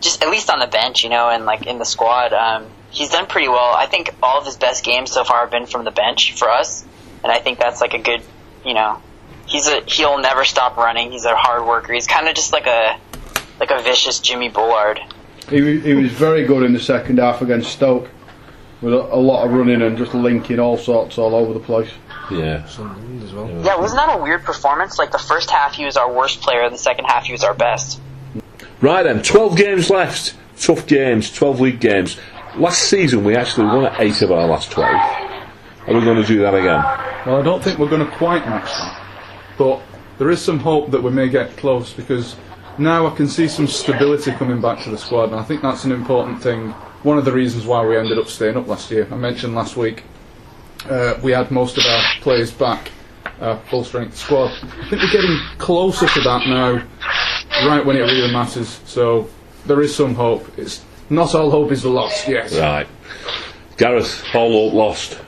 just 0.00 0.22
at 0.22 0.30
least 0.30 0.50
on 0.50 0.58
the 0.58 0.66
bench, 0.66 1.04
you 1.04 1.10
know, 1.10 1.28
and 1.28 1.44
like 1.44 1.66
in 1.66 1.78
the 1.78 1.84
squad. 1.84 2.32
Um, 2.32 2.66
he's 2.90 3.10
done 3.10 3.26
pretty 3.26 3.48
well. 3.48 3.74
I 3.74 3.86
think 3.86 4.10
all 4.22 4.38
of 4.40 4.46
his 4.46 4.56
best 4.56 4.84
games 4.84 5.12
so 5.12 5.24
far 5.24 5.40
have 5.42 5.50
been 5.50 5.66
from 5.66 5.84
the 5.84 5.90
bench 5.90 6.34
for 6.38 6.48
us, 6.50 6.84
and 7.22 7.30
I 7.30 7.38
think 7.38 7.58
that's 7.58 7.80
like 7.80 7.94
a 7.94 7.98
good, 7.98 8.22
you 8.64 8.74
know, 8.74 9.00
he's 9.46 9.68
a 9.68 9.82
he'll 9.86 10.18
never 10.18 10.44
stop 10.44 10.76
running. 10.78 11.12
He's 11.12 11.26
a 11.26 11.36
hard 11.36 11.66
worker. 11.66 11.92
He's 11.92 12.06
kind 12.06 12.26
of 12.28 12.34
just 12.34 12.52
like 12.52 12.66
a 12.66 12.98
like 13.60 13.70
a 13.70 13.82
vicious 13.82 14.18
Jimmy 14.18 14.48
Bullard. 14.48 15.00
He, 15.48 15.80
he 15.80 15.94
was 15.94 16.12
very 16.12 16.44
good 16.44 16.62
in 16.62 16.72
the 16.72 16.80
second 16.80 17.18
half 17.18 17.40
against 17.40 17.72
Stoke, 17.72 18.08
with 18.80 18.92
a, 18.92 19.14
a 19.14 19.16
lot 19.16 19.46
of 19.46 19.52
running 19.52 19.82
and 19.82 19.96
just 19.96 20.14
linking 20.14 20.60
all 20.60 20.76
sorts 20.76 21.18
all 21.18 21.34
over 21.34 21.52
the 21.52 21.60
place. 21.60 21.90
Yeah. 22.30 22.64
As 22.64 22.78
well. 22.78 23.48
Yeah, 23.64 23.76
wasn't 23.76 24.00
that 24.00 24.18
a 24.18 24.22
weird 24.22 24.44
performance? 24.44 24.98
Like 24.98 25.10
the 25.10 25.18
first 25.18 25.50
half 25.50 25.74
he 25.74 25.84
was 25.84 25.96
our 25.96 26.12
worst 26.12 26.40
player, 26.40 26.62
and 26.62 26.74
the 26.74 26.78
second 26.78 27.06
half 27.06 27.24
he 27.24 27.32
was 27.32 27.42
our 27.42 27.54
best. 27.54 28.00
Right 28.80 29.02
then, 29.02 29.22
12 29.22 29.56
games 29.56 29.90
left. 29.90 30.36
Tough 30.60 30.86
games, 30.86 31.32
12 31.32 31.60
league 31.60 31.80
games. 31.80 32.18
Last 32.56 32.82
season 32.82 33.24
we 33.24 33.36
actually 33.36 33.66
won 33.66 33.86
at 33.86 34.00
8 34.00 34.22
of 34.22 34.32
our 34.32 34.46
last 34.46 34.70
12. 34.72 34.92
Are 34.92 35.94
we 35.94 36.00
going 36.00 36.20
to 36.20 36.26
do 36.26 36.40
that 36.40 36.54
again? 36.54 36.82
Well, 37.26 37.40
I 37.40 37.42
don't 37.42 37.62
think 37.62 37.78
we're 37.78 37.88
going 37.88 38.04
to 38.04 38.16
quite 38.16 38.44
match 38.44 38.68
that. 38.68 39.00
But 39.56 39.80
there 40.18 40.30
is 40.30 40.42
some 40.42 40.58
hope 40.58 40.90
that 40.90 41.02
we 41.02 41.10
may 41.10 41.28
get 41.28 41.56
close 41.56 41.92
because 41.92 42.36
now 42.78 43.06
I 43.06 43.14
can 43.14 43.28
see 43.28 43.48
some 43.48 43.66
stability 43.66 44.32
coming 44.32 44.60
back 44.60 44.82
to 44.84 44.90
the 44.90 44.98
squad, 44.98 45.30
and 45.30 45.36
I 45.36 45.42
think 45.42 45.62
that's 45.62 45.84
an 45.84 45.92
important 45.92 46.42
thing. 46.42 46.70
One 47.02 47.18
of 47.18 47.24
the 47.24 47.32
reasons 47.32 47.66
why 47.66 47.84
we 47.84 47.96
ended 47.96 48.18
up 48.18 48.28
staying 48.28 48.56
up 48.56 48.66
last 48.66 48.90
year. 48.90 49.06
I 49.10 49.16
mentioned 49.16 49.54
last 49.54 49.76
week 49.76 50.04
uh, 50.88 51.18
we 51.22 51.32
had 51.32 51.50
most 51.50 51.78
of 51.78 51.84
our 51.84 52.02
players 52.20 52.50
back, 52.50 52.90
our 53.40 53.58
full 53.70 53.84
strength 53.84 54.16
squad. 54.16 54.50
I 54.62 54.88
think 54.88 55.02
we're 55.02 55.12
getting 55.12 55.38
closer 55.58 56.06
to 56.06 56.20
that 56.20 56.46
now, 56.46 56.82
right 57.68 57.84
when 57.84 57.96
it 57.96 58.00
really 58.00 58.32
matters. 58.32 58.80
So 58.84 59.28
there 59.66 59.80
is 59.80 59.94
some 59.94 60.14
hope. 60.14 60.58
It's 60.58 60.84
not 61.10 61.34
all 61.34 61.50
hope 61.50 61.72
is 61.72 61.84
lost 61.84 62.28
yet. 62.28 62.52
Right. 62.52 62.86
Gareth, 63.76 64.24
all 64.34 64.70
hope 64.70 64.74
lost. 64.74 65.18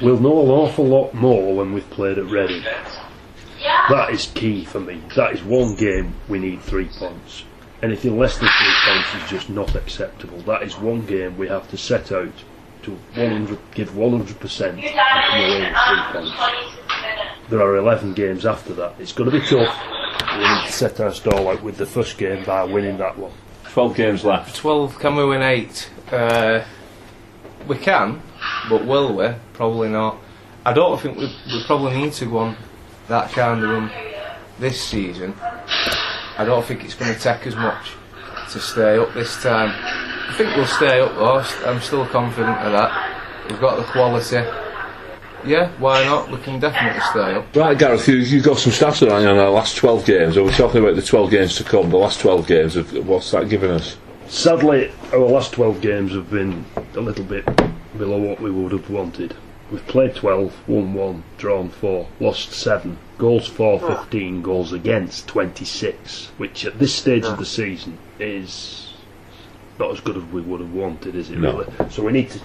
We'll 0.00 0.18
know 0.18 0.42
an 0.42 0.50
awful 0.50 0.86
lot 0.86 1.14
more 1.14 1.54
when 1.54 1.72
we've 1.72 1.88
played 1.90 2.18
at 2.18 2.24
Reading. 2.26 2.64
That 3.64 4.10
is 4.10 4.26
key 4.34 4.64
for 4.64 4.80
me. 4.80 5.00
That 5.16 5.32
is 5.32 5.42
one 5.42 5.74
game 5.74 6.14
we 6.28 6.38
need 6.38 6.62
three 6.62 6.88
points. 6.88 7.44
Anything 7.82 8.18
less 8.18 8.38
than 8.38 8.48
three 8.48 8.74
points 8.86 9.24
is 9.24 9.30
just 9.30 9.50
not 9.50 9.74
acceptable. 9.74 10.38
That 10.42 10.62
is 10.62 10.78
one 10.78 11.04
game 11.06 11.36
we 11.36 11.48
have 11.48 11.68
to 11.70 11.76
set 11.76 12.12
out 12.12 12.32
to 12.82 12.90
100, 12.92 13.58
give 13.74 13.90
100% 13.90 14.68
and 14.68 14.82
come 14.82 15.40
away 15.40 15.60
with 15.60 15.76
three 15.86 16.12
points. 16.12 16.64
There 17.50 17.60
are 17.60 17.76
11 17.76 18.14
games 18.14 18.46
after 18.46 18.72
that. 18.74 18.94
It's 18.98 19.12
going 19.12 19.30
to 19.30 19.38
be 19.38 19.46
tough. 19.46 19.78
We 20.32 20.38
need 20.38 20.66
to 20.66 20.72
set 20.72 21.00
our 21.00 21.12
stall 21.12 21.48
out 21.48 21.62
with 21.62 21.76
the 21.76 21.86
first 21.86 22.16
game 22.16 22.44
by 22.44 22.64
winning 22.64 22.98
that 22.98 23.18
one. 23.18 23.32
12 23.64 23.96
games 23.96 24.24
left. 24.24 24.56
12, 24.56 24.98
can 24.98 25.16
we 25.16 25.26
win 25.26 25.42
8? 25.42 25.90
Uh, 26.10 26.64
we 27.66 27.76
can, 27.76 28.22
but 28.68 28.86
will 28.86 29.14
we? 29.14 29.28
Probably 29.52 29.88
not. 29.88 30.18
I 30.64 30.72
don't 30.72 30.98
think 31.00 31.18
we, 31.18 31.26
we 31.46 31.64
probably 31.64 31.96
need 31.96 32.12
to 32.14 32.26
go 32.26 32.38
on 32.38 32.56
that 33.08 33.30
kind 33.32 33.62
of 33.62 33.70
run 33.70 33.90
this 34.58 34.82
season. 34.82 35.34
I 36.36 36.44
don't 36.44 36.64
think 36.64 36.84
it's 36.84 36.94
going 36.94 37.14
to 37.14 37.20
take 37.20 37.46
as 37.46 37.56
much 37.56 37.92
to 38.50 38.60
stay 38.60 38.98
up 38.98 39.12
this 39.14 39.42
time. 39.42 39.72
I 39.74 40.34
think 40.36 40.56
we'll 40.56 40.66
stay 40.66 41.00
up 41.00 41.14
though, 41.14 41.68
I'm 41.68 41.80
still 41.80 42.06
confident 42.06 42.58
of 42.58 42.72
that. 42.72 43.48
We've 43.48 43.60
got 43.60 43.76
the 43.76 43.84
quality. 43.84 44.42
Yeah, 45.46 45.70
why 45.78 46.04
not? 46.04 46.30
We 46.30 46.38
can 46.38 46.58
definitely 46.58 47.02
stay 47.10 47.34
up. 47.34 47.54
Right, 47.54 47.78
Gareth, 47.78 48.08
you, 48.08 48.16
you've 48.16 48.44
got 48.44 48.58
some 48.58 48.72
stats 48.72 49.06
around 49.06 49.26
on 49.26 49.36
our 49.36 49.50
last 49.50 49.76
12 49.76 50.06
games. 50.06 50.36
Are 50.38 50.42
we 50.42 50.52
talking 50.52 50.82
about 50.82 50.96
the 50.96 51.02
12 51.02 51.30
games 51.30 51.56
to 51.56 51.64
come? 51.64 51.90
The 51.90 51.98
last 51.98 52.20
12 52.20 52.46
games, 52.46 52.76
of, 52.76 53.06
what's 53.06 53.30
that 53.32 53.50
given 53.50 53.70
us? 53.70 53.98
Sadly, 54.28 54.90
our 55.12 55.18
last 55.18 55.52
12 55.52 55.82
games 55.82 56.12
have 56.12 56.30
been 56.30 56.64
a 56.94 57.00
little 57.00 57.24
bit 57.24 57.44
below 57.98 58.18
what 58.18 58.40
we 58.40 58.50
would 58.50 58.72
have 58.72 58.88
wanted. 58.88 59.36
We've 59.70 59.86
played 59.86 60.14
12, 60.14 60.68
won 60.68 60.94
1, 60.94 61.22
drawn 61.38 61.68
4, 61.70 62.06
lost 62.20 62.52
7, 62.52 62.96
goals 63.18 63.46
for 63.48 63.80
15, 63.80 64.42
goals 64.42 64.72
against 64.72 65.26
26, 65.28 66.26
which 66.36 66.64
at 66.66 66.78
this 66.78 66.94
stage 66.94 67.24
of 67.24 67.38
the 67.38 67.46
season 67.46 67.98
is 68.20 68.92
not 69.78 69.90
as 69.90 70.00
good 70.00 70.16
as 70.16 70.22
we 70.24 70.40
would 70.42 70.60
have 70.60 70.72
wanted, 70.72 71.16
is 71.16 71.30
it 71.30 71.38
No. 71.38 71.58
really? 71.58 71.90
So 71.90 72.04
we 72.04 72.12
need 72.12 72.30
to, 72.30 72.40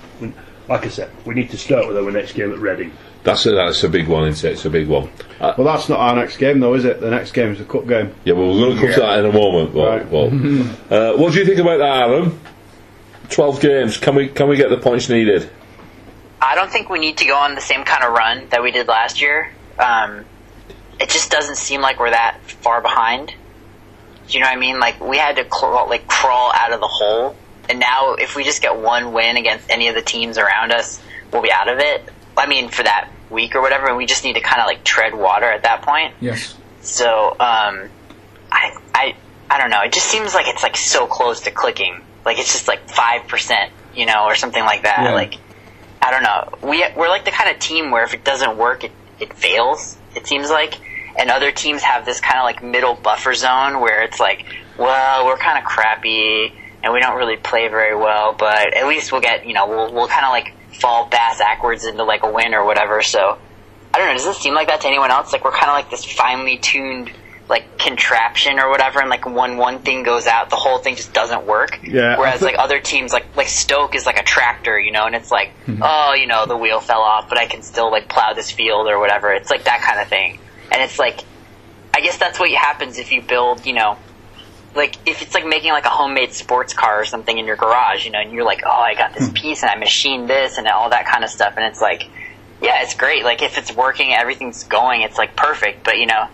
like 0.67 0.85
I 0.85 0.89
said, 0.89 1.09
we 1.25 1.35
need 1.35 1.49
to 1.51 1.57
start 1.57 1.87
with 1.87 1.97
our 1.97 2.09
next 2.09 2.33
game 2.33 2.51
at 2.53 2.57
Reading. 2.59 2.91
That's 3.23 3.45
a, 3.45 3.51
that's 3.51 3.83
a 3.83 3.89
big 3.89 4.07
one, 4.07 4.27
isn't 4.29 4.49
it? 4.49 4.53
It's 4.53 4.65
a 4.65 4.69
big 4.69 4.87
one. 4.87 5.09
Uh, 5.41 5.53
Well, 5.57 5.67
that's 5.67 5.89
not 5.89 5.99
our 5.99 6.15
next 6.15 6.37
game, 6.37 6.61
though, 6.61 6.73
is 6.73 6.85
it? 6.85 7.01
The 7.01 7.09
next 7.11 7.33
game 7.33 7.51
is 7.51 7.57
the 7.59 7.65
cup 7.65 7.85
game. 7.85 8.15
yeah, 8.23 8.33
well, 8.33 8.47
we're 8.53 8.59
going 8.61 8.75
to 8.77 8.81
come 8.85 8.93
to 8.93 8.99
that 9.01 9.19
in 9.19 9.25
a 9.25 9.33
moment. 9.33 9.73
But, 9.73 9.87
Right. 9.89 10.09
well, 10.09 10.27
uh, 10.89 11.17
what 11.17 11.33
do 11.33 11.39
you 11.39 11.45
think 11.45 11.59
about 11.59 11.79
that, 11.79 12.07
Aaron? 12.09 12.39
12 13.29 13.61
games. 13.61 13.97
Can 13.97 14.15
we 14.15 14.27
can 14.29 14.47
we 14.47 14.55
get 14.55 14.69
the 14.69 14.77
points 14.77 15.09
needed? 15.09 15.49
I 16.41 16.55
don't 16.55 16.71
think 16.71 16.89
we 16.89 16.99
need 16.99 17.17
to 17.17 17.25
go 17.25 17.35
on 17.35 17.55
the 17.55 17.61
same 17.61 17.83
kind 17.83 18.03
of 18.03 18.13
run 18.13 18.47
that 18.49 18.63
we 18.63 18.71
did 18.71 18.87
last 18.87 19.21
year. 19.21 19.51
Um, 19.77 20.25
it 20.99 21.09
just 21.09 21.31
doesn't 21.31 21.55
seem 21.55 21.81
like 21.81 21.99
we're 21.99 22.11
that 22.11 22.39
far 22.45 22.81
behind. 22.81 23.27
Do 23.27 24.33
you 24.37 24.41
know 24.41 24.47
what 24.47 24.57
I 24.57 24.59
mean? 24.59 24.79
Like 24.79 24.99
we 24.99 25.17
had 25.17 25.37
to 25.37 25.45
crawl, 25.45 25.89
like 25.89 26.07
crawl 26.07 26.51
out 26.53 26.71
of 26.71 26.79
the 26.79 26.87
hole, 26.87 27.35
and 27.67 27.79
now 27.79 28.13
if 28.13 28.35
we 28.35 28.43
just 28.43 28.61
get 28.61 28.77
one 28.77 29.13
win 29.13 29.37
against 29.37 29.69
any 29.69 29.87
of 29.87 29.95
the 29.95 30.01
teams 30.01 30.37
around 30.37 30.71
us, 30.71 31.01
we'll 31.31 31.41
be 31.41 31.51
out 31.51 31.67
of 31.67 31.79
it. 31.79 32.03
I 32.37 32.47
mean, 32.47 32.69
for 32.69 32.83
that 32.83 33.11
week 33.29 33.55
or 33.55 33.61
whatever, 33.61 33.87
and 33.87 33.97
we 33.97 34.05
just 34.05 34.23
need 34.23 34.33
to 34.33 34.41
kind 34.41 34.61
of 34.61 34.67
like 34.67 34.83
tread 34.83 35.13
water 35.13 35.45
at 35.45 35.63
that 35.63 35.81
point. 35.81 36.13
Yes. 36.19 36.55
So, 36.81 37.31
um, 37.31 37.89
I, 38.51 38.77
I, 38.93 39.15
I 39.49 39.57
don't 39.59 39.69
know. 39.69 39.81
It 39.81 39.93
just 39.93 40.07
seems 40.07 40.33
like 40.33 40.47
it's 40.47 40.63
like 40.63 40.77
so 40.77 41.07
close 41.07 41.41
to 41.41 41.51
clicking. 41.51 42.01
Like 42.25 42.39
it's 42.39 42.51
just 42.51 42.67
like 42.67 42.89
five 42.89 43.27
percent, 43.27 43.71
you 43.95 44.05
know, 44.05 44.25
or 44.25 44.35
something 44.35 44.63
like 44.63 44.83
that. 44.83 44.99
Yeah. 45.03 45.13
Like, 45.13 45.35
I 46.01 46.11
don't 46.11 46.23
know. 46.23 46.67
We 46.67 46.83
we're 46.95 47.09
like 47.09 47.25
the 47.25 47.31
kind 47.31 47.49
of 47.49 47.59
team 47.59 47.91
where 47.91 48.03
if 48.03 48.13
it 48.13 48.23
doesn't 48.23 48.57
work, 48.57 48.83
it 48.83 48.91
it 49.19 49.33
fails. 49.33 49.97
It 50.15 50.27
seems 50.27 50.49
like, 50.49 50.75
and 51.17 51.29
other 51.29 51.51
teams 51.51 51.81
have 51.81 52.05
this 52.05 52.19
kind 52.19 52.39
of 52.39 52.43
like 52.43 52.63
middle 52.63 52.95
buffer 52.95 53.33
zone 53.33 53.81
where 53.81 54.03
it's 54.03 54.19
like, 54.19 54.45
well, 54.77 55.25
we're 55.25 55.37
kind 55.37 55.57
of 55.57 55.65
crappy 55.65 56.53
and 56.81 56.93
we 56.93 56.99
don't 57.01 57.17
really 57.17 57.35
play 57.35 57.67
very 57.67 57.95
well, 57.95 58.33
but 58.33 58.73
at 58.75 58.87
least 58.87 59.11
we'll 59.11 59.21
get 59.21 59.45
you 59.45 59.53
know 59.53 59.67
we'll 59.67 59.93
we'll 59.93 60.07
kind 60.07 60.25
of 60.25 60.31
like 60.31 60.53
fall 60.79 61.07
bass 61.09 61.39
backwards 61.39 61.85
into 61.85 62.03
like 62.03 62.23
a 62.23 62.31
win 62.31 62.53
or 62.53 62.65
whatever. 62.65 63.01
So 63.01 63.37
I 63.93 63.97
don't 63.97 64.07
know. 64.07 64.13
Does 64.13 64.25
this 64.25 64.37
seem 64.37 64.53
like 64.53 64.67
that 64.67 64.81
to 64.81 64.87
anyone 64.87 65.11
else? 65.11 65.33
Like 65.33 65.43
we're 65.43 65.51
kind 65.51 65.69
of 65.69 65.75
like 65.75 65.89
this 65.89 66.05
finely 66.05 66.57
tuned 66.57 67.11
like 67.49 67.79
contraption 67.79 68.59
or 68.59 68.69
whatever, 68.69 68.99
and 69.01 69.09
like 69.09 69.25
when 69.25 69.57
one 69.57 69.79
thing 69.79 70.03
goes 70.03 70.27
out, 70.27 70.51
the 70.51 70.55
whole 70.55 70.77
thing 70.77 70.95
just 70.95 71.13
doesn't 71.13 71.47
work. 71.47 71.79
Yeah, 71.83 72.17
Whereas 72.17 72.41
like 72.43 72.55
other 72.59 72.79
teams, 72.79 73.11
like 73.11 73.35
like 73.35 73.47
Stoke 73.47 73.95
is 73.95 74.05
like 74.05 74.19
a 74.19 74.23
tractor, 74.23 74.79
you 74.79 74.91
know, 74.91 75.05
and 75.05 75.15
it's 75.15 75.31
like, 75.31 75.49
mm-hmm. 75.65 75.81
oh, 75.83 76.13
you 76.13 76.27
know, 76.27 76.45
the 76.45 76.55
wheel 76.55 76.79
fell 76.79 77.01
off, 77.01 77.27
but 77.27 77.39
I 77.39 77.47
can 77.47 77.63
still 77.63 77.89
like 77.91 78.07
plow 78.07 78.33
this 78.33 78.51
field 78.51 78.87
or 78.87 78.99
whatever. 78.99 79.33
It's 79.33 79.49
like 79.49 79.63
that 79.63 79.81
kind 79.81 79.99
of 79.99 80.07
thing, 80.07 80.39
and 80.71 80.81
it's 80.83 80.99
like, 80.99 81.21
I 81.95 82.01
guess 82.01 82.17
that's 82.17 82.39
what 82.39 82.51
happens 82.51 82.99
if 82.99 83.11
you 83.11 83.23
build, 83.23 83.65
you 83.65 83.73
know, 83.73 83.97
like 84.75 84.95
if 85.07 85.23
it's 85.23 85.33
like 85.33 85.47
making 85.47 85.71
like 85.71 85.85
a 85.85 85.89
homemade 85.89 86.33
sports 86.33 86.73
car 86.75 87.01
or 87.01 87.05
something 87.05 87.35
in 87.35 87.47
your 87.47 87.55
garage, 87.55 88.05
you 88.05 88.11
know, 88.11 88.19
and 88.19 88.31
you're 88.31 88.45
like, 88.45 88.61
oh, 88.63 88.69
I 88.69 88.93
got 88.93 89.15
this 89.15 89.27
hmm. 89.27 89.33
piece 89.33 89.63
and 89.63 89.71
I 89.71 89.75
machined 89.75 90.29
this 90.29 90.59
and 90.59 90.67
all 90.67 90.91
that 90.91 91.07
kind 91.07 91.23
of 91.23 91.31
stuff, 91.31 91.53
and 91.57 91.65
it's 91.65 91.81
like, 91.81 92.03
yeah, 92.61 92.83
it's 92.83 92.93
great. 92.93 93.23
Like 93.23 93.41
if 93.41 93.57
it's 93.57 93.73
working, 93.75 94.13
everything's 94.13 94.65
going, 94.65 95.01
it's 95.01 95.17
like 95.17 95.35
perfect. 95.35 95.83
But 95.83 95.97
you 95.97 96.05
know, 96.05 96.27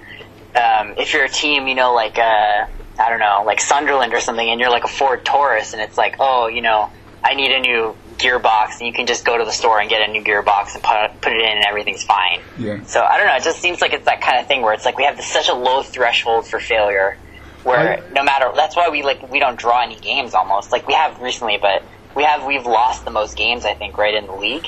um, 0.56 0.94
if 0.98 1.14
you're 1.14 1.26
a 1.26 1.30
team, 1.30 1.68
you 1.68 1.76
know, 1.76 1.94
like 1.94 2.18
uh, 2.18 2.66
I 3.00 3.10
don't 3.10 3.20
know, 3.20 3.44
like 3.46 3.60
Sunderland 3.62 4.14
or 4.14 4.20
something, 4.20 4.48
and 4.50 4.60
you're 4.60 4.70
like 4.70 4.84
a 4.84 4.88
Ford 4.90 5.26
Taurus, 5.26 5.74
and 5.74 5.82
it's 5.82 5.98
like, 5.98 6.16
oh, 6.20 6.48
you 6.48 6.62
know, 6.62 6.90
I 7.24 7.36
need 7.36 7.52
a 7.52 7.60
new 7.60 7.96
gearbox, 8.18 8.78
and 8.80 8.88
you 8.88 8.94
can 8.94 9.06
just 9.08 9.26
go 9.26 9.38
to 9.38 9.44
the 9.44 9.52
store 9.52 9.80
and 9.82 9.90
get 9.90 10.08
a 10.08 10.12
new 10.12 10.24
gearbox 10.24 10.74
and 10.76 10.84
put 10.84 11.22
put 11.22 11.34
it 11.34 11.42
in, 11.42 11.58
and 11.58 11.66
everything's 11.66 12.04
fine. 12.04 12.42
Yeah. 12.58 12.84
So 12.86 13.02
I 13.04 13.18
don't 13.18 13.28
know. 13.28 13.36
It 13.36 13.44
just 13.44 13.60
seems 13.60 13.82
like 13.82 13.94
it's 13.94 14.06
that 14.06 14.22
kind 14.22 14.40
of 14.40 14.48
thing 14.48 14.62
where 14.62 14.74
it's 14.74 14.86
like 14.86 14.98
we 14.98 15.04
have 15.04 15.18
this, 15.18 15.28
such 15.28 15.50
a 15.50 15.54
low 15.54 15.84
threshold 15.84 16.48
for 16.48 16.60
failure, 16.60 17.18
where 17.64 17.98
I- 18.04 18.10
no 18.14 18.24
matter 18.24 18.52
that's 18.56 18.76
why 18.76 18.90
we 18.90 19.04
like 19.04 19.30
we 19.32 19.40
don't 19.40 19.58
draw 19.58 19.82
any 19.82 19.96
games 19.98 20.34
almost. 20.34 20.72
Like 20.72 20.88
we 20.88 20.94
have 20.94 21.20
recently, 21.22 21.58
but 21.62 21.84
we 22.16 22.24
have 22.24 22.46
we've 22.46 22.66
lost 22.66 23.04
the 23.04 23.12
most 23.12 23.36
games 23.36 23.66
I 23.66 23.74
think 23.74 23.98
right 23.98 24.14
in 24.14 24.26
the 24.28 24.36
league. 24.36 24.68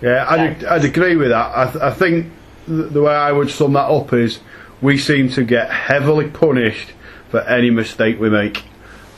Yeah, 0.00 0.24
I'd, 0.28 0.62
I'd 0.64 0.84
agree 0.84 1.16
with 1.16 1.30
that. 1.30 1.56
I, 1.56 1.64
th- 1.72 1.82
I 1.82 1.90
think 1.90 2.26
th- 2.66 2.92
the 2.92 3.00
way 3.02 3.14
I 3.14 3.32
would 3.32 3.50
sum 3.50 3.72
that 3.72 3.86
up 3.90 4.12
is 4.12 4.38
we 4.80 4.98
seem 4.98 5.30
to 5.30 5.44
get 5.44 5.70
heavily 5.70 6.28
punished 6.28 6.92
for 7.30 7.40
any 7.40 7.70
mistake 7.70 8.20
we 8.20 8.30
make. 8.30 8.62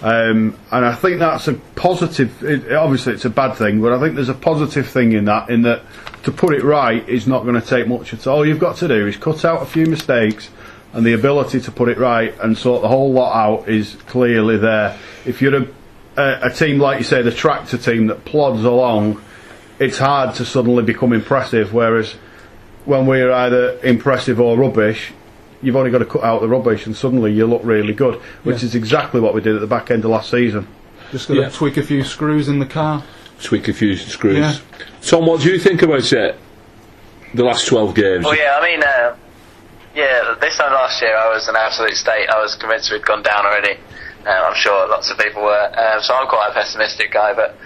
Um, 0.00 0.56
and 0.70 0.84
I 0.84 0.94
think 0.94 1.18
that's 1.18 1.48
a 1.48 1.54
positive. 1.54 2.42
It, 2.44 2.72
obviously, 2.72 3.14
it's 3.14 3.24
a 3.24 3.30
bad 3.30 3.54
thing, 3.54 3.82
but 3.82 3.92
I 3.92 3.98
think 3.98 4.14
there's 4.14 4.28
a 4.28 4.34
positive 4.34 4.88
thing 4.88 5.12
in 5.12 5.24
that. 5.24 5.50
In 5.50 5.62
that, 5.62 5.82
to 6.22 6.30
put 6.30 6.54
it 6.54 6.62
right 6.62 7.06
is 7.08 7.26
not 7.26 7.42
going 7.42 7.60
to 7.60 7.66
take 7.66 7.88
much 7.88 8.14
at 8.14 8.26
all. 8.26 8.46
You've 8.46 8.60
got 8.60 8.76
to 8.76 8.88
do 8.88 9.06
is 9.08 9.16
cut 9.16 9.44
out 9.44 9.62
a 9.62 9.66
few 9.66 9.86
mistakes, 9.86 10.50
and 10.92 11.04
the 11.04 11.14
ability 11.14 11.60
to 11.62 11.72
put 11.72 11.88
it 11.88 11.98
right 11.98 12.32
and 12.40 12.56
sort 12.56 12.82
the 12.82 12.88
whole 12.88 13.12
lot 13.12 13.34
out 13.34 13.68
is 13.68 13.96
clearly 14.06 14.56
there. 14.56 14.96
If 15.26 15.42
you're 15.42 15.56
a, 15.56 15.68
a, 16.16 16.38
a 16.46 16.50
team 16.50 16.78
like 16.78 16.98
you 16.98 17.04
say, 17.04 17.22
the 17.22 17.32
tractor 17.32 17.76
team 17.76 18.06
that 18.06 18.24
plods 18.24 18.62
along, 18.62 19.20
it's 19.80 19.98
hard 19.98 20.36
to 20.36 20.44
suddenly 20.44 20.84
become 20.84 21.12
impressive. 21.12 21.74
Whereas 21.74 22.12
when 22.84 23.06
we're 23.06 23.32
either 23.32 23.80
impressive 23.82 24.40
or 24.40 24.56
rubbish, 24.56 25.12
you've 25.62 25.76
only 25.76 25.90
got 25.90 25.98
to 25.98 26.04
cut 26.04 26.22
out 26.24 26.40
the 26.40 26.48
rubbish, 26.48 26.86
and 26.86 26.96
suddenly 26.96 27.32
you 27.32 27.46
look 27.46 27.62
really 27.64 27.92
good. 27.92 28.14
Which 28.44 28.62
Yeah. 28.62 28.66
is 28.66 28.74
exactly 28.74 29.20
what 29.20 29.34
we 29.34 29.40
did 29.40 29.54
at 29.54 29.60
the 29.60 29.66
back 29.66 29.90
end 29.90 30.04
of 30.04 30.10
last 30.10 30.30
season. 30.30 30.66
Just 31.10 31.28
got 31.28 31.34
to 31.34 31.40
Yeah. 31.42 31.48
tweak 31.50 31.76
a 31.76 31.82
few 31.82 32.04
screws 32.04 32.48
in 32.48 32.58
the 32.58 32.66
car. 32.66 33.02
Tweak 33.42 33.68
a 33.68 33.72
few 33.72 33.96
screws. 33.96 34.36
Yeah. 34.38 34.54
Tom, 35.02 35.26
what 35.26 35.40
do 35.40 35.50
you 35.50 35.58
think 35.58 35.82
about 35.82 36.12
it? 36.12 36.36
The 37.34 37.44
last 37.44 37.66
12 37.66 37.94
games? 37.94 38.24
Well, 38.24 38.36
yeah, 38.36 38.58
I 38.60 38.64
mean, 38.64 38.82
uh, 38.82 39.14
yeah, 39.94 40.34
this 40.40 40.56
time 40.56 40.72
last 40.72 41.00
year 41.02 41.16
I 41.16 41.28
was 41.32 41.46
an 41.48 41.56
absolute 41.56 41.94
state. 41.96 42.28
I 42.28 42.40
was 42.40 42.54
convinced 42.56 42.90
we'd 42.90 43.04
gone 43.04 43.22
down 43.22 43.46
already. 43.46 43.74
Um, 44.26 44.44
I'm 44.48 44.54
sure 44.56 44.88
lots 44.88 45.10
of 45.10 45.18
people 45.18 45.42
were. 45.42 45.70
Um, 45.76 46.02
so 46.02 46.14
I'm 46.14 46.26
quite 46.26 46.48
a 46.50 46.54
pessimistic 46.54 47.12
guy, 47.12 47.32
but 47.34 47.56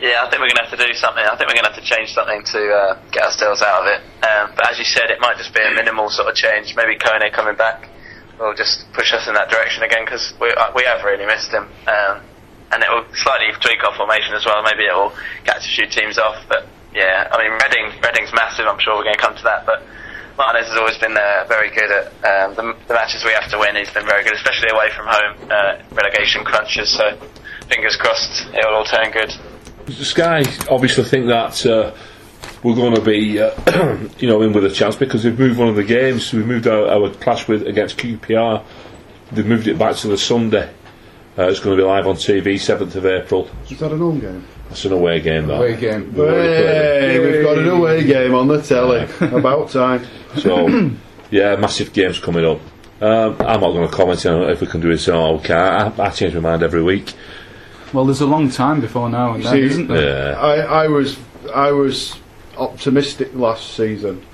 yeah, 0.00 0.24
I 0.24 0.32
think 0.32 0.40
we're 0.40 0.48
going 0.48 0.64
to 0.64 0.66
have 0.66 0.76
to 0.78 0.80
do 0.80 0.92
something. 0.96 1.20
I 1.20 1.36
think 1.36 1.52
we're 1.52 1.60
going 1.60 1.68
to 1.68 1.72
have 1.76 1.80
to 1.80 1.84
change 1.84 2.16
something 2.16 2.40
to 2.56 2.60
uh, 2.72 2.92
get 3.12 3.28
ourselves 3.28 3.60
out 3.60 3.84
of 3.84 3.86
it. 3.92 4.00
Um, 4.24 4.56
but 4.56 4.72
as 4.72 4.80
you 4.80 4.84
said, 4.88 5.12
it 5.12 5.20
might 5.20 5.36
just 5.36 5.52
be 5.52 5.60
a 5.60 5.70
minimal 5.76 6.08
sort 6.08 6.28
of 6.28 6.34
change. 6.34 6.72
Maybe 6.74 6.96
Kone 6.96 7.28
coming 7.32 7.54
back 7.54 7.88
will 8.40 8.56
just 8.56 8.88
push 8.96 9.12
us 9.12 9.28
in 9.28 9.34
that 9.36 9.52
direction 9.52 9.84
again 9.84 10.08
because 10.08 10.32
we, 10.40 10.48
uh, 10.56 10.72
we 10.72 10.88
have 10.88 11.04
really 11.04 11.28
missed 11.28 11.52
him. 11.52 11.68
Um, 11.84 12.24
and 12.72 12.80
it 12.80 12.88
will 12.88 13.04
slightly 13.12 13.52
tweak 13.60 13.84
our 13.84 13.92
formation 13.92 14.32
as 14.32 14.46
well. 14.48 14.64
Maybe 14.64 14.88
it 14.88 14.94
will 14.96 15.12
catch 15.44 15.68
a 15.68 15.72
few 15.76 15.84
teams 15.84 16.16
off. 16.16 16.40
But 16.48 16.64
yeah, 16.96 17.28
I 17.28 17.36
mean, 17.36 17.52
Reading, 17.60 18.00
Reading's 18.00 18.32
massive. 18.32 18.64
I'm 18.64 18.80
sure 18.80 18.96
we're 18.96 19.04
going 19.04 19.20
to 19.20 19.20
come 19.20 19.36
to 19.36 19.44
that. 19.44 19.66
But 19.66 19.84
Martinez 20.40 20.72
has 20.72 20.78
always 20.80 20.96
been 20.96 21.12
uh, 21.12 21.44
very 21.44 21.68
good 21.68 21.92
at 21.92 22.08
um, 22.24 22.56
the, 22.56 22.72
the 22.88 22.94
matches 22.94 23.20
we 23.20 23.36
have 23.36 23.50
to 23.52 23.58
win. 23.58 23.76
He's 23.76 23.92
been 23.92 24.06
very 24.06 24.24
good, 24.24 24.32
especially 24.32 24.72
away 24.72 24.88
from 24.96 25.04
home, 25.12 25.50
uh, 25.52 25.84
relegation 25.92 26.40
crunches. 26.40 26.88
So 26.88 27.20
fingers 27.68 27.96
crossed, 28.00 28.48
it 28.54 28.64
will 28.64 28.80
all 28.80 28.88
turn 28.88 29.12
good. 29.12 29.34
Sky 29.88 30.42
obviously 30.68 31.04
think 31.04 31.26
that 31.26 31.66
uh, 31.66 31.94
we're 32.62 32.74
going 32.74 32.94
to 32.94 33.00
be, 33.00 33.40
uh, 33.40 33.50
you 34.18 34.28
know, 34.28 34.42
in 34.42 34.52
with 34.52 34.64
a 34.64 34.70
chance 34.70 34.96
because 34.96 35.22
they've 35.22 35.38
moved 35.38 35.58
one 35.58 35.68
of 35.68 35.76
the 35.76 35.84
games. 35.84 36.32
We've 36.32 36.46
moved 36.46 36.66
our, 36.66 36.88
our 36.88 37.10
clash 37.10 37.48
with 37.48 37.66
against 37.66 37.96
QPR. 37.98 38.64
They've 39.32 39.46
moved 39.46 39.66
it 39.66 39.78
back 39.78 39.96
to 39.96 40.08
the 40.08 40.18
Sunday. 40.18 40.72
Uh, 41.38 41.44
it's 41.44 41.60
going 41.60 41.76
to 41.76 41.82
be 41.82 41.86
live 41.86 42.06
on 42.06 42.16
TV, 42.16 42.54
7th 42.54 42.96
of 42.96 43.06
April. 43.06 43.48
Is 43.70 43.78
that 43.78 43.92
an 43.92 43.98
home 43.98 44.20
game? 44.20 44.44
That's 44.68 44.84
an 44.84 44.92
away 44.92 45.20
game, 45.20 45.46
that. 45.46 45.56
Away 45.56 45.76
game. 45.76 46.12
We've 46.12 46.20
already 46.20 46.48
played 46.48 46.66
it. 46.66 47.02
Hey, 47.02 47.18
we've 47.18 47.44
got 47.44 47.58
an 47.58 47.68
away 47.68 48.04
game 48.04 48.34
on 48.34 48.48
the 48.48 48.60
telly. 48.60 49.08
About 49.20 49.70
time. 49.70 50.04
So, 50.36 50.90
yeah, 51.30 51.56
massive 51.56 51.92
games 51.92 52.18
coming 52.18 52.44
up. 52.44 52.60
Um, 53.00 53.36
I'm 53.40 53.60
not 53.60 53.72
going 53.72 53.88
to 53.88 53.94
comment 53.94 54.26
on 54.26 54.50
if 54.50 54.60
we 54.60 54.66
can 54.66 54.80
do 54.80 54.90
it 54.90 55.08
or 55.08 55.38
okay. 55.38 55.54
I, 55.54 55.92
I 55.98 56.10
change 56.10 56.34
my 56.34 56.40
mind 56.40 56.62
every 56.62 56.82
week. 56.82 57.14
Well, 57.92 58.04
there's 58.04 58.20
a 58.20 58.26
long 58.26 58.50
time 58.50 58.80
before 58.80 59.08
now 59.10 59.34
and 59.34 59.44
then, 59.44 59.52
See, 59.52 59.62
isn't 59.62 59.88
there? 59.88 60.32
Yeah. 60.32 60.40
I, 60.40 60.84
I 60.84 60.88
was 60.88 61.18
I 61.54 61.72
was 61.72 62.18
optimistic 62.56 63.34
last 63.34 63.74
season, 63.74 64.24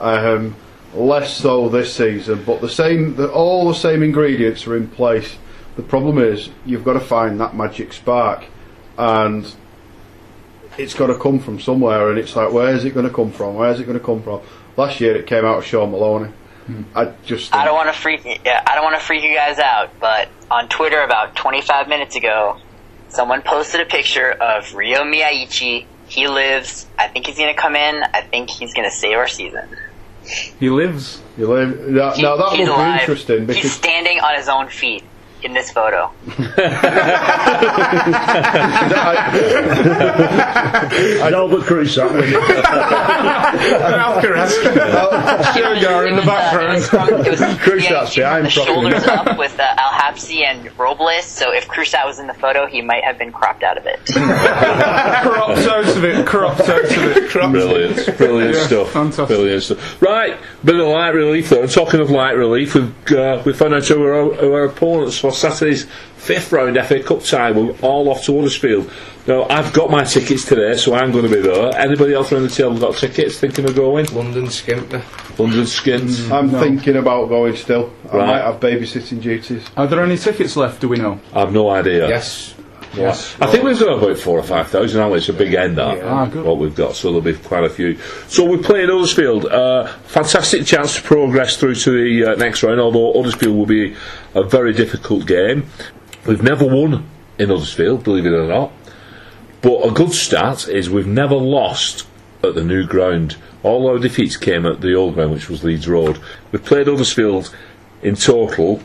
um, 0.00 0.56
less 0.94 1.36
so 1.36 1.68
this 1.68 1.94
season. 1.94 2.42
But 2.44 2.60
the 2.60 2.68
same, 2.68 3.14
the, 3.16 3.30
all 3.30 3.68
the 3.68 3.74
same 3.74 4.02
ingredients 4.02 4.66
are 4.66 4.76
in 4.76 4.88
place. 4.88 5.36
The 5.76 5.82
problem 5.82 6.18
is 6.18 6.50
you've 6.64 6.84
got 6.84 6.94
to 6.94 7.00
find 7.00 7.40
that 7.40 7.54
magic 7.56 7.92
spark, 7.92 8.44
and 8.96 9.52
it's 10.78 10.94
got 10.94 11.08
to 11.08 11.18
come 11.18 11.38
from 11.38 11.60
somewhere. 11.60 12.10
And 12.10 12.18
it's 12.18 12.34
like, 12.34 12.52
where 12.52 12.74
is 12.74 12.84
it 12.84 12.94
going 12.94 13.06
to 13.06 13.14
come 13.14 13.30
from? 13.30 13.54
Where 13.54 13.70
is 13.70 13.80
it 13.80 13.84
going 13.84 13.98
to 13.98 14.04
come 14.04 14.22
from? 14.22 14.40
Last 14.76 15.00
year 15.00 15.16
it 15.16 15.26
came 15.26 15.44
out 15.44 15.58
of 15.58 15.64
Sean 15.64 15.90
Maloney. 15.90 16.32
I 16.94 17.12
just 17.26 17.54
I 17.54 17.64
don't 17.64 17.74
want 17.74 17.92
to 17.92 18.00
freak. 18.00 18.24
Yeah, 18.24 18.62
I 18.66 18.74
don't 18.74 18.84
want 18.84 18.98
to 18.98 19.04
freak 19.04 19.22
you 19.22 19.34
guys 19.34 19.58
out, 19.58 19.90
but 20.00 20.28
on 20.50 20.68
Twitter 20.68 21.02
about 21.02 21.36
25 21.36 21.88
minutes 21.88 22.16
ago, 22.16 22.58
someone 23.14 23.42
posted 23.42 23.80
a 23.80 23.86
picture 23.86 24.30
of 24.32 24.74
Ryo 24.74 25.00
Miyaichi. 25.04 25.86
He 26.06 26.28
lives. 26.28 26.86
I 26.98 27.08
think 27.08 27.26
he's 27.26 27.36
going 27.38 27.54
to 27.54 27.60
come 27.60 27.74
in. 27.76 28.02
I 28.02 28.20
think 28.22 28.50
he's 28.50 28.74
going 28.74 28.88
to 28.88 28.94
save 28.94 29.16
our 29.16 29.28
season. 29.28 29.66
He 30.60 30.68
lives. 30.70 31.20
He 31.36 31.44
lives. 31.44 31.78
now, 31.88 32.10
He- 32.12 32.22
now 32.22 32.36
that 32.36 32.50
he's 32.50 32.60
would 32.60 32.64
be 32.66 32.70
alive. 32.70 33.00
interesting 33.00 33.48
he's 33.48 33.72
standing 33.72 34.20
on 34.20 34.34
his 34.36 34.48
own 34.48 34.68
feet 34.68 35.02
in 35.44 35.52
this 35.52 35.70
photo. 35.70 36.10
Albert 41.34 41.62
Cruz, 41.66 41.94
that 41.96 42.12
winning. 42.12 42.32
Sugar 45.54 46.06
in 46.06 46.16
the 46.16 46.22
background. 46.22 46.72
It 46.72 46.74
was 46.76 46.88
from, 46.88 47.08
it 47.08 47.30
was 47.30 47.40
Crusat's 47.60 47.86
Miyaichi 47.88 48.16
behind 48.16 48.46
the 48.46 48.50
shoulders 48.50 49.04
up 49.06 49.38
with 49.38 49.58
uh, 49.58 49.74
Al 49.76 49.90
Habsi 49.92 50.44
and 50.44 50.76
Robles. 50.78 51.24
So 51.24 51.52
if 51.52 51.68
Krusat 51.68 52.04
was 52.04 52.18
in 52.18 52.26
the 52.26 52.34
photo, 52.34 52.66
he 52.66 52.80
might 52.82 53.04
have 53.04 53.18
been 53.18 53.32
cropped 53.32 53.62
out 53.62 53.76
of 53.78 53.86
it. 53.86 54.00
cropped 54.06 55.58
out 55.68 55.88
of 55.88 56.04
it. 56.04 56.26
Cropped 56.26 56.60
out 56.60 56.84
of 56.84 56.92
it. 57.16 57.28
Cropped. 57.30 57.52
Brilliant, 57.52 58.16
brilliant 58.18 58.54
Yeah, 58.56 58.66
stuff. 58.66 58.90
fantastic. 58.92 59.28
Brilliant 59.28 59.62
stuff. 59.62 60.02
Right, 60.02 60.36
bit 60.64 60.76
of 60.76 60.86
light 60.88 61.10
relief 61.14 61.50
though. 61.50 61.66
Talking 61.66 62.00
of 62.00 62.10
light 62.10 62.32
relief, 62.32 62.74
we've 62.74 63.12
uh, 63.12 63.42
we 63.44 63.52
found 63.52 63.74
out 63.74 63.84
who 63.86 64.02
our, 64.04 64.30
who 64.34 64.52
our 64.52 64.64
opponents 64.64 65.18
for 65.18 65.32
Saturday's 65.34 65.84
fifth 66.16 66.52
round 66.52 66.76
FA 66.86 67.02
Cup 67.02 67.22
tie. 67.22 67.52
We're 67.52 67.74
all 67.82 68.08
off 68.08 68.24
to 68.24 68.36
Huddersfield. 68.36 68.90
Now 69.26 69.44
I've 69.48 69.72
got 69.72 69.90
my 69.90 70.04
tickets 70.04 70.44
today, 70.44 70.76
so 70.76 70.94
I'm 70.94 71.12
going 71.12 71.28
to 71.28 71.34
be 71.34 71.40
there. 71.40 71.74
Anybody 71.76 72.14
else 72.14 72.32
around 72.32 72.42
the 72.42 72.48
table 72.48 72.78
got 72.78 72.96
tickets? 72.96 73.38
Thinking 73.38 73.64
of 73.64 73.74
going? 73.74 74.06
London 74.06 74.46
Skimper. 74.46 75.02
London 75.38 75.66
Skins. 75.66 76.20
Mm. 76.20 76.32
I'm 76.32 76.50
thinking 76.50 76.96
about 76.96 77.28
going 77.28 77.56
still. 77.56 77.92
I 78.12 78.16
might 78.16 78.38
have 78.40 78.60
babysitting 78.60 79.20
duties. 79.20 79.66
Are 79.76 79.86
there 79.86 80.02
any 80.02 80.16
tickets 80.16 80.56
left? 80.56 80.80
Do 80.80 80.88
we 80.88 80.98
know? 80.98 81.20
I've 81.32 81.52
no 81.52 81.70
idea. 81.70 82.08
Yes. 82.08 82.53
Yes. 82.96 83.36
I 83.40 83.46
think 83.50 83.64
we've 83.64 83.78
got 83.78 83.98
about 84.02 84.18
four 84.18 84.38
or 84.38 84.42
five 84.42 84.68
thousand. 84.68 85.00
Now 85.00 85.12
it's 85.14 85.28
a 85.28 85.32
big 85.32 85.54
end 85.54 85.78
that 85.78 86.02
Ah, 86.04 86.26
good. 86.26 86.44
what 86.44 86.58
we've 86.58 86.74
got, 86.74 86.94
so 86.96 87.08
there'll 87.08 87.20
be 87.22 87.34
quite 87.34 87.64
a 87.64 87.68
few. 87.70 87.96
So 88.28 88.44
we're 88.44 88.58
playing 88.58 88.88
Huddersfield. 88.88 89.46
Uh, 89.46 89.86
fantastic 90.04 90.64
chance 90.66 90.96
to 90.96 91.02
progress 91.02 91.56
through 91.56 91.74
to 91.76 91.90
the 91.90 92.32
uh, 92.32 92.34
next 92.36 92.62
round. 92.62 92.80
Although 92.80 93.12
Huddersfield 93.14 93.56
will 93.56 93.66
be 93.66 93.96
a 94.34 94.42
very 94.42 94.72
difficult 94.72 95.26
game. 95.26 95.66
We've 96.26 96.42
never 96.42 96.64
won 96.66 97.06
in 97.38 97.48
Huddersfield, 97.48 98.04
believe 98.04 98.26
it 98.26 98.32
or 98.32 98.46
not. 98.46 98.72
But 99.62 99.86
a 99.86 99.90
good 99.90 100.12
start 100.12 100.68
is 100.68 100.90
we've 100.90 101.06
never 101.06 101.34
lost 101.36 102.06
at 102.42 102.54
the 102.54 102.62
new 102.64 102.86
ground. 102.86 103.36
All 103.62 103.88
our 103.88 103.98
defeats 103.98 104.36
came 104.36 104.66
at 104.66 104.82
the 104.82 104.94
old 104.94 105.14
ground, 105.14 105.32
which 105.32 105.48
was 105.48 105.64
Leeds 105.64 105.88
Road. 105.88 106.18
We've 106.52 106.62
played 106.64 106.86
Huddersfield 106.86 107.54
in 108.02 108.14
total 108.14 108.80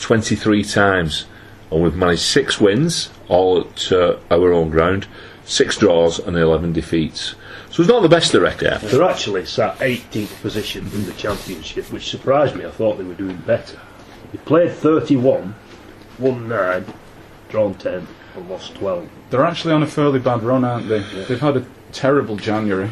23 0.00 0.62
times, 0.64 1.24
and 1.74 1.82
we've 1.82 1.96
managed 1.96 2.22
six 2.22 2.60
wins, 2.60 3.10
all 3.28 3.62
at 3.62 3.90
uh, 3.90 4.16
our 4.30 4.52
own 4.52 4.70
ground, 4.70 5.08
six 5.44 5.76
draws, 5.76 6.20
and 6.20 6.36
11 6.36 6.72
defeats. 6.72 7.34
So 7.70 7.82
it's 7.82 7.90
not 7.90 8.02
the 8.02 8.08
best, 8.08 8.32
I 8.32 8.38
reckon. 8.38 8.78
They're 8.80 9.02
actually 9.02 9.44
sat 9.46 9.76
18th 9.78 10.40
position 10.40 10.86
in 10.92 11.04
the 11.04 11.12
championship, 11.14 11.90
which 11.92 12.08
surprised 12.08 12.54
me. 12.54 12.64
I 12.64 12.70
thought 12.70 12.96
they 12.96 13.02
were 13.04 13.14
doing 13.14 13.36
better. 13.38 13.80
They 14.30 14.38
played 14.38 14.70
31, 14.70 15.56
won 16.20 16.48
9, 16.48 16.84
drawn 17.48 17.74
10, 17.74 18.06
and 18.36 18.48
lost 18.48 18.76
12. 18.76 19.08
They're 19.30 19.44
actually 19.44 19.74
on 19.74 19.82
a 19.82 19.88
fairly 19.88 20.20
bad 20.20 20.44
run, 20.44 20.64
aren't 20.64 20.88
they? 20.88 21.00
They've 21.00 21.40
had 21.40 21.56
a 21.56 21.66
terrible 21.90 22.36
January. 22.36 22.90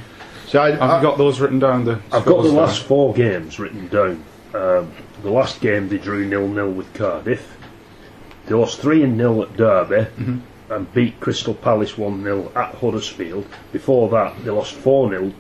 See, 0.49 0.59
I, 0.59 0.73
Have 0.73 0.83
I, 0.83 0.97
you 0.97 1.03
got 1.03 1.19
those 1.19 1.39
written 1.39 1.61
down? 1.61 1.85
The 1.85 2.01
I've 2.11 2.25
got 2.25 2.43
the 2.43 2.49
scores 2.49 2.53
last 2.53 2.83
four 2.83 3.15
games 3.15 3.61
written 3.61 3.87
down. 3.87 4.25
Um, 4.55 4.93
the 5.23 5.31
last 5.31 5.61
game 5.61 5.89
they 5.89 5.99
drew 5.99 6.27
nil 6.27 6.49
nil 6.49 6.73
with 6.73 6.93
Cardiff. 6.95 7.57
They 8.53 8.59
lost 8.59 8.81
three 8.81 9.03
and 9.03 9.17
nil 9.17 9.43
at 9.43 9.57
Derby 9.57 10.07
and 10.69 10.93
beat 10.93 11.19
Crystal 11.21 11.55
Palace 11.55 11.97
one 11.97 12.23
0 12.23 12.53
at 12.55 12.75
Huddersfield. 12.75 13.47
Before 13.73 14.11
that, 14.11 14.45
they 14.45 14.51
lost 14.51 14.75
four 14.75 15.09
0 15.09 15.33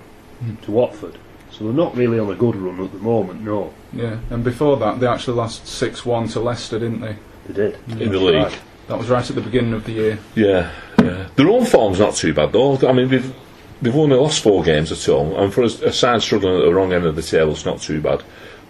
to 0.62 0.70
Watford. 0.70 1.18
So 1.50 1.64
they're 1.64 1.74
not 1.74 1.94
really 1.94 2.18
on 2.18 2.30
a 2.30 2.34
good 2.34 2.56
run 2.56 2.82
at 2.82 2.90
the 2.90 2.98
moment. 2.98 3.42
No, 3.42 3.74
Yeah, 3.92 4.18
and 4.30 4.42
before 4.42 4.78
that, 4.78 4.98
they 4.98 5.06
actually 5.06 5.36
lost 5.36 5.66
6 5.66 6.06
1 6.06 6.28
to 6.28 6.40
Leicester, 6.40 6.78
didn't 6.78 7.02
they? 7.02 7.16
they 7.48 7.52
did 7.52 8.00
In 8.00 8.12
the 8.12 8.18
league. 8.18 8.44
Right. 8.44 8.60
That 8.88 8.96
was 8.96 9.10
right 9.10 9.28
at 9.28 9.36
the 9.36 9.42
beginning 9.42 9.74
of 9.74 9.84
the 9.84 9.92
year. 9.92 10.18
Yeah, 10.34 10.70
yeah. 10.98 11.28
Their 11.36 11.50
own 11.50 11.66
form's 11.66 11.98
not 11.98 12.14
too 12.14 12.32
bad 12.32 12.52
though. 12.52 12.78
I 12.88 12.92
mean, 12.92 13.08
they've 13.10 13.34
they've 13.82 13.94
only 13.94 14.16
lost 14.16 14.42
four 14.42 14.64
games 14.64 14.90
at 14.90 15.04
home, 15.04 15.34
and 15.34 15.52
for 15.52 15.60
a, 15.60 15.66
a 15.66 15.92
side 15.92 16.22
struggling 16.22 16.56
at 16.56 16.64
the 16.64 16.72
wrong 16.72 16.94
end 16.94 17.04
of 17.04 17.14
the 17.14 17.20
table, 17.20 17.52
it's 17.52 17.66
not 17.66 17.78
too 17.78 18.00
bad. 18.00 18.22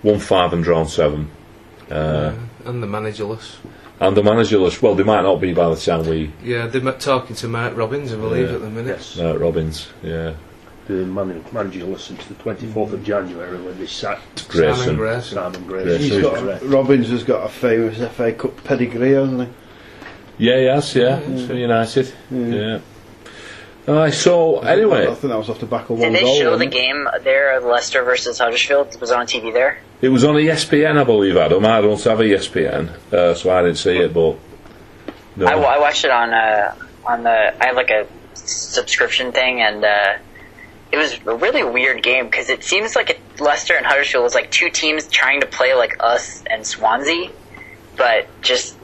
Won 0.02 0.18
five 0.18 0.52
and 0.52 0.64
drawn 0.64 0.88
seven, 0.88 1.30
uh, 1.88 2.34
and 2.64 2.82
the 2.82 2.88
managerless. 2.88 3.58
And 4.00 4.16
the 4.16 4.22
managerless. 4.22 4.82
Well, 4.82 4.94
they 4.94 5.04
might 5.04 5.22
not 5.22 5.40
be 5.40 5.52
by 5.52 5.68
the 5.68 5.76
time 5.76 6.06
we 6.06 6.32
Yeah, 6.42 6.66
they're 6.66 6.92
talking 6.92 7.36
to 7.36 7.48
Mark 7.48 7.76
Robins, 7.76 8.12
I 8.12 8.16
believe, 8.16 8.48
Yeah. 8.48 8.56
at 8.56 8.60
the 8.62 8.70
minute. 8.70 8.98
Yes, 8.98 9.18
uh, 9.18 9.38
Robins. 9.38 9.88
Yeah, 10.02 10.32
the 10.88 10.94
man- 11.06 11.44
manager 11.52 11.86
since 11.98 12.24
the 12.26 12.34
24th 12.34 12.92
of 12.92 13.04
January 13.04 13.56
when 13.58 13.78
they 13.78 13.86
sacked 13.86 14.48
Grayson. 14.48 14.76
Simon 14.76 14.96
Grayson. 14.96 15.34
Simon 15.34 15.64
Grayson. 15.66 15.88
Grayson. 15.88 16.10
he's 16.10 16.22
got, 16.22 16.34
Correct. 16.36 16.62
Robins 16.64 17.08
has 17.10 17.22
got 17.22 17.46
a 17.46 17.48
famous 17.48 17.98
FA 18.00 18.32
Cup 18.32 18.64
pedigree, 18.64 19.12
hasn't 19.12 19.42
he? 19.42 19.48
Yeah, 20.48 20.58
yes, 20.58 20.96
yeah. 20.96 21.20
For 21.46 21.54
United. 21.54 22.12
Yeah. 22.30 22.78
Uh, 23.86 24.10
so 24.10 24.60
anyway, 24.60 25.02
I 25.08 25.14
think 25.14 25.22
that 25.32 25.36
was 25.38 25.48
off 25.50 25.58
the 25.58 25.66
back 25.66 25.90
of 25.90 25.98
one 25.98 26.00
Did 26.00 26.04
one 26.06 26.12
they 26.14 26.20
goal. 26.22 26.38
show 26.38 26.56
the 26.56 26.64
it? 26.66 26.70
game 26.70 27.08
there, 27.24 27.60
Leicester 27.60 28.04
versus 28.04 28.38
Huddersfield? 28.38 28.94
It 28.94 29.00
Was 29.00 29.10
on 29.10 29.26
TV 29.26 29.52
there? 29.52 29.78
it 30.00 30.08
was 30.08 30.22
on 30.24 30.34
ESPN, 30.36 30.98
I 30.98 31.04
believe, 31.04 31.36
Adam. 31.36 31.64
I 31.66 31.80
don't 31.80 32.00
have 32.02 32.18
ESPN, 32.18 32.90
uh, 33.12 33.34
so 33.34 33.50
I 33.50 33.62
didn't 33.62 33.78
see 33.78 33.96
it, 33.96 34.12
but 34.14 34.36
no. 35.36 35.46
I, 35.46 35.52
I 35.54 35.78
watched 35.78 36.04
it 36.04 36.10
on 36.10 36.32
uh, 36.32 36.74
on 37.06 37.22
the. 37.24 37.30
I 37.62 37.66
have 37.66 37.76
like 37.76 37.90
a 37.90 38.06
subscription 38.34 39.32
thing, 39.32 39.60
and 39.60 39.84
uh, 39.84 40.18
it 40.92 40.96
was 40.96 41.14
a 41.26 41.34
really 41.36 41.64
weird 41.64 42.02
game 42.02 42.26
because 42.26 42.50
it 42.50 42.62
seems 42.64 42.94
like 42.94 43.10
it, 43.10 43.20
Leicester 43.40 43.74
and 43.74 43.84
Huddersfield 43.86 44.22
was 44.24 44.34
like 44.34 44.50
two 44.50 44.70
teams 44.70 45.06
trying 45.08 45.40
to 45.40 45.46
play 45.46 45.74
like 45.74 45.96
us 46.00 46.42
and 46.48 46.64
Swansea, 46.66 47.30
but 47.96 48.28
just 48.42 48.76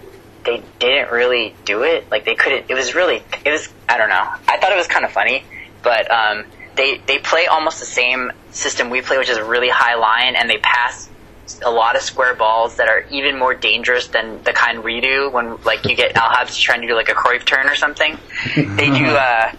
they 0.48 0.62
didn't 0.78 1.12
really 1.12 1.54
do 1.64 1.82
it. 1.82 2.10
Like 2.10 2.24
they 2.24 2.34
couldn't. 2.34 2.66
It 2.70 2.74
was 2.74 2.94
really. 2.94 3.22
It 3.44 3.50
was. 3.50 3.68
I 3.88 3.98
don't 3.98 4.08
know. 4.08 4.26
I 4.48 4.58
thought 4.58 4.72
it 4.72 4.76
was 4.76 4.86
kind 4.86 5.04
of 5.04 5.12
funny, 5.12 5.44
but 5.82 6.10
um, 6.10 6.44
they 6.76 7.00
they 7.06 7.18
play 7.18 7.46
almost 7.46 7.80
the 7.80 7.86
same 7.86 8.32
system 8.50 8.90
we 8.90 9.02
play, 9.02 9.18
which 9.18 9.28
is 9.28 9.36
a 9.36 9.44
really 9.44 9.68
high 9.68 9.96
line, 9.96 10.36
and 10.36 10.48
they 10.48 10.58
pass 10.58 11.08
a 11.64 11.70
lot 11.70 11.96
of 11.96 12.02
square 12.02 12.34
balls 12.34 12.76
that 12.76 12.88
are 12.88 13.04
even 13.10 13.38
more 13.38 13.54
dangerous 13.54 14.08
than 14.08 14.42
the 14.42 14.52
kind 14.52 14.84
we 14.84 15.00
do 15.00 15.30
when 15.30 15.62
like 15.64 15.84
you 15.86 15.96
get 15.96 16.16
Al 16.16 16.28
Habs 16.30 16.58
trying 16.58 16.82
to 16.82 16.86
do 16.86 16.94
like 16.94 17.08
a 17.08 17.14
Cruyff 17.14 17.44
turn 17.44 17.68
or 17.68 17.74
something. 17.74 18.18
they 18.54 18.90
do 18.90 19.06
uh 19.06 19.52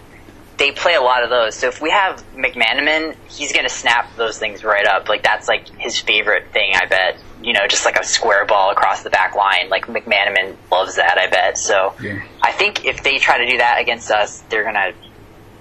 they 0.56 0.72
play 0.72 0.94
a 0.94 1.00
lot 1.00 1.22
of 1.22 1.30
those. 1.30 1.54
So 1.54 1.68
if 1.68 1.80
we 1.80 1.90
have 1.90 2.22
McManaman, 2.34 3.16
he's 3.28 3.52
gonna 3.52 3.68
snap 3.70 4.14
those 4.16 4.38
things 4.38 4.62
right 4.62 4.86
up. 4.86 5.08
Like 5.08 5.22
that's 5.22 5.48
like 5.48 5.68
his 5.78 5.98
favorite 5.98 6.52
thing, 6.52 6.72
I 6.74 6.86
bet. 6.86 7.16
You 7.42 7.52
know, 7.54 7.66
just 7.66 7.84
like 7.84 7.96
a 7.98 8.04
square 8.04 8.44
ball 8.44 8.70
across 8.70 9.02
the 9.02 9.10
back 9.10 9.34
line. 9.34 9.68
Like 9.70 9.86
McManaman 9.86 10.56
loves 10.70 10.96
that, 10.96 11.18
I 11.18 11.26
bet. 11.28 11.56
So 11.58 11.94
Yeah. 12.00 12.22
I 12.42 12.52
think 12.52 12.84
if 12.84 13.02
they 13.02 13.18
try 13.18 13.38
to 13.38 13.50
do 13.50 13.58
that 13.58 13.80
against 13.80 14.10
us, 14.10 14.42
they're 14.48 14.64
gonna 14.64 14.92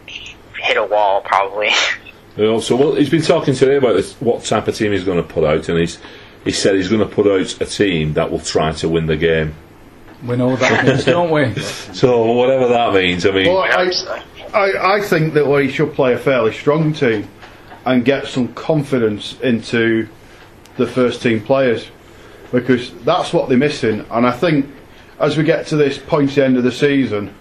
hit 0.07 0.77
a 0.77 0.83
wall 0.85 1.21
probably. 1.21 1.69
Uh, 2.37 2.61
so 2.61 2.75
well, 2.77 2.95
he's 2.95 3.09
been 3.09 3.23
talking 3.23 3.53
today 3.53 3.75
about 3.75 3.93
this, 3.97 4.13
what 4.21 4.41
type 4.45 4.65
of 4.69 4.73
team 4.73 4.93
he's 4.93 5.03
going 5.03 5.17
to 5.21 5.27
put 5.27 5.43
out, 5.43 5.67
and 5.67 5.77
he's 5.77 5.97
he 6.45 6.51
said 6.51 6.73
he's 6.73 6.87
going 6.87 7.01
to 7.01 7.13
put 7.13 7.27
out 7.27 7.59
a 7.59 7.65
team 7.65 8.13
that 8.13 8.31
will 8.31 8.39
try 8.39 8.71
to 8.71 8.87
win 8.87 9.07
the 9.07 9.17
game. 9.17 9.53
We 10.25 10.37
know 10.37 10.49
what 10.49 10.61
that 10.61 10.85
means, 10.85 11.03
don't 11.03 11.31
we? 11.31 11.53
So 11.59 12.31
whatever 12.31 12.69
that 12.69 12.93
means, 12.93 13.25
I 13.25 13.31
mean, 13.31 13.47
Well, 13.47 13.57
I 13.57 13.91
I. 14.07 14.23
I, 14.53 14.95
I 14.95 15.01
think 15.01 15.33
that 15.33 15.47
we 15.47 15.69
should 15.69 15.93
play 15.93 16.13
a 16.13 16.17
fairly 16.17 16.53
strong 16.53 16.93
team 16.93 17.27
and 17.83 18.05
get 18.05 18.27
some 18.27 18.53
confidence 18.53 19.37
into 19.41 20.07
the 20.79 20.87
first 20.87 21.21
team 21.21 21.41
players 21.41 21.87
because 22.51 22.91
that's 23.03 23.31
what 23.33 23.49
they're 23.49 23.57
missing. 23.57 24.05
And 24.09 24.25
I 24.25 24.31
think 24.31 24.65
as 25.19 25.37
we 25.37 25.43
get 25.43 25.67
to 25.67 25.75
this 25.75 25.97
pointy 25.97 26.41
end 26.41 26.57
of 26.57 26.63
the 26.63 26.71
season, 26.71 27.33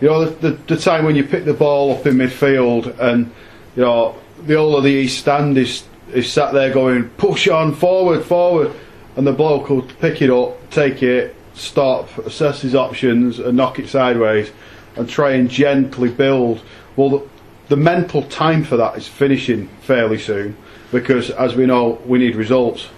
you 0.00 0.08
know, 0.08 0.24
the, 0.24 0.50
the, 0.50 0.74
the 0.74 0.76
time 0.76 1.04
when 1.04 1.16
you 1.16 1.24
pick 1.24 1.44
the 1.44 1.54
ball 1.54 1.96
up 1.96 2.06
in 2.06 2.16
midfield 2.16 2.98
and 2.98 3.32
you 3.76 3.82
know 3.82 4.16
the 4.42 4.56
whole 4.56 4.76
of 4.76 4.84
the 4.84 4.90
East 4.90 5.20
Stand 5.20 5.56
is 5.56 5.84
is 6.12 6.30
sat 6.30 6.52
there 6.52 6.72
going 6.72 7.08
push 7.10 7.48
on 7.48 7.74
forward, 7.74 8.24
forward, 8.24 8.72
and 9.16 9.26
the 9.26 9.32
bloke 9.32 9.70
will 9.70 9.82
pick 9.82 10.20
it 10.20 10.30
up, 10.30 10.70
take 10.70 11.02
it, 11.02 11.34
stop, 11.54 12.16
assess 12.18 12.60
his 12.60 12.74
options, 12.74 13.38
and 13.38 13.56
knock 13.56 13.78
it 13.78 13.88
sideways, 13.88 14.50
and 14.96 15.08
try 15.08 15.32
and 15.32 15.48
gently 15.48 16.10
build. 16.10 16.60
Well, 16.96 17.08
the, 17.10 17.28
the 17.68 17.76
mental 17.76 18.22
time 18.24 18.62
for 18.64 18.76
that 18.76 18.96
is 18.96 19.08
finishing 19.08 19.68
fairly 19.82 20.18
soon 20.18 20.56
because, 20.94 21.30
as 21.30 21.56
we 21.56 21.66
know, 21.66 22.00
we 22.06 22.20
need 22.20 22.36
results, 22.36 22.88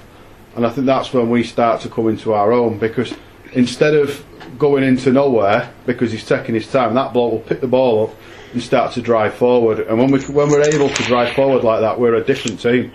and 0.54 0.66
I 0.66 0.70
think 0.70 0.87
that's 0.87 1.14
when 1.14 1.30
we 1.30 1.42
start 1.42 1.80
to 1.80 1.88
come 1.88 2.09
into 2.09 2.35
our 2.35 2.52
own 2.52 2.78
because 2.78 3.14
instead 3.54 3.94
of 3.94 4.22
going 4.59 4.85
into 4.85 5.11
nowhere 5.11 5.72
because 5.87 6.12
he's 6.12 6.26
taking 6.26 6.54
his 6.54 6.70
time, 6.70 6.94
that 6.94 7.14
bloke 7.14 7.32
will 7.32 7.40
pick 7.40 7.62
the 7.62 7.66
ball 7.66 8.09
up 8.09 8.16
and 8.52 8.62
start 8.62 8.92
to 8.92 9.00
drive 9.00 9.35
forward. 9.35 9.80
And 9.80 9.98
when 9.98 10.11
we 10.11 10.20
when 10.26 10.50
we're 10.50 10.68
able 10.68 10.90
to 10.90 11.02
drive 11.04 11.35
forward 11.35 11.64
like 11.64 11.80
that, 11.80 11.98
we're 11.98 12.16
a 12.16 12.22
different 12.22 12.61
team. 12.61 12.92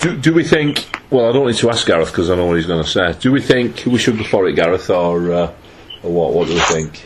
do, 0.00 0.16
do 0.16 0.32
we 0.32 0.42
think? 0.42 0.88
Well, 1.10 1.28
I 1.28 1.32
don't 1.32 1.46
need 1.46 1.56
to 1.56 1.68
ask 1.68 1.86
Gareth 1.86 2.12
because 2.12 2.30
I 2.30 2.36
know 2.36 2.46
what 2.46 2.56
he's 2.56 2.66
going 2.66 2.82
to 2.82 2.90
say. 2.90 3.12
Do 3.20 3.30
we 3.30 3.42
think 3.42 3.84
we 3.84 3.98
should 3.98 4.16
go 4.16 4.24
for 4.24 4.48
it, 4.48 4.54
Gareth, 4.54 4.88
or 4.88 5.32
uh, 5.32 5.52
or 6.02 6.10
what? 6.10 6.32
What 6.32 6.48
do 6.48 6.54
we 6.54 6.60
think? 6.60 7.04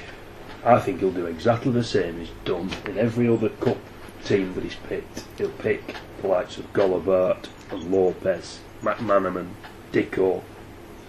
I 0.64 0.78
think 0.78 1.00
he'll 1.00 1.10
do 1.10 1.26
exactly 1.26 1.72
the 1.72 1.82
same 1.82 2.20
he's 2.20 2.30
done 2.44 2.70
in 2.86 2.96
every 2.96 3.28
other 3.28 3.48
cup 3.48 3.78
team 4.24 4.54
that 4.54 4.62
he's 4.62 4.76
picked. 4.76 5.24
He'll 5.36 5.50
pick 5.50 5.96
the 6.20 6.28
likes 6.28 6.58
of 6.58 6.72
Golobart 6.72 7.46
and 7.70 7.90
Lopez, 7.90 8.60
McManaman, 8.82 9.48
Dicko, 9.92 10.42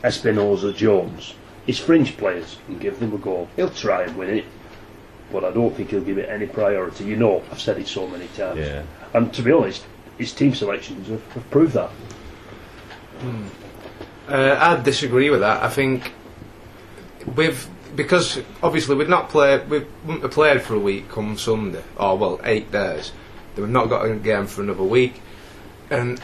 Espinoza, 0.04 0.76
Jones. 0.76 1.36
His 1.66 1.80
fringe 1.80 2.18
players 2.18 2.58
and 2.68 2.80
give 2.80 3.00
them 3.00 3.14
a 3.14 3.18
go. 3.18 3.48
He'll 3.56 3.70
try 3.70 4.04
and 4.04 4.18
win 4.18 4.30
it, 4.30 4.46
but 5.32 5.44
I 5.44 5.52
don't 5.52 5.76
think 5.76 5.92
he'll 5.92 6.02
give 6.02 6.18
it 6.18 6.30
any 6.30 6.48
priority. 6.48 7.04
You 7.04 7.16
know, 7.16 7.44
I've 7.52 7.60
said 7.60 7.78
it 7.78 7.88
so 7.88 8.08
many 8.08 8.28
times. 8.30 8.60
Yeah. 8.60 8.84
And 9.14 9.32
to 9.34 9.42
be 9.42 9.52
honest, 9.52 9.86
his 10.18 10.34
team 10.34 10.56
selections 10.56 11.08
have, 11.08 11.34
have 11.34 11.50
proved 11.52 11.74
that. 11.74 11.92
Uh, 14.28 14.58
I'd 14.60 14.84
disagree 14.84 15.30
with 15.30 15.42
that. 15.42 15.64
I 15.64 15.70
think 15.70 16.14
we've 17.36 17.68
because 17.96 18.40
obviously 18.62 18.96
we've 18.96 19.10
not 19.10 19.30
played 19.30 19.68
we 19.70 19.80
wouldn't 20.06 20.22
have 20.22 20.32
played 20.32 20.62
for 20.62 20.76
a 20.76 20.80
week 20.80 21.10
come 21.10 21.38
Sunday 21.38 21.84
or 21.98 22.18
well 22.18 22.40
eight 22.44 22.72
days. 22.72 23.12
Then 23.56 23.66
we've 23.66 23.74
not 23.74 23.90
got 23.90 24.06
a 24.06 24.16
game 24.16 24.48
for 24.48 24.62
another 24.62 24.84
week, 24.84 25.22
and 25.90 26.22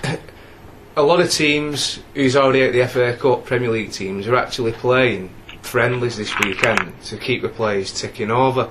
a 0.96 1.02
lot 1.02 1.20
of 1.20 1.30
teams 1.30 2.00
who's 2.14 2.36
already 2.36 2.64
at 2.64 2.74
the 2.74 2.88
FA 2.88 3.18
Cup 3.20 3.46
Premier 3.46 3.70
League 3.70 3.92
teams 3.92 4.28
are 4.28 4.36
actually 4.36 4.72
playing 4.72 5.34
friendlies 5.62 6.16
this 6.16 6.38
weekend 6.40 6.94
to 7.04 7.18
keep 7.18 7.42
the 7.42 7.50
players 7.50 7.92
ticking 8.00 8.32
over. 8.32 8.70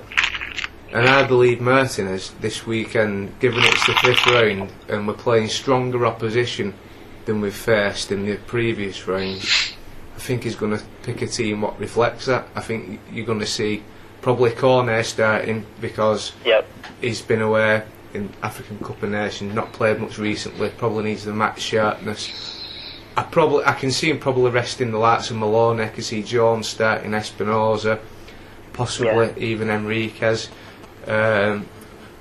And 0.92 1.08
I 1.08 1.26
believe 1.26 1.60
Martinez 1.60 2.30
this 2.40 2.66
weekend, 2.66 3.38
given 3.40 3.64
it's 3.64 3.86
the 3.86 3.94
fifth 3.94 4.26
round 4.26 4.72
and 4.88 5.06
we're 5.06 5.14
playing 5.14 5.48
stronger 5.48 6.06
opposition 6.06 6.72
than 7.24 7.40
we've 7.40 7.54
faced 7.54 8.12
in 8.12 8.24
the 8.24 8.36
previous 8.36 9.06
round, 9.06 9.38
I 10.14 10.20
think 10.20 10.44
he's 10.44 10.54
going 10.54 10.78
to 10.78 10.84
pick 11.02 11.20
a 11.20 11.26
team 11.26 11.62
what 11.62 11.78
reflects 11.80 12.26
that. 12.26 12.46
I 12.54 12.60
think 12.60 13.00
you're 13.12 13.26
going 13.26 13.40
to 13.40 13.46
see 13.46 13.82
probably 14.22 14.52
Cornet 14.52 15.04
starting 15.04 15.66
because 15.80 16.32
yep. 16.44 16.66
he's 17.00 17.20
been 17.20 17.42
away 17.42 17.82
in 18.14 18.30
African 18.42 18.78
Cup 18.78 19.02
of 19.02 19.10
Nations, 19.10 19.54
not 19.54 19.72
played 19.72 19.98
much 20.00 20.18
recently, 20.18 20.70
probably 20.70 21.04
needs 21.04 21.24
the 21.24 21.32
match 21.32 21.60
sharpness. 21.60 22.62
I 23.16 23.22
probably 23.22 23.64
I 23.64 23.72
can 23.74 23.90
see 23.90 24.10
him 24.10 24.18
probably 24.18 24.50
resting 24.50 24.90
the 24.90 24.98
likes 24.98 25.30
of 25.30 25.36
Malone, 25.36 25.80
I 25.80 25.88
can 25.88 26.02
see 26.02 26.22
Jones 26.22 26.66
starting 26.68 27.12
Espinoza, 27.12 28.00
possibly 28.72 29.32
even 29.36 29.68
Henriquez. 29.68 30.48
Um, 31.06 31.66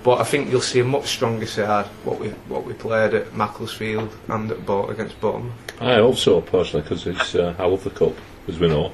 But 0.03 0.19
I 0.19 0.25
think 0.25 0.51
you'll 0.51 0.59
see 0.59 0.81
a 0.81 0.83
much 0.83 1.07
stronger 1.07 1.45
side 1.45 1.85
what 2.03 2.19
we 2.19 2.27
what 2.49 2.65
we 2.65 2.73
played 2.73 3.13
at 3.13 3.33
Macclesfield 3.33 4.11
and 4.27 4.51
at 4.51 4.65
Bort 4.65 4.89
against 4.89 5.19
Bournemouth. 5.21 5.53
I 5.79 5.95
hope 5.95 6.17
so 6.17 6.41
personally 6.41 6.83
because 6.83 7.07
it's 7.07 7.35
uh, 7.35 7.55
I 7.57 7.65
love 7.65 7.83
the 7.85 7.89
cup 7.89 8.13
as 8.49 8.59
we 8.59 8.67
know. 8.67 8.91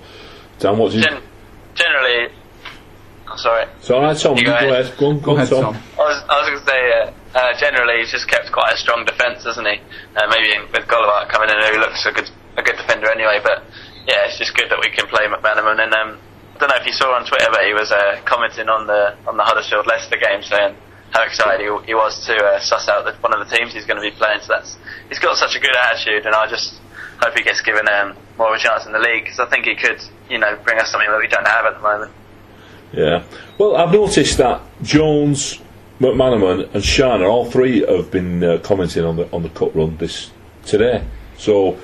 Dan, 0.59 0.77
what's 0.77 0.93
his? 0.93 1.03
Gen- 1.05 1.23
generally, 1.73 2.29
I'm 3.29 3.37
sorry. 3.37 3.65
So 3.81 3.95
all 3.95 4.01
right, 4.01 4.17
Tom, 4.17 4.35
You 4.37 4.41
you 4.41 4.47
go 4.47 4.51
go 4.59 4.67
ahead. 4.73 4.85
ahead. 4.85 4.97
Go 4.97 5.05
on, 5.09 5.19
go, 5.19 5.25
Go 5.25 5.31
on, 5.31 5.37
ahead, 5.37 5.49
Tom. 5.49 5.63
Tom. 5.73 5.75
I 5.93 6.01
was, 6.01 6.17
I 6.29 6.35
was 6.41 6.45
going 6.49 6.59
to 6.59 6.65
say, 6.65 6.81
uh, 6.97 7.37
uh, 7.37 7.53
generally, 7.59 7.99
he's 8.01 8.11
just 8.11 8.27
kept 8.27 8.51
quite 8.51 8.73
a 8.73 8.77
strong 8.77 9.05
defence, 9.05 9.43
hasn't 9.45 9.67
he? 9.67 9.77
Uh, 10.17 10.27
maybe 10.33 10.49
with 10.73 10.87
Golobart 10.89 11.29
coming 11.29 11.49
in, 11.49 11.57
he 11.71 11.77
looks 11.77 12.05
a 12.05 12.11
good 12.11 12.29
a 12.57 12.61
good 12.63 12.75
defender 12.77 13.09
anyway. 13.11 13.39
But 13.43 13.63
yeah, 14.07 14.25
it's 14.25 14.37
just 14.37 14.55
good 14.57 14.69
that 14.69 14.79
we 14.81 14.89
can 14.89 15.05
play 15.07 15.25
McManaman. 15.29 15.77
And 15.83 15.93
um, 15.93 16.17
I 16.55 16.57
don't 16.59 16.69
know 16.69 16.81
if 16.81 16.85
you 16.87 16.93
saw 16.93 17.13
on 17.13 17.25
Twitter, 17.25 17.47
but 17.51 17.63
he 17.65 17.73
was 17.73 17.91
uh, 17.91 18.19
commenting 18.25 18.67
on 18.67 18.87
the 18.87 19.13
on 19.29 19.37
the 19.37 19.43
Huddersfield 19.45 19.85
Leicester 19.85 20.17
game, 20.17 20.41
saying 20.41 20.75
how 21.11 21.23
excited 21.23 21.61
he, 21.61 21.69
he 21.87 21.93
was 21.93 22.25
to 22.25 22.33
uh, 22.35 22.59
suss 22.59 22.89
out 22.89 23.05
the, 23.05 23.13
one 23.21 23.33
of 23.33 23.41
the 23.47 23.49
teams 23.55 23.73
he's 23.73 23.85
going 23.85 24.01
to 24.01 24.05
be 24.05 24.11
playing. 24.17 24.41
So 24.41 24.57
that's 24.57 24.77
he's 25.09 25.19
got 25.19 25.37
such 25.37 25.55
a 25.55 25.59
good 25.59 25.75
attitude, 25.77 26.25
and 26.25 26.33
I 26.33 26.49
just 26.49 26.81
hope 27.21 27.37
he 27.37 27.43
gets 27.43 27.61
given 27.61 27.87
um, 27.89 28.17
more 28.37 28.49
of 28.49 28.59
a 28.59 28.63
chance 28.63 28.85
in 28.85 28.91
the 28.91 28.99
league 28.99 29.23
because 29.25 29.39
I 29.39 29.45
think 29.49 29.65
he 29.65 29.75
could, 29.75 30.01
you 30.29 30.37
know, 30.39 30.57
bring 30.63 30.79
us 30.79 30.89
something 30.89 31.09
that 31.09 31.19
we 31.19 31.27
don't 31.27 31.47
have 31.47 31.65
at 31.65 31.75
the 31.75 31.81
moment. 31.83 32.11
Yeah. 32.93 33.23
Well, 33.57 33.75
I've 33.75 33.91
noticed 33.91 34.37
that 34.39 34.61
Jones, 34.81 35.59
McManaman, 35.99 36.73
and 36.73 36.83
Scharner, 36.83 37.29
all 37.29 37.45
three 37.49 37.81
have 37.85 38.09
been 38.11 38.43
uh, 38.43 38.57
commenting 38.63 39.03
on 39.05 39.15
the 39.17 39.29
on 39.31 39.43
the 39.43 39.49
cut 39.49 39.75
run 39.75 39.97
this 39.97 40.31
today. 40.65 41.03
So 41.37 41.77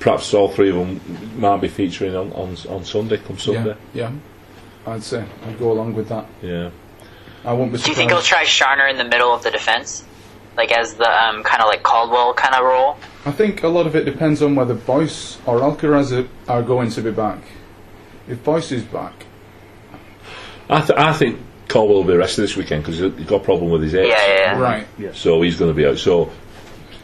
perhaps 0.00 0.32
all 0.34 0.48
three 0.48 0.70
of 0.70 0.76
them 0.76 1.00
might 1.40 1.60
be 1.60 1.68
featuring 1.68 2.16
on 2.16 2.32
on, 2.32 2.56
on 2.68 2.84
Sunday. 2.84 3.18
Come 3.18 3.38
Sunday. 3.38 3.76
Yeah, 3.92 4.10
yeah. 4.86 4.92
I'd 4.92 5.02
say 5.02 5.24
I'd 5.46 5.58
go 5.58 5.72
along 5.72 5.94
with 5.94 6.08
that. 6.08 6.26
Yeah. 6.42 6.70
I 7.44 7.52
won't 7.52 7.72
be 7.72 7.78
Do 7.78 7.90
you 7.90 7.94
think 7.94 8.10
he'll 8.10 8.22
try 8.22 8.44
Scharner 8.44 8.90
in 8.90 8.96
the 8.98 9.04
middle 9.04 9.32
of 9.32 9.42
the 9.44 9.50
defense, 9.50 10.04
like 10.56 10.72
as 10.72 10.94
the 10.94 11.08
um, 11.08 11.42
kind 11.44 11.62
of 11.62 11.68
like 11.68 11.82
Caldwell 11.82 12.34
kind 12.34 12.54
of 12.54 12.64
role? 12.64 12.96
I 13.24 13.30
think 13.32 13.62
a 13.62 13.68
lot 13.68 13.86
of 13.86 13.94
it 13.94 14.04
depends 14.04 14.42
on 14.42 14.54
whether 14.56 14.74
Boyce 14.74 15.38
or 15.46 15.58
Alcaraz 15.60 16.12
are- 16.16 16.28
are 16.50 16.62
going 16.62 16.90
to 16.90 17.02
be 17.02 17.10
back. 17.10 17.38
If 18.28 18.42
Boyce 18.42 18.72
is 18.72 18.82
back, 18.84 19.25
I, 20.68 20.80
th- 20.80 20.98
I 20.98 21.12
think 21.12 21.38
Caldwell 21.68 21.98
will 22.02 22.12
be 22.12 22.16
rested 22.16 22.42
this 22.42 22.56
weekend 22.56 22.84
because 22.84 22.98
he's 22.98 23.26
got 23.26 23.42
a 23.42 23.44
problem 23.44 23.70
with 23.70 23.82
his 23.82 23.92
Yeah, 23.92 24.00
age. 24.00 24.08
yeah, 24.10 24.58
yeah. 24.58 24.58
right? 24.60 24.86
So 25.16 25.42
he's 25.42 25.56
going 25.56 25.70
to 25.70 25.74
be 25.76 25.86
out. 25.86 25.98
So 25.98 26.30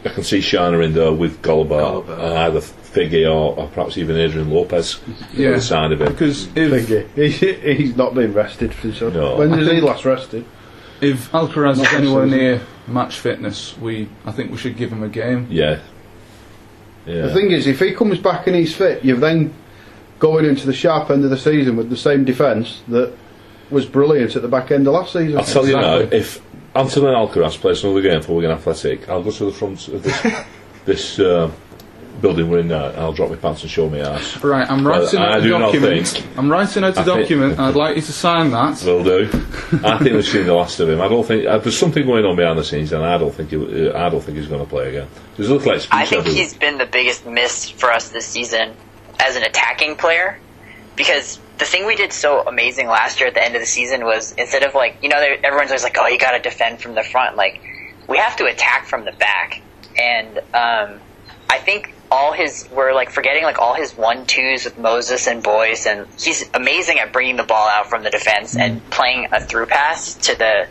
I 0.05 0.09
can 0.09 0.23
see 0.23 0.39
Scharner 0.39 0.83
in 0.83 0.93
there 0.93 1.11
with 1.13 1.41
Golobart, 1.41 2.05
Golobart. 2.05 2.13
and 2.13 2.33
uh, 2.33 2.41
either 2.47 2.59
Figgy 2.59 3.25
or, 3.25 3.57
or 3.57 3.67
perhaps 3.69 3.97
even 3.97 4.17
Adrian 4.17 4.49
Lopez 4.51 4.99
Yeah. 5.33 5.47
on 5.49 5.53
the 5.55 5.61
side 5.61 5.91
of 5.91 6.01
him. 6.01 6.09
Because 6.11 6.45
if 6.55 6.87
Thingy. 6.87 7.09
He's, 7.15 7.39
he's 7.39 7.95
not 7.95 8.13
been 8.13 8.33
rested 8.33 8.73
for 8.73 8.91
so. 8.91 9.09
No. 9.09 9.37
When 9.37 9.53
I 9.53 9.57
was 9.57 9.67
he 9.71 9.81
last 9.81 10.05
rested? 10.05 10.45
if 11.01 11.31
Alcaraz 11.31 11.81
is 11.81 11.91
anywhere 11.93 12.25
near 12.25 12.61
match 12.87 13.19
fitness, 13.19 13.77
we 13.77 14.07
I 14.25 14.31
think 14.31 14.51
we 14.51 14.57
should 14.57 14.77
give 14.77 14.91
him 14.91 15.03
a 15.03 15.09
game. 15.09 15.47
Yeah. 15.49 15.79
Yeah. 17.05 17.23
The 17.23 17.33
thing 17.33 17.51
is, 17.51 17.67
if 17.67 17.79
he 17.79 17.93
comes 17.93 18.19
back 18.19 18.47
and 18.47 18.55
he's 18.55 18.73
fit, 18.75 19.03
you're 19.03 19.17
then 19.17 19.53
going 20.19 20.45
into 20.45 20.65
the 20.65 20.73
sharp 20.73 21.09
end 21.09 21.23
of 21.25 21.29
the 21.29 21.37
season 21.37 21.75
with 21.75 21.89
the 21.89 21.97
same 21.97 22.23
defence 22.23 22.81
that 22.87 23.13
was 23.69 23.85
brilliant 23.85 24.35
at 24.35 24.41
the 24.41 24.47
back 24.47 24.71
end 24.71 24.87
of 24.87 24.93
last 24.93 25.13
season. 25.13 25.37
I'll 25.37 25.43
tell 25.45 25.67
you 25.67 25.75
now, 25.75 25.95
Exactly. 25.97 26.19
if 26.19 26.41
Anthony 26.75 27.05
Alcaraz 27.07 27.57
plays 27.59 27.83
another 27.83 28.01
game 28.01 28.21
for 28.21 28.33
Wigan 28.35 28.51
Athletic, 28.51 29.07
I'll 29.09 29.23
go 29.23 29.31
to 29.31 29.45
the 29.45 29.51
front 29.51 29.87
of 29.87 30.03
this, 30.03 30.21
this 30.85 31.19
uh, 31.19 31.51
building 32.21 32.49
we're 32.49 32.59
in 32.59 32.67
now, 32.67 32.85
and 32.87 32.97
I'll 32.97 33.13
drop 33.13 33.29
my 33.29 33.35
pants 33.35 33.61
and 33.63 33.71
show 33.71 33.89
my 33.89 33.99
ass. 33.99 34.41
Right, 34.43 34.69
I'm 34.69 34.85
writing 34.85 35.19
out 35.19 35.39
a 35.39 35.41
do 35.41 35.49
document. 35.49 36.07
think- 36.07 36.37
I'm 36.37 36.51
writing 36.51 36.83
out 36.83 36.95
a 36.97 36.99
I 36.99 37.03
think- 37.03 37.19
document. 37.21 37.59
I'd 37.59 37.75
like 37.75 37.95
you 37.95 38.01
to 38.01 38.11
sign 38.13 38.51
that. 38.51 38.81
Will 38.83 39.03
do. 39.03 39.29
I 39.83 39.97
think 39.97 40.13
we've 40.13 40.25
seen 40.25 40.45
the 40.45 40.53
last 40.53 40.79
of 40.79 40.89
him. 40.89 41.01
I 41.01 41.07
don't 41.07 41.25
think 41.25 41.45
uh, 41.47 41.57
there's 41.57 41.77
something 41.77 42.05
going 42.05 42.25
on 42.25 42.35
behind 42.35 42.57
the 42.59 42.63
scenes, 42.63 42.91
and 42.91 43.03
I 43.03 43.17
don't 43.17 43.33
think 43.33 43.49
he, 43.49 43.89
uh, 43.89 43.97
I 44.05 44.09
don't 44.09 44.21
think 44.21 44.37
he's 44.37 44.47
going 44.47 44.63
to 44.63 44.69
play 44.69 44.89
again. 44.89 45.07
There's 45.37 45.49
a 45.49 45.53
little 45.55 45.73
like 45.73 45.87
I 45.91 46.05
think 46.05 46.19
everywhere. 46.21 46.41
he's 46.43 46.53
been 46.53 46.77
the 46.77 46.85
biggest 46.85 47.25
miss 47.25 47.69
for 47.69 47.91
us 47.91 48.09
this 48.09 48.25
season 48.27 48.73
as 49.19 49.35
an 49.35 49.43
attacking 49.43 49.95
player 49.95 50.39
because 50.95 51.39
the 51.57 51.65
thing 51.65 51.85
we 51.85 51.95
did 51.95 52.11
so 52.11 52.41
amazing 52.47 52.87
last 52.87 53.19
year 53.19 53.27
at 53.27 53.35
the 53.35 53.43
end 53.43 53.55
of 53.55 53.61
the 53.61 53.67
season 53.67 54.03
was 54.03 54.33
instead 54.37 54.63
of 54.63 54.73
like 54.73 54.97
you 55.01 55.09
know 55.09 55.17
everyone's 55.43 55.69
always 55.71 55.83
like 55.83 55.97
oh 55.99 56.07
you 56.07 56.17
got 56.17 56.31
to 56.31 56.39
defend 56.39 56.79
from 56.79 56.95
the 56.95 57.03
front. 57.03 57.35
Like 57.35 57.61
we 58.07 58.17
have 58.17 58.35
to 58.37 58.45
attack 58.45 58.85
from 58.85 59.05
the 59.05 59.11
back. 59.11 59.61
And 59.99 60.39
um, 60.53 60.99
I 61.49 61.59
think 61.59 61.93
all 62.11 62.33
his 62.33 62.67
we're 62.71 62.93
like 62.93 63.09
forgetting 63.09 63.43
like 63.43 63.59
all 63.59 63.75
his 63.75 63.95
one 63.95 64.25
twos 64.25 64.65
with 64.65 64.77
Moses 64.77 65.27
and 65.27 65.43
Boyce. 65.43 65.85
And 65.85 66.07
he's 66.19 66.49
amazing 66.53 66.99
at 66.99 67.13
bringing 67.13 67.35
the 67.35 67.43
ball 67.43 67.67
out 67.67 67.87
from 67.89 68.03
the 68.03 68.09
defense 68.09 68.55
and 68.55 68.87
playing 68.89 69.27
a 69.31 69.39
through 69.39 69.67
pass 69.67 70.15
to 70.15 70.35
the 70.35 70.67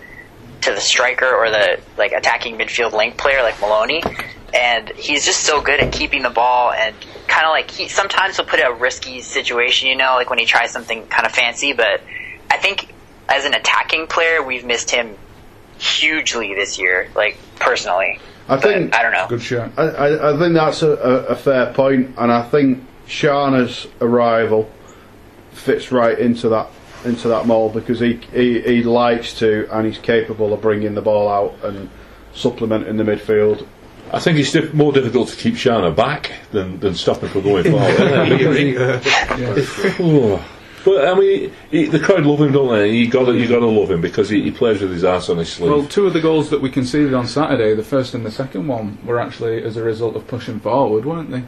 to 0.62 0.72
the 0.72 0.80
striker 0.80 1.26
or 1.26 1.50
the 1.50 1.80
like 1.96 2.12
attacking 2.12 2.56
midfield 2.56 2.92
link 2.92 3.16
player 3.16 3.42
like 3.42 3.60
Maloney, 3.60 4.02
and 4.54 4.88
he's 4.90 5.24
just 5.24 5.40
so 5.40 5.60
good 5.60 5.80
at 5.80 5.92
keeping 5.92 6.22
the 6.22 6.30
ball 6.30 6.72
and 6.72 6.94
kind 7.26 7.46
of 7.46 7.50
like 7.50 7.70
he 7.70 7.88
sometimes 7.88 8.36
he'll 8.36 8.46
put 8.46 8.60
it 8.60 8.66
a 8.68 8.74
risky 8.74 9.20
situation, 9.20 9.88
you 9.88 9.96
know, 9.96 10.14
like 10.14 10.30
when 10.30 10.38
he 10.38 10.44
tries 10.44 10.70
something 10.70 11.06
kind 11.06 11.26
of 11.26 11.32
fancy. 11.32 11.72
But 11.72 12.00
I 12.50 12.58
think 12.58 12.92
as 13.28 13.44
an 13.44 13.54
attacking 13.54 14.06
player, 14.06 14.42
we've 14.42 14.64
missed 14.64 14.90
him 14.90 15.16
hugely 15.78 16.54
this 16.54 16.78
year, 16.78 17.08
like 17.14 17.38
personally. 17.56 18.20
I 18.48 18.56
But 18.56 18.62
think 18.62 18.94
I 18.94 19.02
don't 19.02 19.12
know. 19.12 19.26
Good 19.28 19.42
shot. 19.42 19.72
I, 19.76 19.82
I, 19.82 20.34
I 20.34 20.38
think 20.38 20.54
that's 20.54 20.82
a, 20.82 20.90
a, 20.90 21.24
a 21.26 21.34
fair 21.36 21.72
point, 21.72 22.14
and 22.18 22.30
I 22.30 22.42
think 22.42 22.84
Scharner's 23.06 23.86
arrival 24.00 24.70
fits 25.52 25.92
right 25.92 26.18
into 26.18 26.48
that 26.50 26.68
into 27.04 27.28
that 27.28 27.46
mould 27.46 27.72
because 27.74 28.00
he, 28.00 28.14
he 28.32 28.60
he 28.60 28.82
likes 28.82 29.34
to 29.38 29.68
and 29.76 29.86
he's 29.86 29.98
capable 29.98 30.52
of 30.52 30.60
bringing 30.60 30.94
the 30.94 31.02
ball 31.02 31.28
out 31.28 31.56
and 31.64 31.88
supplementing 32.34 32.96
the 32.96 33.04
midfield. 33.04 33.66
I 34.12 34.18
think 34.20 34.38
it's 34.38 34.52
diff- 34.52 34.74
more 34.74 34.92
difficult 34.92 35.28
to 35.30 35.36
keep 35.36 35.54
Scharner 35.54 35.94
back 35.94 36.32
than, 36.50 36.78
than 36.80 36.94
stop 36.94 37.22
him 37.22 37.30
from 37.30 37.42
going 37.42 37.64
forward. 37.64 38.30
isn't 38.30 38.76
it? 38.76 39.96
Oh. 40.00 40.44
But 40.84 41.08
I 41.08 41.14
mean, 41.18 41.52
he, 41.70 41.84
the 41.86 42.00
crowd 42.00 42.24
love 42.26 42.40
him, 42.40 42.52
don't 42.52 42.68
they? 42.76 42.90
You 42.90 43.08
got 43.08 43.26
to, 43.26 43.38
you 43.38 43.46
got 43.48 43.60
to 43.60 43.66
love 43.66 43.90
him 43.90 44.00
because 44.00 44.28
he, 44.28 44.42
he 44.42 44.50
plays 44.50 44.80
with 44.82 44.90
his 44.90 45.04
ass 45.04 45.28
on 45.28 45.38
his 45.38 45.52
sleeve. 45.52 45.70
Well, 45.70 45.86
two 45.86 46.06
of 46.08 46.12
the 46.12 46.20
goals 46.20 46.50
that 46.50 46.60
we 46.60 46.70
conceded 46.70 47.14
on 47.14 47.28
Saturday, 47.28 47.74
the 47.74 47.84
first 47.84 48.14
and 48.14 48.26
the 48.26 48.32
second 48.32 48.66
one, 48.66 48.98
were 49.06 49.20
actually 49.20 49.62
as 49.62 49.76
a 49.76 49.82
result 49.82 50.16
of 50.16 50.26
pushing 50.26 50.58
forward, 50.58 51.04
weren't 51.04 51.30
they? 51.30 51.44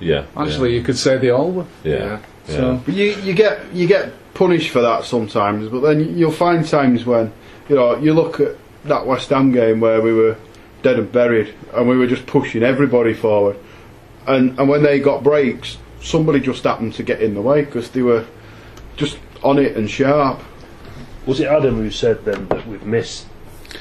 yeah, 0.00 0.26
Actually, 0.36 0.74
you 0.74 0.82
could 0.82 0.98
say 0.98 1.16
they 1.18 1.30
all 1.30 1.52
were. 1.52 1.66
yeah, 1.84 1.94
yeah. 1.94 2.20
yeah. 2.48 2.56
So 2.56 2.82
But 2.84 2.94
you 2.94 3.14
you 3.22 3.32
get 3.32 3.72
you 3.72 3.86
get 3.86 4.12
punished 4.34 4.70
for 4.70 4.82
that 4.82 5.04
sometimes, 5.04 5.68
but 5.68 5.80
then 5.80 6.18
you'll 6.18 6.32
find 6.32 6.66
times 6.66 7.04
when 7.04 7.32
you 7.68 7.76
know 7.76 7.96
you 7.96 8.12
look 8.12 8.40
at 8.40 8.56
that 8.84 9.06
West 9.06 9.30
Ham 9.30 9.52
game 9.52 9.80
where 9.80 10.02
we 10.02 10.12
were 10.12 10.36
dead 10.82 10.98
and 10.98 11.10
buried 11.10 11.54
and 11.72 11.88
we 11.88 11.96
were 11.96 12.06
just 12.06 12.26
pushing 12.26 12.62
everybody 12.62 13.14
forward, 13.14 13.56
and 14.26 14.58
and 14.58 14.68
when 14.68 14.82
they 14.82 15.00
got 15.00 15.22
breaks, 15.22 15.78
somebody 16.00 16.40
just 16.40 16.64
happened 16.64 16.94
to 16.94 17.02
get 17.02 17.22
in 17.22 17.34
the 17.34 17.42
way 17.42 17.64
because 17.64 17.90
they 17.90 18.02
were 18.02 18.26
just 18.96 19.18
on 19.42 19.58
it 19.58 19.76
and 19.76 19.90
sharp. 19.90 20.40
Was 21.26 21.40
it 21.40 21.46
Adam 21.46 21.76
who 21.76 21.90
said 21.90 22.24
then 22.24 22.46
that 22.48 22.66
we've 22.66 22.84
missed 22.84 23.26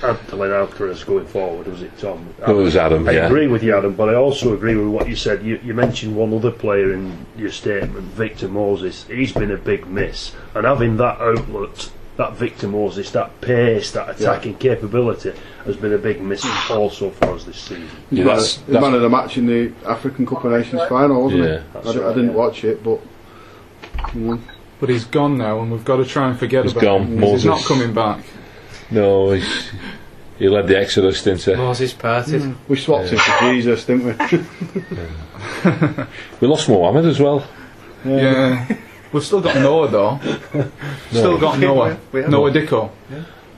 Anthony 0.01 0.41
Alcaraz 0.43 1.05
going 1.05 1.25
forward? 1.27 1.67
Was 1.67 1.81
it 1.81 1.97
Tom? 1.97 2.27
It 2.47 2.51
was 2.51 2.75
Adam, 2.75 3.07
I 3.07 3.11
yeah. 3.11 3.25
agree 3.27 3.47
with 3.47 3.63
you, 3.63 3.77
Adam, 3.77 3.93
but 3.93 4.09
I 4.09 4.15
also 4.15 4.53
agree 4.53 4.75
with 4.75 4.87
what 4.87 5.07
you 5.07 5.15
said. 5.15 5.43
You, 5.43 5.59
you 5.63 5.73
mentioned 5.73 6.15
one 6.15 6.33
other 6.33 6.51
player 6.51 6.93
in 6.93 7.25
your 7.37 7.51
statement, 7.51 8.05
Victor 8.05 8.47
Moses. 8.47 9.05
He's 9.07 9.31
been 9.33 9.51
a 9.51 9.57
big 9.57 9.87
miss, 9.87 10.33
and 10.55 10.65
having 10.65 10.97
that 10.97 11.19
outlet, 11.21 11.91
that 12.17 12.33
Victor 12.33 12.67
Moses, 12.67 13.11
that 13.11 13.39
pace, 13.41 13.91
that 13.91 14.09
attacking 14.09 14.55
capability, 14.57 15.33
has 15.65 15.75
been 15.77 15.93
a 15.93 15.97
big 15.97 16.21
miss 16.21 16.45
also 16.69 17.09
for 17.11 17.31
us 17.31 17.43
this 17.45 17.57
season. 17.57 17.89
Yeah, 18.11 18.25
that's- 18.25 18.57
the 18.67 18.79
man 18.81 18.93
of 18.93 19.01
the 19.01 19.09
match 19.09 19.37
in 19.37 19.45
the 19.47 19.71
African 19.87 20.25
Cup 20.25 20.43
of 20.43 20.51
Nations 20.51 20.81
final, 20.89 21.23
wasn't 21.23 21.43
Yeah, 21.43 21.57
he? 21.59 21.63
that's 21.73 21.87
I, 21.87 21.93
d- 21.93 21.99
I 21.99 22.01
right, 22.03 22.15
didn't 22.15 22.29
yeah. 22.31 22.35
watch 22.35 22.63
it, 22.63 22.83
but 22.83 22.99
but 24.79 24.89
he's 24.89 25.05
gone 25.05 25.37
now, 25.37 25.61
and 25.61 25.71
we've 25.71 25.85
got 25.85 25.97
to 25.97 26.05
try 26.05 26.29
and 26.29 26.37
forget 26.37 26.63
He's 26.63 26.73
about 26.73 26.81
gone. 26.83 27.01
him. 27.07 27.19
'cause 27.19 27.31
He's 27.31 27.45
not 27.45 27.61
coming 27.63 27.93
back. 27.93 28.23
No, 28.93 29.31
he's, 29.31 29.71
he 30.39 30.47
led 30.47 30.67
the 30.67 30.77
Exodus, 30.77 31.21
didn't 31.23 31.41
he? 31.43 31.55
Moses 31.55 31.93
parted. 31.93 32.55
we 32.67 32.75
swapped 32.77 33.09
him 33.09 33.19
for 33.19 33.39
Jesus, 33.53 33.85
didn't 33.85 34.05
we? 34.05 34.13
We 36.39 36.47
lost 36.47 36.69
Mohammed 36.69 37.05
as 37.05 37.19
well. 37.19 37.45
Yeah. 38.05 38.65
We've 39.11 39.23
still 39.23 39.41
got 39.41 39.55
Noah 39.55 39.87
though. 39.89 40.19
Still 41.11 41.37
got 41.37 41.59
Noah. 41.59 41.97
We 42.11 42.21
have. 42.21 42.29
Noah 42.31 42.51
Dicko. 42.51 42.89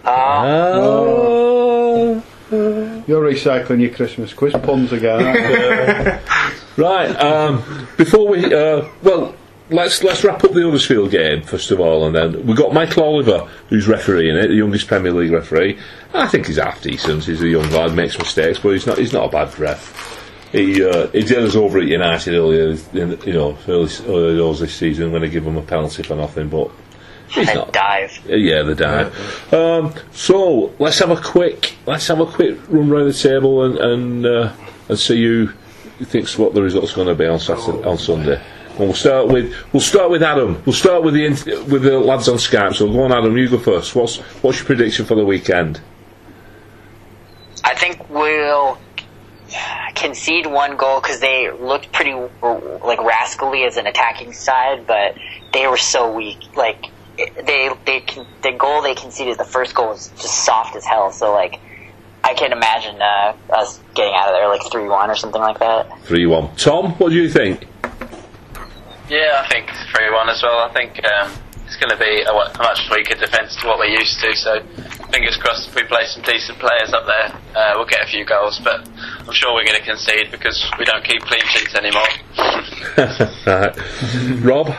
Oh. 0.05 2.23
You're 2.51 3.23
recycling 3.31 3.81
your 3.81 3.91
Christmas 3.91 4.33
quiz 4.33 4.53
puns 4.53 4.91
again. 4.93 5.25
aren't 5.25 5.39
you? 5.39 6.19
Right. 6.83 7.09
Um, 7.15 7.63
before 7.95 8.27
we, 8.27 8.53
uh, 8.53 8.85
well, 9.01 9.33
let's 9.69 10.03
let's 10.03 10.23
wrap 10.23 10.43
up 10.43 10.51
the 10.53 10.61
Huddersfield 10.63 11.11
game 11.11 11.41
first 11.41 11.71
of 11.71 11.79
all, 11.79 12.05
and 12.05 12.15
then 12.15 12.45
we've 12.45 12.57
got 12.57 12.73
Michael 12.73 13.03
Oliver, 13.03 13.47
who's 13.69 13.87
refereeing 13.87 14.35
it, 14.35 14.47
the 14.47 14.55
youngest 14.55 14.87
Premier 14.87 15.11
League 15.11 15.31
referee. 15.31 15.77
I 16.13 16.27
think 16.27 16.47
he's 16.47 16.57
half 16.57 16.81
decent. 16.81 17.23
He's 17.25 17.41
a 17.41 17.47
young 17.47 17.69
lad, 17.71 17.93
makes 17.93 18.17
mistakes, 18.17 18.59
but 18.59 18.69
he's 18.69 18.85
not 18.87 18.97
he's 18.97 19.13
not 19.13 19.25
a 19.27 19.31
bad 19.31 19.57
ref. 19.59 20.13
He 20.51 20.83
uh, 20.83 21.07
he 21.07 21.21
did 21.21 21.39
us 21.43 21.55
over 21.55 21.79
at 21.79 21.85
United 21.87 22.33
earlier, 22.33 22.77
in, 22.93 23.19
you 23.25 23.33
know, 23.33 23.57
early, 23.67 23.89
early 24.07 24.37
doors 24.37 24.59
this 24.59 24.73
season 24.75 25.11
when 25.11 25.21
they 25.21 25.29
give 25.29 25.45
him 25.45 25.57
a 25.57 25.61
penalty 25.61 26.03
for 26.03 26.15
nothing. 26.15 26.49
But 26.49 26.71
He's 27.27 27.53
not. 27.53 27.73
dive. 27.73 28.21
Uh, 28.29 28.35
Yeah, 28.35 28.61
the 28.61 28.75
dive. 28.75 29.53
Um, 29.53 29.93
so 30.11 30.73
let's 30.79 30.99
have 30.99 31.09
a 31.09 31.19
quick 31.19 31.73
let's 31.85 32.07
have 32.07 32.19
a 32.19 32.25
quick 32.25 32.57
run 32.69 32.89
round 32.89 33.09
the 33.09 33.13
table 33.13 33.63
and 33.63 33.77
and, 33.79 34.25
uh, 34.25 34.53
and 34.87 34.97
see 34.99 35.21
who 35.23 35.47
thinks 36.03 36.37
what 36.37 36.53
the 36.53 36.61
result's 36.61 36.93
going 36.93 37.07
to 37.07 37.15
be 37.15 37.25
on 37.25 37.39
Saturday 37.39 37.83
on 37.83 37.97
Sunday. 37.97 38.41
And 38.77 38.87
we'll 38.87 38.93
start 38.93 39.27
with 39.27 39.53
we'll 39.71 39.81
start 39.81 40.09
with 40.11 40.21
Adam. 40.21 40.61
We'll 40.65 40.73
start 40.73 41.03
with 41.03 41.13
the 41.13 41.27
with 41.69 41.83
the 41.83 41.99
lads 41.99 42.27
on 42.27 42.35
Skype. 42.35 42.75
So 42.75 42.85
we'll 42.85 42.95
go 42.95 43.03
on, 43.03 43.11
Adam. 43.11 43.37
You 43.37 43.49
go 43.49 43.57
first. 43.57 43.95
What's 43.95 44.17
what's 44.43 44.57
your 44.57 44.65
prediction 44.65 45.05
for 45.05 45.15
the 45.15 45.25
weekend? 45.25 45.79
I 47.63 47.73
think 47.75 48.09
we'll 48.09 48.77
concede 49.95 50.45
one 50.45 50.75
goal 50.75 50.99
because 50.99 51.19
they 51.19 51.49
looked 51.51 51.91
pretty 51.91 52.13
like 52.13 53.01
rascally 53.01 53.63
as 53.63 53.77
an 53.77 53.87
attacking 53.87 54.33
side, 54.33 54.85
but 54.85 55.15
they 55.53 55.67
were 55.67 55.77
so 55.77 56.13
weak. 56.13 56.37
Like 56.55 56.85
they 57.17 57.69
they 57.85 58.03
the 58.43 58.51
goal 58.57 58.81
they 58.81 58.93
conceded, 58.93 59.37
the 59.37 59.45
first 59.45 59.73
goal 59.73 59.89
was 59.89 60.09
just 60.09 60.45
soft 60.45 60.75
as 60.75 60.85
hell. 60.85 61.11
So 61.11 61.33
like 61.33 61.59
I 62.23 62.33
can't 62.33 62.53
imagine 62.53 63.01
uh, 63.01 63.35
us 63.51 63.79
getting 63.93 64.13
out 64.15 64.29
of 64.29 64.33
there 64.33 64.47
like 64.49 64.69
three 64.71 64.87
one 64.87 65.09
or 65.09 65.15
something 65.15 65.41
like 65.41 65.59
that. 65.59 66.01
Three 66.03 66.25
one. 66.25 66.55
Tom, 66.55 66.91
what 66.93 67.09
do 67.09 67.15
you 67.15 67.29
think? 67.29 67.67
Yeah, 69.09 69.43
I 69.43 69.47
think 69.49 69.69
3 69.69 70.11
1 70.11 70.29
as 70.29 70.41
well. 70.41 70.59
I 70.59 70.73
think 70.73 71.03
um, 71.05 71.31
it's 71.65 71.77
going 71.77 71.89
to 71.89 71.97
be 71.97 72.21
a, 72.21 72.31
a 72.31 72.57
much 72.57 72.89
weaker 72.89 73.15
defence 73.15 73.55
to 73.57 73.67
what 73.67 73.77
we're 73.77 73.85
used 73.85 74.19
to, 74.21 74.35
so 74.35 74.61
fingers 75.11 75.37
crossed 75.37 75.69
if 75.69 75.75
we 75.75 75.83
play 75.83 76.05
some 76.05 76.23
decent 76.23 76.57
players 76.59 76.91
up 76.93 77.05
there, 77.05 77.39
uh, 77.55 77.73
we'll 77.75 77.85
get 77.85 78.03
a 78.03 78.07
few 78.07 78.25
goals, 78.25 78.59
but 78.59 78.87
I'm 79.19 79.31
sure 79.33 79.53
we're 79.53 79.65
going 79.65 79.79
to 79.79 79.85
concede 79.85 80.31
because 80.31 80.63
we 80.79 80.85
don't 80.85 81.03
keep 81.03 81.21
clean 81.21 81.41
sheets 81.45 81.75
anymore. 81.75 82.07
right. 83.45 84.43
Rob. 84.43 84.75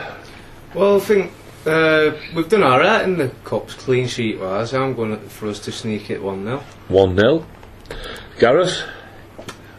Well, 0.75 0.97
I 0.97 0.99
think 0.99 1.31
uh, 1.65 2.11
we've 2.35 2.49
done 2.49 2.63
alright 2.63 3.03
in 3.03 3.17
the 3.17 3.29
Cups 3.43 3.73
clean 3.73 4.07
sheet 4.07 4.39
wise. 4.39 4.73
I'm 4.73 4.93
going 4.93 5.17
for 5.29 5.47
us 5.47 5.59
to 5.59 5.71
sneak 5.71 6.09
it 6.09 6.21
1 6.21 6.43
0. 6.43 6.63
One 6.89 7.17
0 7.17 7.45
Gareth. 8.39 8.83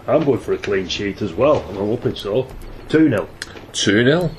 I'm 0.06 0.24
going 0.24 0.40
for 0.40 0.54
a 0.54 0.58
clean 0.58 0.88
sheet 0.88 1.20
as 1.20 1.34
well, 1.34 1.60
and 1.68 1.78
I'm 1.78 1.86
hoping 1.86 2.14
so. 2.16 2.48
2 2.88 3.10
0. 3.10 3.28
Two 3.72 4.04
0 4.04 4.30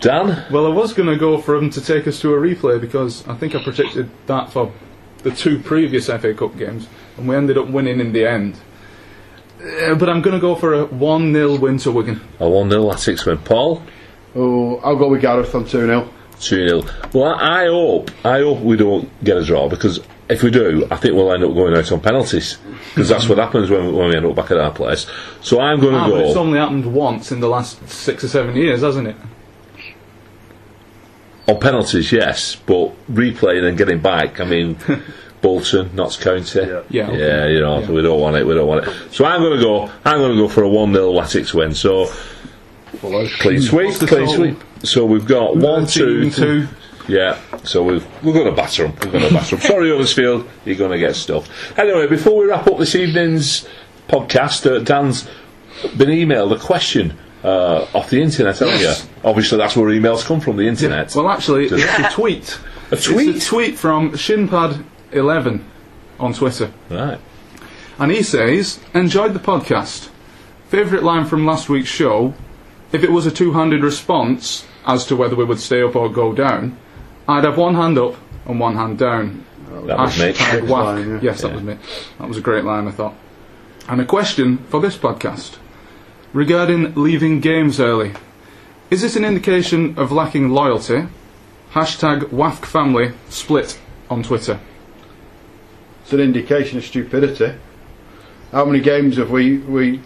Dan. 0.00 0.44
Well, 0.50 0.66
I 0.66 0.74
was 0.74 0.92
going 0.92 1.08
to 1.08 1.16
go 1.16 1.38
for 1.38 1.58
them 1.58 1.70
to 1.70 1.80
take 1.80 2.06
us 2.06 2.20
to 2.20 2.34
a 2.34 2.36
replay 2.36 2.80
because 2.80 3.26
I 3.26 3.34
think 3.34 3.54
I 3.54 3.62
predicted 3.62 4.10
that 4.26 4.52
for 4.52 4.72
the 5.22 5.30
two 5.30 5.58
previous 5.58 6.06
FA 6.06 6.34
Cup 6.34 6.56
games, 6.56 6.86
and 7.16 7.28
we 7.28 7.34
ended 7.34 7.58
up 7.58 7.68
winning 7.68 8.00
in 8.00 8.12
the 8.12 8.26
end. 8.26 8.58
Uh, 9.58 9.94
but 9.94 10.08
I'm 10.08 10.20
going 10.20 10.34
to 10.34 10.40
go 10.40 10.54
for 10.54 10.74
a 10.74 10.84
1 10.84 11.32
0 11.32 11.58
win 11.58 11.78
to 11.78 11.90
Wigan. 11.90 12.20
A 12.40 12.48
one 12.48 12.70
0 12.70 12.82
Latics 12.82 13.26
win. 13.26 13.38
Paul. 13.38 13.82
Oh, 14.34 14.76
I'll 14.78 14.96
go 14.96 15.08
with 15.08 15.22
Gareth 15.22 15.54
on 15.54 15.64
2 15.64 15.86
0. 15.86 16.10
2 16.40 16.68
0. 16.68 16.82
Well, 17.12 17.34
I, 17.34 17.62
I 17.62 17.66
hope 17.66 18.10
I 18.24 18.38
hope 18.40 18.60
we 18.60 18.76
don't 18.76 19.08
get 19.24 19.36
a 19.36 19.44
draw 19.44 19.68
because 19.68 20.00
if 20.28 20.42
we 20.42 20.50
do, 20.50 20.86
I 20.90 20.96
think 20.96 21.14
we'll 21.14 21.32
end 21.32 21.44
up 21.44 21.54
going 21.54 21.76
out 21.76 21.90
on 21.92 22.00
penalties 22.00 22.58
because 22.94 23.08
that's 23.08 23.28
what 23.28 23.38
happens 23.38 23.70
when, 23.70 23.94
when 23.94 24.08
we 24.08 24.16
end 24.16 24.26
up 24.26 24.34
back 24.34 24.50
at 24.50 24.58
our 24.58 24.72
place. 24.72 25.06
So 25.40 25.60
I'm 25.60 25.80
going 25.80 25.92
to 25.94 26.00
Ah, 26.00 26.10
but 26.10 26.20
it's 26.26 26.36
only 26.36 26.58
happened 26.58 26.92
once 26.92 27.30
in 27.32 27.40
the 27.40 27.48
last 27.48 27.88
six 27.88 28.24
or 28.24 28.28
seven 28.28 28.56
years, 28.56 28.80
hasn't 28.82 29.08
it? 29.08 29.16
On 31.48 31.60
penalties, 31.60 32.10
yes, 32.10 32.56
but 32.56 32.92
replaying 33.08 33.68
and 33.68 33.78
getting 33.78 34.00
back, 34.00 34.40
I 34.40 34.44
mean, 34.44 34.76
Bolton, 35.42 35.94
Notts 35.94 36.16
County. 36.16 36.58
Yeah. 36.60 36.82
Yeah, 36.90 37.06
okay. 37.08 37.18
Yeah, 37.18 37.46
you 37.46 37.60
know, 37.60 37.78
Yeah. 37.80 37.90
we 37.92 38.02
don't 38.02 38.20
want 38.20 38.34
it, 38.34 38.44
we 38.44 38.54
don't 38.54 38.66
want 38.66 38.84
it. 38.84 38.92
So 39.12 39.24
I'm 39.24 39.40
going 39.40 39.56
to 39.56 39.62
go, 39.62 39.84
I'm 40.04 40.18
going 40.18 40.32
to 40.32 40.38
go 40.38 40.48
for 40.48 40.64
a 40.64 40.68
1 40.68 40.92
0 40.92 41.12
Latics 41.12 41.54
win. 41.54 41.72
So, 41.72 42.06
clean 43.00 43.62
sweep, 43.62 43.94
clean 43.94 44.08
total? 44.08 44.34
sweep. 44.34 44.60
So 44.86 45.04
we've 45.04 45.26
got 45.26 45.56
one, 45.56 45.86
two, 45.86 46.30
13, 46.30 46.32
two. 46.32 46.68
Yeah, 47.08 47.38
so 47.64 47.84
we've, 47.84 48.04
we're 48.24 48.32
going 48.32 48.46
to 48.46 48.52
batter 48.52 48.84
them. 48.88 48.96
We're 49.04 49.12
going 49.18 49.28
to 49.28 49.34
batter 49.34 49.56
them. 49.56 49.60
Sorry, 49.66 49.90
Huddersfield, 49.90 50.48
you're 50.64 50.74
going 50.76 50.90
to 50.90 50.98
get 50.98 51.14
stuffed. 51.14 51.50
Anyway, 51.78 52.06
before 52.08 52.36
we 52.36 52.46
wrap 52.46 52.66
up 52.66 52.78
this 52.78 52.94
evening's 52.96 53.68
podcast, 54.08 54.68
uh, 54.68 54.80
Dan's 54.80 55.28
been 55.96 56.08
emailed 56.08 56.54
a 56.54 56.58
question 56.58 57.16
uh, 57.44 57.86
off 57.94 58.10
the 58.10 58.20
internet, 58.20 58.58
haven't 58.58 58.80
Yes. 58.80 59.04
you? 59.04 59.10
Obviously, 59.28 59.58
that's 59.58 59.76
where 59.76 59.86
emails 59.90 60.24
come 60.24 60.40
from, 60.40 60.56
the 60.56 60.66
internet. 60.66 61.14
Well, 61.14 61.28
actually, 61.28 61.66
it's 61.70 61.72
a 61.84 62.10
tweet. 62.10 62.58
a 62.90 62.96
tweet? 62.96 63.36
It's 63.36 63.46
a 63.46 63.48
tweet 63.48 63.78
from 63.78 64.12
Shinpad11 64.12 65.62
on 66.18 66.32
Twitter. 66.34 66.72
Right. 66.90 67.20
And 67.98 68.10
he 68.10 68.22
says, 68.22 68.80
Enjoyed 68.94 69.32
the 69.32 69.38
podcast. 69.40 70.08
Favourite 70.68 71.04
line 71.04 71.24
from 71.24 71.46
last 71.46 71.68
week's 71.68 71.88
show 71.88 72.34
If 72.90 73.04
it 73.04 73.12
was 73.12 73.24
a 73.26 73.30
two 73.30 73.52
handed 73.52 73.84
response 73.84 74.66
as 74.86 75.04
to 75.06 75.16
whether 75.16 75.34
we 75.36 75.44
would 75.44 75.60
stay 75.60 75.82
up 75.82 75.96
or 75.96 76.08
go 76.08 76.32
down, 76.32 76.76
I'd 77.28 77.44
have 77.44 77.58
one 77.58 77.74
hand 77.74 77.98
up 77.98 78.14
and 78.46 78.60
one 78.60 78.76
hand 78.76 78.98
down. 78.98 79.44
That 79.86 79.98
was 79.98 80.18
me. 80.18 80.32
Hashtag 80.32 80.50
Great 80.50 80.62
whack. 80.64 80.84
line, 80.84 81.08
yeah. 81.10 81.18
Yes, 81.22 81.42
that 81.42 81.48
Yeah. 81.48 81.54
was 81.54 81.62
me. 81.64 81.76
That 82.18 82.28
was 82.28 82.36
a 82.38 82.40
great 82.40 82.64
line, 82.64 82.86
I 82.88 82.90
thought. 82.92 83.14
And 83.88 84.00
a 84.00 84.04
question 84.04 84.58
for 84.68 84.80
this 84.80 84.96
podcast 84.96 85.56
regarding 86.32 86.94
leaving 86.94 87.40
games 87.40 87.78
early. 87.80 88.12
Is 88.90 89.02
this 89.02 89.16
an 89.16 89.24
indication 89.24 89.94
of 89.96 90.12
lacking 90.12 90.50
loyalty? 90.50 91.06
Hashtag 91.72 92.30
WAFC 92.32 92.64
family 92.64 93.12
split 93.28 93.78
on 94.08 94.22
Twitter. 94.22 94.60
It's 96.02 96.12
an 96.12 96.20
indication 96.20 96.78
of 96.78 96.84
stupidity. 96.84 97.52
How 98.52 98.64
many 98.64 98.80
games 98.80 99.16
have 99.16 99.30
we 99.30 99.58
we 99.58 100.00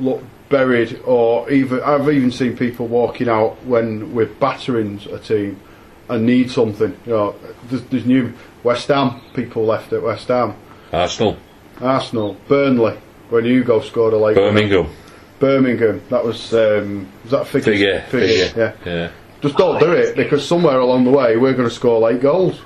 looked 0.00 0.24
buried, 0.48 1.00
or 1.04 1.50
even 1.50 1.80
I've 1.82 2.08
even 2.08 2.30
seen 2.30 2.56
people 2.56 2.86
walking 2.86 3.28
out 3.28 3.64
when 3.64 4.14
we're 4.14 4.26
battering 4.26 5.00
a 5.12 5.18
team 5.18 5.60
and 6.08 6.26
need 6.26 6.50
something. 6.50 6.96
You 7.06 7.12
know, 7.12 7.36
there's, 7.68 7.82
there's 7.84 8.06
new 8.06 8.32
West 8.62 8.88
Ham 8.88 9.20
people 9.34 9.64
left 9.64 9.92
at 9.92 10.02
West 10.02 10.28
Ham, 10.28 10.54
Arsenal, 10.92 11.36
Arsenal, 11.80 12.36
Burnley. 12.48 12.98
When 13.28 13.44
Hugo 13.44 13.80
scored 13.80 14.12
a 14.12 14.18
late 14.18 14.36
one. 14.36 14.54
Birmingham, 14.54 14.86
Birmingham. 15.40 16.00
That 16.10 16.24
was 16.24 16.54
um, 16.54 17.08
was 17.24 17.32
that 17.32 17.46
figure? 17.48 17.72
Figure, 17.72 18.00
Figure. 18.02 18.52
Yeah. 18.56 18.72
Yeah. 18.84 19.10
Just 19.42 19.56
don't 19.56 19.80
do 19.80 19.92
it 19.92 20.16
because 20.16 20.46
somewhere 20.46 20.78
along 20.78 21.04
the 21.04 21.10
way 21.10 21.36
we're 21.36 21.52
going 21.52 21.68
to 21.68 21.74
score 21.74 22.00
late 22.00 22.20
goals. 22.20 22.60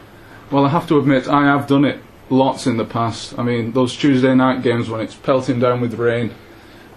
Well, 0.50 0.64
I 0.64 0.68
have 0.68 0.86
to 0.88 0.98
admit, 0.98 1.28
I 1.28 1.44
have 1.44 1.66
done 1.66 1.84
it 1.84 2.00
lots 2.28 2.66
in 2.66 2.76
the 2.76 2.84
past. 2.84 3.38
I 3.38 3.42
mean, 3.42 3.72
those 3.72 3.96
Tuesday 3.96 4.34
night 4.34 4.62
games 4.62 4.88
when 4.88 5.00
it's 5.00 5.14
pelting 5.14 5.60
down 5.60 5.80
with 5.80 5.94
rain, 5.94 6.34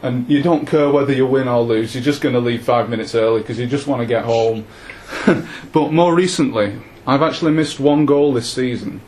and 0.04 0.30
you 0.30 0.44
don't 0.44 0.68
care 0.68 0.92
whether 0.92 1.14
you 1.14 1.26
win 1.26 1.48
or 1.48 1.62
lose, 1.62 1.96
you're 1.96 2.04
just 2.04 2.22
going 2.22 2.36
to 2.36 2.42
leave 2.42 2.64
five 2.64 2.90
minutes 2.90 3.16
early 3.16 3.42
because 3.42 3.58
you 3.58 3.66
just 3.66 3.88
want 3.88 4.02
to 4.02 4.06
get 4.06 4.26
home. 4.26 4.68
but 5.72 5.94
more 5.94 6.14
recently, 6.14 6.82
I've 7.08 7.22
actually 7.22 7.54
missed 7.54 7.80
one 7.80 8.06
goal 8.06 8.34
this 8.34 8.52
season 8.52 9.00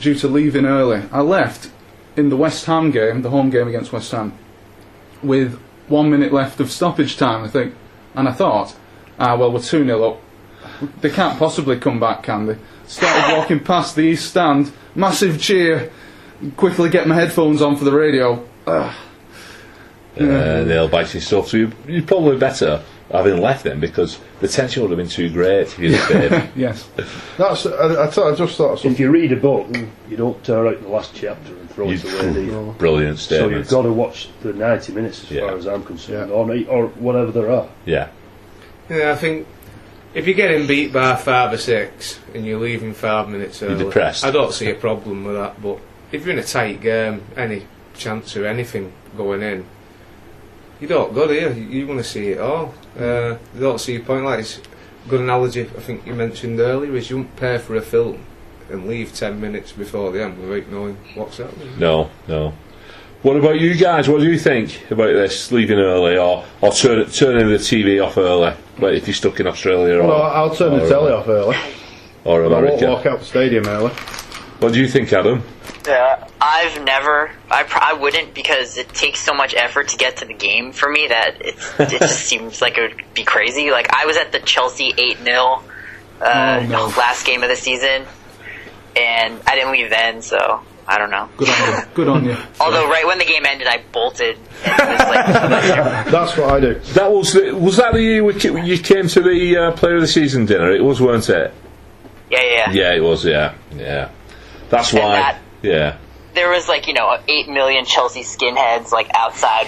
due 0.00 0.16
to 0.16 0.26
leaving 0.26 0.66
early. 0.66 1.04
I 1.12 1.20
left 1.20 1.70
in 2.16 2.28
the 2.28 2.36
West 2.36 2.66
Ham 2.66 2.90
game, 2.90 3.22
the 3.22 3.30
home 3.30 3.50
game 3.50 3.68
against 3.68 3.92
West 3.92 4.10
Ham, 4.10 4.36
with 5.22 5.60
one 5.86 6.10
minute 6.10 6.32
left 6.32 6.58
of 6.58 6.72
stoppage 6.72 7.16
time, 7.16 7.44
I 7.44 7.48
think. 7.48 7.74
And 8.16 8.28
I 8.28 8.32
thought, 8.32 8.76
ah, 9.20 9.36
well, 9.36 9.52
we're 9.52 9.60
2 9.60 9.84
0 9.84 10.02
up. 10.02 10.20
They 11.00 11.10
can't 11.10 11.38
possibly 11.38 11.78
come 11.78 12.00
back, 12.00 12.24
can 12.24 12.46
they? 12.46 12.58
Started 12.88 13.38
walking 13.38 13.60
past 13.60 13.94
the 13.94 14.02
East 14.02 14.28
Stand, 14.28 14.72
massive 14.96 15.40
cheer, 15.40 15.92
quickly 16.56 16.90
get 16.90 17.06
my 17.06 17.14
headphones 17.14 17.62
on 17.62 17.76
for 17.76 17.84
the 17.84 17.92
radio. 17.92 18.44
Ugh. 18.66 18.92
Uh, 20.18 20.64
nail 20.64 20.88
biting 20.88 21.20
stuff. 21.20 21.48
So 21.48 21.56
you, 21.56 21.72
you're 21.86 22.02
probably 22.02 22.36
better 22.38 22.82
having 23.10 23.40
left 23.40 23.64
them 23.64 23.78
because 23.78 24.18
the 24.40 24.48
tension 24.48 24.82
would 24.82 24.90
have 24.90 24.96
been 24.96 25.08
too 25.08 25.28
great 25.30 25.62
if 25.62 25.78
you'd 25.78 25.98
stayed. 26.00 26.50
Yes. 26.56 26.88
That's 27.36 27.66
I, 27.66 28.04
I, 28.04 28.06
thought- 28.08 28.32
I 28.32 28.36
just 28.36 28.56
thought 28.56 28.78
of 28.84 28.90
If 28.92 28.98
you 29.00 29.10
read 29.10 29.32
a 29.32 29.36
book, 29.36 29.66
you 30.08 30.16
don't 30.16 30.42
tear 30.44 30.66
out 30.68 30.80
the 30.82 30.88
last 30.88 31.14
chapter 31.14 31.52
and 31.52 31.70
throw 31.70 31.90
it 31.90 32.02
away, 32.04 32.32
do 32.32 32.42
you? 32.42 32.74
Brilliant 32.78 33.18
So 33.18 33.48
you've 33.48 33.68
got 33.68 33.82
to 33.82 33.92
watch 33.92 34.28
the 34.42 34.52
90 34.54 34.92
minutes 34.94 35.24
as 35.24 35.30
Yeah. 35.30 35.46
far 35.48 35.56
as 35.58 35.66
I'm 35.66 35.84
concerned, 35.84 36.30
Yeah. 36.30 36.36
or, 36.36 36.84
or 36.84 36.86
whatever 36.88 37.30
there 37.32 37.50
are. 37.50 37.68
yeah. 37.84 38.08
Yeah, 38.90 39.12
I 39.12 39.14
think 39.16 39.46
if 40.12 40.26
you're 40.26 40.34
getting 40.36 40.66
beat 40.66 40.92
by 40.92 41.16
five 41.16 41.52
or 41.52 41.56
six 41.58 42.18
and 42.34 42.44
you're 42.44 42.58
leaving 42.60 42.92
five 42.92 43.28
minutes 43.28 43.62
early, 43.62 43.84
depressed. 43.84 44.24
I 44.24 44.30
don't 44.30 44.52
see 44.52 44.68
a 44.70 44.74
problem 44.74 45.24
with 45.24 45.36
that. 45.36 45.62
But 45.62 45.78
if 46.10 46.24
you're 46.26 46.32
in 46.34 46.38
a 46.38 46.44
tight 46.44 46.80
game, 46.82 47.22
any 47.36 47.66
chance 47.94 48.36
of 48.36 48.44
anything 48.44 48.92
going 49.16 49.42
in, 49.42 49.64
you 50.82 50.88
don't 50.88 51.14
go 51.14 51.26
there. 51.26 51.52
You, 51.52 51.62
you 51.64 51.86
want 51.86 51.98
to 52.00 52.04
see 52.04 52.28
it 52.30 52.38
all. 52.40 52.74
Uh, 52.98 53.36
you 53.54 53.60
don't 53.60 53.80
see 53.80 53.96
a 53.96 54.00
point. 54.00 54.24
Like 54.26 54.40
it's 54.40 54.58
a 54.58 55.08
good 55.08 55.20
analogy. 55.20 55.62
I 55.62 55.80
think 55.80 56.06
you 56.06 56.14
mentioned 56.14 56.60
earlier 56.60 56.94
is 56.96 57.08
you 57.08 57.16
wouldn't 57.18 57.36
pay 57.36 57.56
for 57.56 57.76
a 57.76 57.80
film 57.80 58.18
and 58.68 58.86
leave 58.86 59.14
ten 59.14 59.40
minutes 59.40 59.72
before 59.72 60.12
the 60.12 60.22
end 60.24 60.38
without 60.46 60.70
knowing 60.70 60.96
what's 61.14 61.38
happening. 61.38 61.78
No, 61.78 62.10
no. 62.28 62.52
What 63.22 63.36
about 63.36 63.60
you 63.60 63.76
guys? 63.76 64.08
What 64.08 64.20
do 64.20 64.28
you 64.30 64.36
think 64.38 64.90
about 64.90 65.12
this 65.12 65.52
leaving 65.52 65.78
early 65.78 66.18
or, 66.18 66.44
or 66.60 66.72
turn, 66.72 67.08
turning 67.08 67.48
the 67.48 67.54
TV 67.54 68.04
off 68.04 68.18
early? 68.18 68.52
Like 68.78 68.94
if 68.94 69.06
you're 69.06 69.14
stuck 69.14 69.38
in 69.38 69.46
Australia 69.46 69.98
or, 70.00 70.08
Well, 70.08 70.22
I'll 70.22 70.52
turn 70.54 70.76
the 70.76 70.88
telly 70.88 71.12
off 71.12 71.28
early. 71.28 71.56
or 72.24 72.42
I 72.44 72.48
won't 72.48 72.64
America? 72.64 72.86
walk 72.90 73.06
out 73.06 73.20
the 73.20 73.24
stadium 73.24 73.66
early. 73.68 73.92
What 74.58 74.72
do 74.72 74.80
you 74.80 74.88
think, 74.88 75.12
Adam? 75.12 75.44
Yeah, 75.86 76.26
I've 76.40 76.82
never, 76.84 77.30
I, 77.52 77.62
pr- 77.64 77.78
I 77.82 77.92
wouldn't 77.92 78.34
because 78.34 78.76
it 78.78 78.88
takes 78.88 79.20
so 79.20 79.34
much 79.34 79.54
effort 79.54 79.88
to 79.88 79.96
get 79.96 80.16
to 80.18 80.24
the 80.24 80.34
game 80.34 80.72
for 80.72 80.88
me 80.90 81.08
that 81.08 81.40
it, 81.40 81.54
it 81.78 81.98
just 82.00 82.20
seems 82.28 82.60
like 82.62 82.78
it 82.78 82.96
would 82.96 83.04
be 83.14 83.24
crazy. 83.24 83.70
Like 83.70 83.92
I 83.92 84.06
was 84.06 84.16
at 84.16 84.32
the 84.32 84.40
Chelsea 84.40 84.92
eight 84.96 85.18
0 85.18 85.36
uh, 86.20 86.60
Oh, 86.62 86.66
no. 86.66 86.86
last 86.98 87.26
game 87.26 87.42
of 87.42 87.48
the 87.48 87.56
season, 87.56 88.04
and 88.96 89.40
I 89.46 89.54
didn't 89.56 89.72
leave 89.72 89.90
then, 89.90 90.22
so 90.22 90.60
I 90.86 90.98
don't 90.98 91.10
know. 91.10 91.28
Good 91.36 91.48
on 91.48 91.68
you. 91.74 91.86
Good 91.94 92.08
on 92.08 92.24
you. 92.24 92.36
Although 92.60 92.88
right 92.88 93.06
when 93.06 93.18
the 93.18 93.24
game 93.24 93.44
ended, 93.46 93.66
I 93.66 93.82
bolted. 93.92 94.36
And 94.64 94.88
was 94.88 94.98
like, 95.08 95.26
That's 96.06 96.36
what 96.36 96.50
I 96.50 96.60
do. 96.60 96.74
That 96.94 97.10
was 97.10 97.32
the, 97.32 97.52
was 97.52 97.76
that 97.78 97.92
the 97.92 98.02
year 98.02 98.22
we 98.24 98.34
you 98.62 98.78
came 98.78 99.08
to 99.08 99.20
the 99.20 99.56
uh, 99.56 99.72
Player 99.72 99.96
of 99.96 100.00
the 100.02 100.08
Season 100.08 100.44
dinner? 100.46 100.70
It 100.72 100.82
was, 100.84 101.00
weren't 101.00 101.28
it? 101.28 101.52
yeah, 102.30 102.40
yeah, 102.40 102.50
yeah. 102.50 102.70
Yeah, 102.72 102.94
it 102.94 103.00
was. 103.00 103.24
Yeah, 103.24 103.54
yeah. 103.74 104.10
That's 104.70 104.92
And 104.92 105.02
why. 105.02 105.08
that- 105.16 105.38
yeah. 105.62 105.96
There 106.34 106.50
was 106.50 106.68
like 106.68 106.86
you 106.86 106.94
know 106.94 107.16
eight 107.28 107.48
million 107.48 107.84
Chelsea 107.84 108.22
skinheads 108.22 108.90
like 108.92 109.10
outside, 109.14 109.66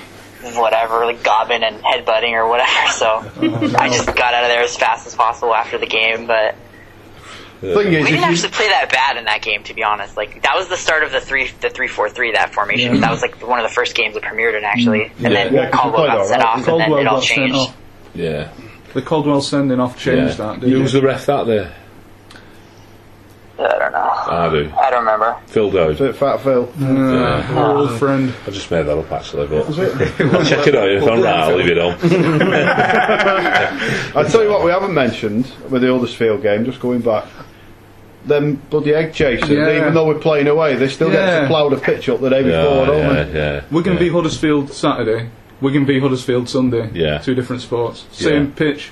whatever, 0.55 1.05
like 1.05 1.23
gobbing 1.23 1.63
and 1.63 1.83
headbutting 1.83 2.33
or 2.33 2.49
whatever. 2.49 2.91
So 2.93 3.07
I 3.79 3.89
just 3.89 4.07
got 4.07 4.35
out 4.35 4.45
of 4.45 4.49
there 4.51 4.63
as 4.63 4.77
fast 4.77 5.07
as 5.07 5.15
possible 5.15 5.55
after 5.55 5.79
the 5.79 5.87
game, 5.87 6.27
but. 6.27 6.57
Thing 7.61 7.95
is, 7.95 8.05
We 8.05 8.11
didn't 8.11 8.25
actually 8.25 8.51
play 8.51 8.69
that 8.69 8.91
bad 8.93 9.17
in 9.17 9.25
that 9.25 9.41
game, 9.41 9.63
to 9.65 9.73
be 9.75 9.83
honest. 9.83 10.19
Like 10.19 10.43
that 10.43 10.55
was 10.55 10.69
the 10.69 10.77
start 10.77 11.03
of 11.03 11.13
the 11.13 11.21
three, 11.21 11.51
the 11.63 11.71
three 11.71 11.89
four 11.89 12.11
three 12.11 12.33
that 12.33 12.53
formation. 12.53 12.95
Yeah. 12.97 13.01
That 13.03 13.11
was 13.11 13.23
like 13.23 13.37
one 13.47 13.59
of 13.59 13.63
the 13.67 13.75
first 13.75 13.95
games 13.95 14.15
that 14.15 14.23
premiered 14.23 14.53
it 14.53 14.65
actually, 14.65 15.05
and 15.05 15.13
Yeah. 15.21 15.29
then 15.31 15.55
Yeah, 15.55 15.71
'cause 15.71 15.73
we 15.87 15.91
Caldwell 15.93 16.07
got 16.07 16.27
sent 16.27 16.43
right. 16.43 16.59
off, 16.59 16.69
and 16.69 16.81
then 16.81 16.93
it 16.93 17.07
all 17.07 17.21
changed. 17.23 17.71
Yeah. 18.15 18.49
The 18.93 19.01
Caldwell 19.01 19.41
sending 19.41 19.81
off 19.81 19.99
changed 19.99 20.39
yeah. 20.39 20.47
that, 20.47 20.61
didn't 20.61 20.75
Who 20.77 20.83
was 20.83 20.93
the 20.93 21.01
ref 21.01 21.25
that 21.27 21.47
there? 21.47 21.73
I 23.59 23.79
don't 23.79 23.93
know. 23.93 23.99
Ah, 24.03 24.47
I 24.47 24.51
do. 24.51 24.73
I 24.77 24.91
don't 24.91 25.05
remember. 25.05 25.37
Phil 25.47 25.71
Dowd. 25.71 25.97
Fit 25.97 26.17
Fat 26.17 26.39
Phil. 26.39 26.69
Our 26.81 27.77
old 27.77 27.91
ah. 27.91 27.99
friend. 27.99 28.35
I 28.47 28.51
just 28.51 28.69
made 28.71 28.87
that 28.87 28.99
up 28.99 29.13
actually, 29.13 29.47
but 29.47 29.67
I'll 29.69 30.45
check 30.45 30.67
it 30.67 30.75
out. 30.75 30.91
If 30.91 31.05
I'm 31.05 31.23
right, 31.23 31.37
I'll 31.37 31.57
leave 31.57 31.69
it 31.69 31.79
on. 31.79 31.95
I 34.17 34.29
tell 34.29 34.43
you 34.43 34.51
what, 34.51 34.65
we 34.65 34.71
haven't 34.73 34.95
mentioned 34.95 35.51
with 35.71 35.83
the 35.83 35.93
Huddersfield 35.93 36.43
game. 36.43 36.65
Just 36.65 36.81
going 36.81 37.01
back, 37.01 37.27
them 38.25 38.61
bloody 38.71 38.95
egg 38.95 39.15
chasers. 39.15 39.49
Yeah. 39.49 39.81
Even 39.81 39.95
though 39.95 40.07
we're 40.07 40.19
playing 40.19 40.49
away, 40.49 40.75
they 40.75 40.89
still 40.89 41.11
get 41.11 41.27
Yeah. 41.27 41.41
to 41.43 41.47
plough 41.47 41.69
the 41.69 41.77
pitch 41.77 42.09
up 42.09 42.21
the 42.21 42.31
day 42.31 42.43
before, 42.43 42.59
Yeah, 42.59 42.85
don't 42.87 42.99
yeah, 42.99 43.25
they? 43.25 43.39
yeah. 43.39 43.61
Wigan 43.71 43.93
yeah. 43.95 43.99
v 44.01 44.09
Huddersfield 44.09 44.73
Saturday. 44.73 45.29
we 45.61 45.67
Wigan 45.71 45.87
v 45.87 46.01
Huddersfield 46.01 46.49
Sunday. 46.49 46.91
Yeah. 46.93 47.19
Two 47.19 47.35
different 47.35 47.63
sports. 47.63 48.07
Same 48.11 48.47
Yeah. 48.47 48.51
pitch. 48.57 48.91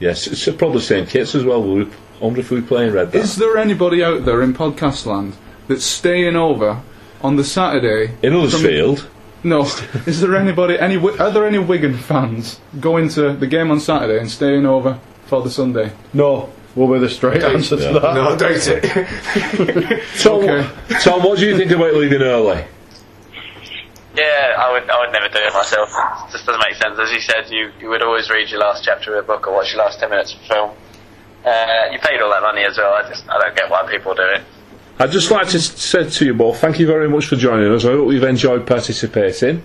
Yes, 0.00 0.26
it's 0.26 0.44
probably 0.56 0.78
the 0.78 0.84
same 0.84 1.06
kits 1.06 1.34
as 1.34 1.44
well. 1.44 1.62
We, 1.62 1.86
I 2.24 2.26
wonder 2.26 2.40
if 2.40 2.50
we 2.50 2.62
play 2.62 2.86
in 2.86 2.94
red. 2.94 3.12
that. 3.12 3.18
Is 3.18 3.36
there 3.36 3.58
anybody 3.58 4.02
out 4.02 4.24
there 4.24 4.40
in 4.40 4.54
podcast 4.54 5.04
land 5.04 5.36
that's 5.68 5.84
staying 5.84 6.36
over 6.36 6.80
on 7.20 7.36
the 7.36 7.44
Saturday? 7.44 8.14
in 8.22 8.32
from- 8.32 8.40
Huddersfield? 8.40 9.06
No. 9.42 9.64
Is 10.06 10.22
there 10.22 10.34
anybody? 10.34 10.78
Any? 10.78 10.96
Are 10.96 11.30
there 11.30 11.46
any 11.46 11.58
Wigan 11.58 11.98
fans 11.98 12.60
going 12.80 13.10
to 13.10 13.34
the 13.34 13.46
game 13.46 13.70
on 13.70 13.78
Saturday 13.78 14.18
and 14.18 14.30
staying 14.30 14.64
over 14.64 14.98
for 15.26 15.42
the 15.42 15.50
Sunday? 15.50 15.92
No, 16.14 16.48
will 16.74 16.90
be 16.90 16.98
the 16.98 17.10
straight 17.10 17.42
answer 17.42 17.76
Yeah. 17.76 17.92
to 17.92 18.00
that. 18.00 18.14
No, 18.14 18.34
doubt 18.36 18.68
it. 18.68 20.02
Tom, 20.22 20.32
Okay. 20.44 20.66
Tom, 21.02 21.22
what 21.24 21.38
do 21.38 21.46
you 21.46 21.58
think 21.58 21.72
about 21.72 21.92
leaving 21.92 22.22
early? 22.22 22.64
Yeah, 24.16 24.54
I 24.58 24.72
would. 24.72 24.88
I 24.88 25.00
would 25.04 25.12
never 25.12 25.28
do 25.28 25.40
it 25.40 25.52
myself. 25.52 25.90
It 25.90 26.32
just 26.32 26.46
doesn't 26.46 26.62
make 26.66 26.76
sense. 26.80 26.98
As 26.98 27.10
you 27.12 27.20
said, 27.20 27.50
you 27.50 27.70
you 27.80 27.90
would 27.90 28.00
always 28.02 28.30
read 28.30 28.48
your 28.48 28.60
last 28.60 28.82
chapter 28.82 29.14
of 29.18 29.24
a 29.24 29.26
book 29.26 29.46
or 29.46 29.52
watch 29.52 29.74
your 29.74 29.82
last 29.84 30.00
ten 30.00 30.08
minutes 30.08 30.32
of 30.32 30.40
a 30.40 30.44
film. 30.44 30.70
Uh, 31.44 31.90
you 31.92 31.98
paid 31.98 32.20
all 32.20 32.30
that 32.30 32.42
money 32.42 32.62
as 32.64 32.76
well. 32.78 32.94
I 32.94 33.08
just 33.08 33.28
I 33.28 33.38
don't 33.38 33.56
get 33.56 33.70
why 33.70 33.88
people 33.90 34.14
do 34.14 34.22
it. 34.22 34.42
I'd 34.98 35.10
just 35.10 35.30
like 35.30 35.48
to 35.48 35.60
say 35.60 36.08
to 36.08 36.24
you 36.24 36.34
both, 36.34 36.58
thank 36.60 36.78
you 36.78 36.86
very 36.86 37.08
much 37.08 37.26
for 37.26 37.34
joining 37.36 37.72
us. 37.72 37.84
I 37.84 37.88
hope 37.88 38.12
you've 38.12 38.22
enjoyed 38.22 38.64
participating. 38.66 39.62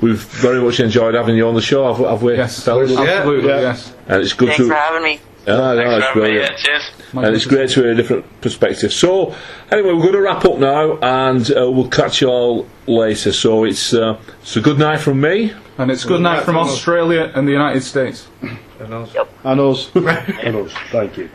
We've 0.00 0.20
very 0.20 0.62
much 0.62 0.78
enjoyed 0.78 1.14
having 1.14 1.36
you 1.36 1.48
on 1.48 1.54
the 1.54 1.60
show, 1.60 1.92
have, 1.92 2.06
have 2.06 2.22
we? 2.22 2.36
Yes, 2.36 2.64
fellas? 2.64 2.96
absolutely. 2.96 3.48
Yeah. 3.48 3.60
Yes. 3.60 3.94
And 4.06 4.22
it's 4.22 4.32
good 4.34 4.50
Thanks 4.50 4.62
to. 4.62 4.68
for 4.68 4.74
having 4.74 5.02
me. 5.02 5.20
Yeah, 5.46 5.56
no, 5.56 5.76
Thanks 5.76 5.96
it's 5.96 6.06
for 6.12 6.20
having 6.20 6.34
me. 6.34 6.40
Yeah, 6.40 6.54
cheers. 6.56 6.90
My 7.12 7.26
and 7.26 7.34
it's 7.34 7.46
great 7.46 7.70
to 7.70 7.80
hear 7.82 7.90
a 7.90 7.94
different 7.96 8.40
perspective. 8.40 8.92
So, 8.92 9.34
anyway, 9.72 9.94
we're 9.94 10.02
going 10.02 10.12
to 10.12 10.20
wrap 10.20 10.44
up 10.44 10.58
now, 10.58 10.98
and 10.98 11.50
uh, 11.50 11.68
we'll 11.70 11.88
catch 11.88 12.20
you 12.20 12.28
all 12.28 12.68
later. 12.86 13.32
So 13.32 13.64
it's 13.64 13.92
uh, 13.92 14.20
it's 14.42 14.56
a 14.56 14.60
good 14.60 14.78
night 14.78 15.00
from 15.00 15.20
me. 15.20 15.52
And 15.78 15.90
it's 15.92 16.04
good 16.04 16.20
night 16.20 16.44
from 16.44 16.56
Australia 16.56 17.30
and 17.34 17.46
the 17.46 17.52
United 17.52 17.82
States. 17.82 18.28
And 18.80 18.92
us. 18.92 19.14
And 19.44 19.60
us. 19.60 20.72
Thank 20.90 21.16
you. 21.16 21.30